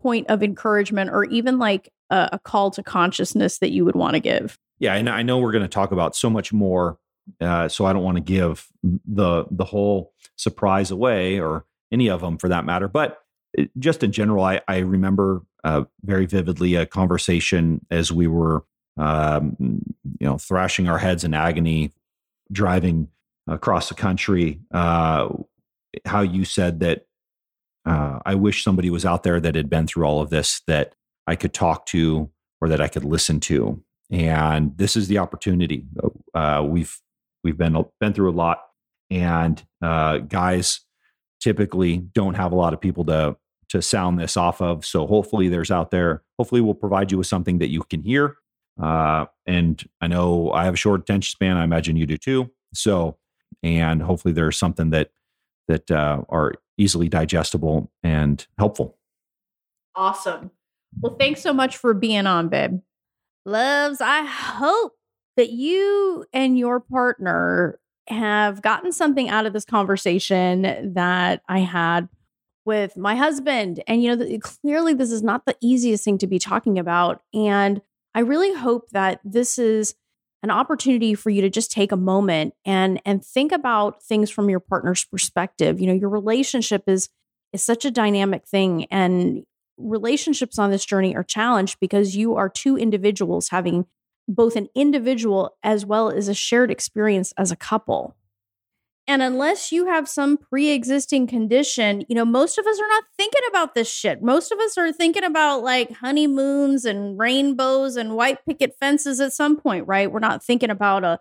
point 0.00 0.28
of 0.28 0.42
encouragement 0.42 1.10
or 1.10 1.24
even 1.24 1.58
like 1.58 1.90
a, 2.08 2.30
a 2.32 2.38
call 2.38 2.70
to 2.72 2.82
consciousness 2.82 3.58
that 3.58 3.70
you 3.70 3.84
would 3.84 3.96
want 3.96 4.14
to 4.14 4.20
give? 4.20 4.58
Yeah, 4.78 4.94
and 4.94 5.10
I 5.10 5.22
know 5.22 5.38
we're 5.38 5.52
going 5.52 5.62
to 5.62 5.68
talk 5.68 5.92
about 5.92 6.16
so 6.16 6.30
much 6.30 6.52
more, 6.52 6.98
uh, 7.40 7.68
so 7.68 7.84
I 7.84 7.92
don't 7.92 8.02
want 8.02 8.16
to 8.16 8.22
give 8.22 8.66
the 8.82 9.44
the 9.50 9.64
whole 9.64 10.14
surprise 10.36 10.90
away 10.90 11.38
or 11.38 11.66
any 11.92 12.08
of 12.08 12.22
them 12.22 12.38
for 12.38 12.48
that 12.48 12.64
matter. 12.64 12.88
But 12.88 13.18
uh, 13.58 13.64
just 13.78 14.02
in 14.02 14.12
general, 14.12 14.42
I, 14.42 14.62
I 14.66 14.78
remember 14.78 15.42
uh, 15.64 15.84
very 16.02 16.26
vividly 16.26 16.74
a 16.74 16.86
conversation 16.86 17.84
as 17.90 18.12
we 18.12 18.26
were, 18.26 18.64
um, 18.96 19.56
you 19.60 20.26
know, 20.26 20.38
thrashing 20.38 20.88
our 20.88 20.98
heads 20.98 21.24
in 21.24 21.34
agony, 21.34 21.92
driving 22.50 23.08
across 23.46 23.88
the 23.88 23.94
country. 23.94 24.60
Uh, 24.72 25.28
how 26.04 26.20
you 26.20 26.44
said 26.44 26.80
that 26.80 27.06
uh, 27.84 28.20
I 28.24 28.34
wish 28.34 28.62
somebody 28.62 28.90
was 28.90 29.04
out 29.04 29.22
there 29.22 29.40
that 29.40 29.54
had 29.54 29.70
been 29.70 29.86
through 29.86 30.04
all 30.04 30.20
of 30.20 30.30
this 30.30 30.60
that 30.66 30.94
I 31.26 31.36
could 31.36 31.54
talk 31.54 31.86
to 31.86 32.30
or 32.60 32.68
that 32.68 32.80
I 32.80 32.88
could 32.88 33.04
listen 33.04 33.40
to. 33.40 33.82
And 34.10 34.76
this 34.76 34.96
is 34.96 35.08
the 35.08 35.18
opportunity. 35.18 35.86
Uh, 36.34 36.64
we've 36.66 36.98
we've 37.44 37.56
been 37.56 37.84
been 38.00 38.12
through 38.12 38.30
a 38.30 38.32
lot, 38.32 38.62
and 39.10 39.62
uh, 39.80 40.18
guys 40.18 40.80
typically 41.40 41.96
don't 41.96 42.34
have 42.34 42.52
a 42.52 42.56
lot 42.56 42.74
of 42.74 42.80
people 42.80 43.04
to 43.06 43.36
to 43.70 43.80
sound 43.80 44.18
this 44.18 44.36
off 44.36 44.60
of. 44.60 44.84
So 44.84 45.06
hopefully 45.06 45.48
there's 45.48 45.70
out 45.70 45.90
there. 45.90 46.22
Hopefully 46.38 46.60
we'll 46.60 46.74
provide 46.74 47.10
you 47.10 47.18
with 47.18 47.26
something 47.26 47.58
that 47.58 47.70
you 47.70 47.82
can 47.82 48.02
hear. 48.02 48.36
Uh, 48.80 49.26
and 49.46 49.82
I 50.00 50.06
know 50.06 50.52
I 50.52 50.64
have 50.64 50.74
a 50.74 50.78
short 50.78 51.00
attention 51.00 51.30
span. 51.30 51.56
I 51.56 51.64
imagine 51.64 51.96
you 51.96 52.06
do 52.06 52.16
too. 52.16 52.50
So, 52.74 53.16
and 53.62 54.02
hopefully 54.02 54.32
there's 54.32 54.58
something 54.58 54.90
that 54.90 55.10
that 55.68 55.90
uh, 55.90 56.22
are 56.28 56.54
easily 56.78 57.08
digestible 57.08 57.90
and 58.02 58.44
helpful. 58.58 58.98
Awesome. 59.94 60.50
Well, 61.00 61.16
thanks 61.16 61.42
so 61.42 61.52
much 61.52 61.76
for 61.76 61.94
being 61.94 62.26
on, 62.26 62.48
babe. 62.48 62.80
Loves, 63.46 64.00
I 64.00 64.24
hope 64.24 64.94
that 65.36 65.50
you 65.50 66.24
and 66.32 66.58
your 66.58 66.80
partner 66.80 67.78
have 68.08 68.62
gotten 68.62 68.90
something 68.90 69.28
out 69.28 69.46
of 69.46 69.52
this 69.52 69.64
conversation 69.64 70.94
that 70.94 71.42
I 71.48 71.60
had 71.60 72.08
with 72.64 72.96
my 72.96 73.16
husband. 73.16 73.82
And, 73.86 74.02
you 74.02 74.14
know, 74.14 74.38
clearly 74.38 74.94
this 74.94 75.10
is 75.10 75.22
not 75.22 75.46
the 75.46 75.56
easiest 75.60 76.04
thing 76.04 76.18
to 76.18 76.26
be 76.26 76.38
talking 76.38 76.78
about. 76.78 77.22
And 77.32 77.80
I 78.14 78.20
really 78.20 78.54
hope 78.54 78.90
that 78.90 79.20
this 79.24 79.58
is 79.58 79.94
an 80.42 80.50
opportunity 80.50 81.14
for 81.14 81.30
you 81.30 81.42
to 81.42 81.50
just 81.50 81.70
take 81.70 81.92
a 81.92 81.96
moment 81.96 82.54
and 82.64 83.00
and 83.04 83.24
think 83.24 83.52
about 83.52 84.02
things 84.02 84.30
from 84.30 84.48
your 84.48 84.60
partner's 84.60 85.04
perspective. 85.04 85.80
You 85.80 85.86
know, 85.86 85.92
your 85.92 86.08
relationship 86.08 86.84
is 86.86 87.08
is 87.52 87.62
such 87.62 87.84
a 87.84 87.90
dynamic 87.90 88.46
thing 88.46 88.86
and 88.90 89.44
relationships 89.76 90.58
on 90.58 90.70
this 90.70 90.84
journey 90.84 91.16
are 91.16 91.24
challenged 91.24 91.78
because 91.80 92.16
you 92.16 92.36
are 92.36 92.48
two 92.48 92.76
individuals 92.76 93.48
having 93.48 93.86
both 94.28 94.54
an 94.56 94.68
individual 94.74 95.56
as 95.62 95.84
well 95.84 96.10
as 96.10 96.28
a 96.28 96.34
shared 96.34 96.70
experience 96.70 97.32
as 97.36 97.50
a 97.50 97.56
couple. 97.56 98.14
And 99.10 99.22
unless 99.22 99.72
you 99.72 99.86
have 99.86 100.08
some 100.08 100.36
pre 100.36 100.70
existing 100.70 101.26
condition, 101.26 102.04
you 102.08 102.14
know, 102.14 102.24
most 102.24 102.58
of 102.58 102.64
us 102.64 102.78
are 102.78 102.86
not 102.86 103.02
thinking 103.16 103.40
about 103.48 103.74
this 103.74 103.90
shit. 103.90 104.22
Most 104.22 104.52
of 104.52 104.60
us 104.60 104.78
are 104.78 104.92
thinking 104.92 105.24
about 105.24 105.64
like 105.64 105.90
honeymoons 105.90 106.84
and 106.84 107.18
rainbows 107.18 107.96
and 107.96 108.14
white 108.14 108.38
picket 108.46 108.76
fences 108.78 109.18
at 109.18 109.32
some 109.32 109.56
point, 109.56 109.88
right? 109.88 110.12
We're 110.12 110.20
not 110.20 110.44
thinking 110.44 110.70
about 110.70 111.02
a 111.02 111.18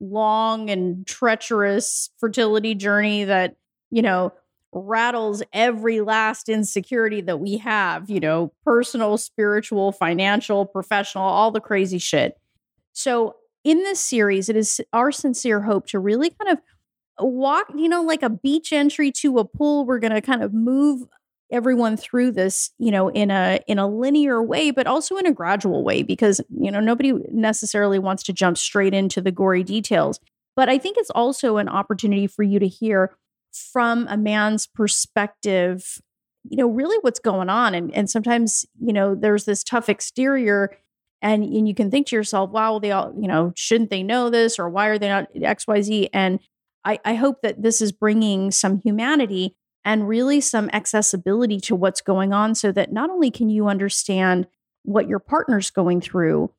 long 0.00 0.68
and 0.68 1.06
treacherous 1.06 2.10
fertility 2.18 2.74
journey 2.74 3.22
that, 3.22 3.54
you 3.92 4.02
know, 4.02 4.32
rattles 4.72 5.40
every 5.52 6.00
last 6.00 6.48
insecurity 6.48 7.20
that 7.20 7.38
we 7.38 7.58
have, 7.58 8.10
you 8.10 8.18
know, 8.18 8.52
personal, 8.64 9.16
spiritual, 9.16 9.92
financial, 9.92 10.66
professional, 10.66 11.22
all 11.22 11.52
the 11.52 11.60
crazy 11.60 11.98
shit. 11.98 12.36
So, 12.94 13.36
in 13.62 13.78
this 13.78 14.00
series, 14.00 14.48
it 14.48 14.56
is 14.56 14.80
our 14.92 15.12
sincere 15.12 15.60
hope 15.60 15.86
to 15.88 16.00
really 16.00 16.30
kind 16.30 16.50
of 16.50 16.58
walk, 17.20 17.66
you 17.74 17.88
know, 17.88 18.02
like 18.02 18.22
a 18.22 18.30
beach 18.30 18.72
entry 18.72 19.12
to 19.12 19.38
a 19.38 19.44
pool. 19.44 19.84
We're 19.84 19.98
going 19.98 20.12
to 20.12 20.20
kind 20.20 20.42
of 20.42 20.52
move 20.52 21.06
everyone 21.50 21.96
through 21.96 22.32
this, 22.32 22.70
you 22.78 22.90
know, 22.90 23.08
in 23.08 23.30
a 23.30 23.60
in 23.66 23.78
a 23.78 23.88
linear 23.88 24.42
way, 24.42 24.70
but 24.70 24.86
also 24.86 25.16
in 25.16 25.26
a 25.26 25.32
gradual 25.32 25.82
way 25.84 26.02
because, 26.02 26.40
you 26.50 26.70
know, 26.70 26.80
nobody 26.80 27.12
necessarily 27.30 27.98
wants 27.98 28.22
to 28.24 28.32
jump 28.32 28.58
straight 28.58 28.94
into 28.94 29.20
the 29.20 29.32
gory 29.32 29.62
details. 29.62 30.20
But 30.56 30.68
I 30.68 30.78
think 30.78 30.96
it's 30.98 31.10
also 31.10 31.56
an 31.56 31.68
opportunity 31.68 32.26
for 32.26 32.42
you 32.42 32.58
to 32.58 32.68
hear 32.68 33.16
from 33.52 34.06
a 34.08 34.16
man's 34.16 34.66
perspective, 34.66 36.00
you 36.48 36.56
know, 36.56 36.68
really 36.68 36.98
what's 37.00 37.20
going 37.20 37.48
on. 37.48 37.74
And 37.74 37.94
and 37.94 38.10
sometimes, 38.10 38.66
you 38.80 38.92
know, 38.92 39.14
there's 39.14 39.44
this 39.44 39.64
tough 39.64 39.88
exterior 39.88 40.76
and 41.22 41.42
and 41.42 41.68
you 41.68 41.74
can 41.74 41.90
think 41.90 42.08
to 42.08 42.16
yourself, 42.16 42.50
wow, 42.50 42.78
they 42.78 42.92
all, 42.92 43.12
you 43.18 43.28
know, 43.28 43.52
shouldn't 43.56 43.90
they 43.90 44.02
know 44.02 44.30
this 44.30 44.58
or 44.58 44.68
why 44.68 44.88
are 44.88 44.98
they 44.98 45.08
not 45.08 45.32
XYZ? 45.34 46.08
And 46.12 46.40
I, 46.84 46.98
I 47.04 47.14
hope 47.14 47.42
that 47.42 47.62
this 47.62 47.80
is 47.80 47.92
bringing 47.92 48.50
some 48.50 48.80
humanity 48.80 49.56
and 49.84 50.08
really 50.08 50.40
some 50.40 50.68
accessibility 50.72 51.60
to 51.60 51.74
what's 51.74 52.00
going 52.00 52.32
on 52.32 52.54
so 52.54 52.72
that 52.72 52.92
not 52.92 53.10
only 53.10 53.30
can 53.30 53.48
you 53.48 53.68
understand 53.68 54.46
what 54.82 55.08
your 55.08 55.18
partner's 55.18 55.70
going 55.70 56.00
through, 56.00 56.50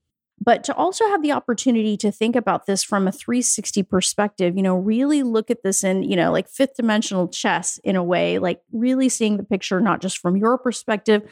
but 0.42 0.64
to 0.64 0.74
also 0.76 1.06
have 1.10 1.22
the 1.22 1.32
opportunity 1.32 1.98
to 1.98 2.12
think 2.12 2.36
about 2.36 2.66
this 2.66 2.84
from 2.84 3.08
a 3.08 3.12
360 3.12 3.84
perspective, 3.84 4.56
you 4.56 4.64
know, 4.64 4.76
really 4.76 5.22
look 5.24 5.52
at 5.52 5.64
this 5.64 5.84
in, 5.84 6.04
you 6.04 6.16
know, 6.16 6.32
like 6.32 6.50
fifth 6.50 6.76
dimensional 6.76 7.28
chess 7.28 7.80
in 7.84 7.96
a 7.96 8.04
way, 8.04 8.40
like 8.40 8.62
really 8.72 9.10
seeing 9.10 9.38
the 9.38 9.44
picture 9.44 9.82
not 9.82 10.02
just 10.02 10.18
from 10.18 10.38
your 10.38 10.58
perspective, 10.58 11.24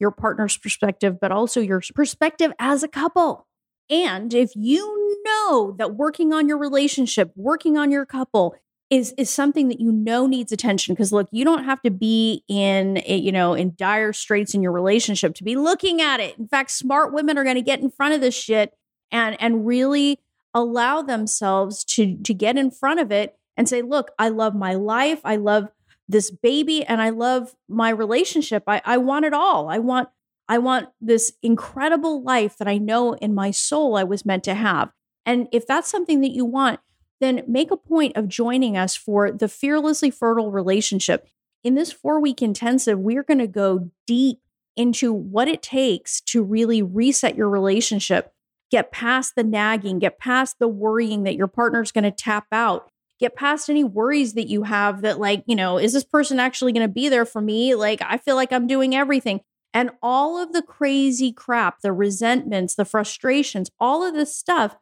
your 0.00 0.10
partner's 0.10 0.56
perspective, 0.56 1.18
but 1.20 1.30
also 1.30 1.60
your 1.60 1.80
perspective 1.94 2.52
as 2.58 2.82
a 2.82 2.88
couple. 2.88 3.46
And 3.88 4.34
if 4.34 4.52
you 4.54 5.20
know 5.24 5.74
that 5.78 5.94
working 5.94 6.32
on 6.32 6.48
your 6.48 6.58
relationship, 6.58 7.32
working 7.36 7.76
on 7.76 7.90
your 7.90 8.04
couple 8.04 8.56
is 8.88 9.12
is 9.18 9.30
something 9.30 9.68
that 9.68 9.80
you 9.80 9.90
know 9.90 10.26
needs 10.26 10.52
attention 10.52 10.94
because 10.94 11.12
look, 11.12 11.28
you 11.32 11.44
don't 11.44 11.64
have 11.64 11.82
to 11.82 11.90
be 11.90 12.44
in 12.48 13.02
a, 13.06 13.16
you 13.16 13.32
know 13.32 13.54
in 13.54 13.74
dire 13.76 14.12
straits 14.12 14.54
in 14.54 14.62
your 14.62 14.72
relationship 14.72 15.34
to 15.34 15.44
be 15.44 15.56
looking 15.56 16.00
at 16.00 16.20
it. 16.20 16.38
In 16.38 16.48
fact, 16.48 16.70
smart 16.70 17.12
women 17.12 17.36
are 17.38 17.44
going 17.44 17.56
to 17.56 17.62
get 17.62 17.80
in 17.80 17.90
front 17.90 18.14
of 18.14 18.20
this 18.20 18.34
shit 18.34 18.74
and 19.10 19.40
and 19.40 19.66
really 19.66 20.20
allow 20.54 21.02
themselves 21.02 21.84
to 21.84 22.16
to 22.22 22.32
get 22.34 22.56
in 22.56 22.70
front 22.70 23.00
of 23.00 23.10
it 23.10 23.36
and 23.56 23.68
say, 23.68 23.82
"Look, 23.82 24.10
I 24.18 24.28
love 24.28 24.54
my 24.54 24.74
life. 24.74 25.20
I 25.24 25.36
love 25.36 25.68
this 26.08 26.30
baby 26.30 26.84
and 26.84 27.02
I 27.02 27.10
love 27.10 27.54
my 27.68 27.90
relationship. 27.90 28.64
I 28.66 28.82
I 28.84 28.98
want 28.98 29.24
it 29.24 29.32
all. 29.32 29.68
I 29.68 29.78
want 29.78 30.08
I 30.48 30.58
want 30.58 30.88
this 31.00 31.32
incredible 31.42 32.22
life 32.22 32.56
that 32.58 32.68
I 32.68 32.78
know 32.78 33.14
in 33.14 33.34
my 33.34 33.50
soul 33.50 33.96
I 33.96 34.04
was 34.04 34.24
meant 34.24 34.44
to 34.44 34.54
have. 34.54 34.92
And 35.24 35.48
if 35.52 35.66
that's 35.66 35.90
something 35.90 36.20
that 36.20 36.30
you 36.30 36.44
want, 36.44 36.80
then 37.20 37.42
make 37.48 37.70
a 37.70 37.76
point 37.76 38.16
of 38.16 38.28
joining 38.28 38.76
us 38.76 38.94
for 38.94 39.32
the 39.32 39.48
Fearlessly 39.48 40.10
Fertile 40.10 40.52
Relationship. 40.52 41.28
In 41.64 41.74
this 41.74 41.90
four 41.90 42.20
week 42.20 42.42
intensive, 42.42 42.98
we're 42.98 43.24
going 43.24 43.38
to 43.38 43.46
go 43.46 43.90
deep 44.06 44.40
into 44.76 45.12
what 45.12 45.48
it 45.48 45.62
takes 45.62 46.20
to 46.20 46.42
really 46.42 46.82
reset 46.82 47.34
your 47.34 47.48
relationship, 47.48 48.32
get 48.70 48.92
past 48.92 49.34
the 49.34 49.42
nagging, 49.42 49.98
get 49.98 50.18
past 50.18 50.58
the 50.58 50.68
worrying 50.68 51.24
that 51.24 51.34
your 51.34 51.46
partner's 51.46 51.90
going 51.90 52.04
to 52.04 52.10
tap 52.10 52.46
out, 52.52 52.90
get 53.18 53.34
past 53.34 53.70
any 53.70 53.82
worries 53.82 54.34
that 54.34 54.48
you 54.48 54.64
have 54.64 55.00
that, 55.00 55.18
like, 55.18 55.42
you 55.46 55.56
know, 55.56 55.78
is 55.78 55.94
this 55.94 56.04
person 56.04 56.38
actually 56.38 56.72
going 56.72 56.86
to 56.86 56.92
be 56.92 57.08
there 57.08 57.24
for 57.24 57.40
me? 57.40 57.74
Like, 57.74 58.00
I 58.02 58.18
feel 58.18 58.36
like 58.36 58.52
I'm 58.52 58.66
doing 58.66 58.94
everything 58.94 59.40
and 59.76 59.90
all 60.02 60.42
of 60.42 60.54
the 60.54 60.62
crazy 60.62 61.30
crap, 61.30 61.82
the 61.82 61.92
resentments, 61.92 62.74
the 62.74 62.86
frustrations, 62.86 63.70
all 63.78 64.02
of 64.02 64.14
this 64.14 64.34
stuff 64.34 64.74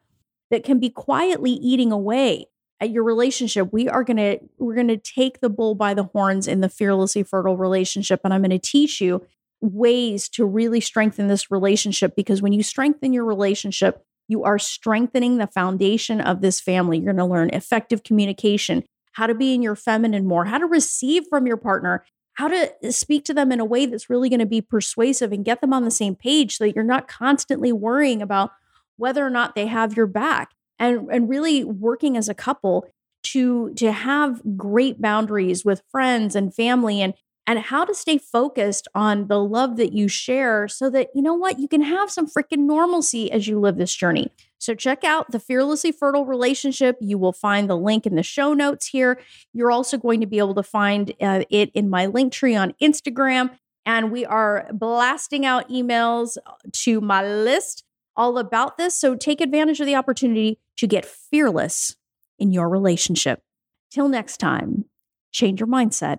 that 0.52 0.62
can 0.62 0.78
be 0.78 0.88
quietly 0.88 1.50
eating 1.50 1.90
away 1.90 2.46
at 2.78 2.90
your 2.90 3.02
relationship, 3.02 3.72
we 3.72 3.88
are 3.88 4.04
going 4.04 4.18
to 4.18 4.38
we're 4.56 4.76
going 4.76 4.86
to 4.86 4.96
take 4.96 5.40
the 5.40 5.50
bull 5.50 5.74
by 5.74 5.94
the 5.94 6.04
horns 6.04 6.46
in 6.46 6.60
the 6.60 6.68
fearlessly 6.68 7.24
fertile 7.24 7.56
relationship 7.56 8.20
and 8.22 8.32
I'm 8.32 8.42
going 8.42 8.50
to 8.50 8.58
teach 8.60 9.00
you 9.00 9.26
ways 9.60 10.28
to 10.28 10.46
really 10.46 10.80
strengthen 10.80 11.26
this 11.26 11.50
relationship 11.50 12.14
because 12.14 12.40
when 12.40 12.52
you 12.52 12.62
strengthen 12.62 13.12
your 13.12 13.24
relationship, 13.24 14.04
you 14.28 14.44
are 14.44 14.60
strengthening 14.60 15.38
the 15.38 15.48
foundation 15.48 16.20
of 16.20 16.40
this 16.40 16.60
family. 16.60 16.98
You're 16.98 17.14
going 17.14 17.28
to 17.28 17.34
learn 17.34 17.50
effective 17.50 18.04
communication, 18.04 18.84
how 19.14 19.26
to 19.26 19.34
be 19.34 19.54
in 19.54 19.62
your 19.62 19.74
feminine 19.74 20.24
more, 20.24 20.44
how 20.44 20.58
to 20.58 20.66
receive 20.66 21.24
from 21.28 21.48
your 21.48 21.56
partner, 21.56 22.04
how 22.34 22.48
to 22.48 22.72
uh, 22.84 22.90
speak 22.90 23.24
to 23.24 23.34
them 23.34 23.50
in 23.52 23.60
a 23.60 23.64
way 23.64 23.86
that's 23.86 24.10
really 24.10 24.28
going 24.28 24.40
to 24.40 24.46
be 24.46 24.60
persuasive 24.60 25.32
and 25.32 25.44
get 25.44 25.60
them 25.60 25.72
on 25.72 25.84
the 25.84 25.90
same 25.90 26.14
page 26.14 26.56
so 26.56 26.64
that 26.64 26.74
you're 26.74 26.84
not 26.84 27.08
constantly 27.08 27.72
worrying 27.72 28.20
about 28.20 28.50
whether 28.96 29.24
or 29.24 29.30
not 29.30 29.54
they 29.54 29.66
have 29.66 29.96
your 29.96 30.06
back 30.06 30.52
and 30.78 31.08
and 31.10 31.28
really 31.28 31.64
working 31.64 32.16
as 32.16 32.28
a 32.28 32.34
couple 32.34 32.86
to 33.22 33.72
to 33.74 33.90
have 33.90 34.40
great 34.56 35.00
boundaries 35.00 35.64
with 35.64 35.82
friends 35.90 36.36
and 36.36 36.54
family 36.54 37.00
and 37.00 37.14
and 37.46 37.58
how 37.58 37.84
to 37.84 37.94
stay 37.94 38.18
focused 38.18 38.88
on 38.94 39.28
the 39.28 39.38
love 39.38 39.76
that 39.76 39.92
you 39.92 40.08
share 40.08 40.66
so 40.66 40.88
that 40.90 41.08
you 41.14 41.22
know 41.22 41.34
what 41.34 41.58
you 41.58 41.68
can 41.68 41.82
have 41.82 42.10
some 42.10 42.26
freaking 42.26 42.66
normalcy 42.66 43.30
as 43.30 43.46
you 43.46 43.60
live 43.60 43.76
this 43.76 43.94
journey. 43.94 44.32
So 44.58 44.74
check 44.74 45.04
out 45.04 45.30
the 45.30 45.38
fearlessly 45.38 45.92
fertile 45.92 46.24
relationship. 46.24 46.96
You 47.00 47.18
will 47.18 47.32
find 47.32 47.68
the 47.68 47.76
link 47.76 48.06
in 48.06 48.14
the 48.14 48.22
show 48.22 48.54
notes 48.54 48.86
here. 48.86 49.20
You're 49.52 49.70
also 49.70 49.98
going 49.98 50.20
to 50.20 50.26
be 50.26 50.38
able 50.38 50.54
to 50.54 50.62
find 50.62 51.12
uh, 51.20 51.44
it 51.50 51.70
in 51.74 51.90
my 51.90 52.06
link 52.06 52.32
tree 52.32 52.54
on 52.54 52.72
instagram. 52.82 53.50
And 53.84 54.10
we 54.10 54.24
are 54.24 54.66
blasting 54.72 55.44
out 55.44 55.68
emails 55.68 56.38
to 56.72 57.00
my 57.02 57.22
list 57.26 57.84
all 58.16 58.38
about 58.38 58.78
this. 58.78 58.94
So 58.94 59.14
take 59.14 59.42
advantage 59.42 59.80
of 59.80 59.86
the 59.86 59.96
opportunity 59.96 60.58
to 60.78 60.86
get 60.86 61.04
fearless 61.04 61.94
in 62.38 62.52
your 62.52 62.70
relationship. 62.70 63.42
Till 63.90 64.08
next 64.08 64.38
time 64.38 64.86
change 65.30 65.60
your 65.60 65.68
mindset 65.68 66.18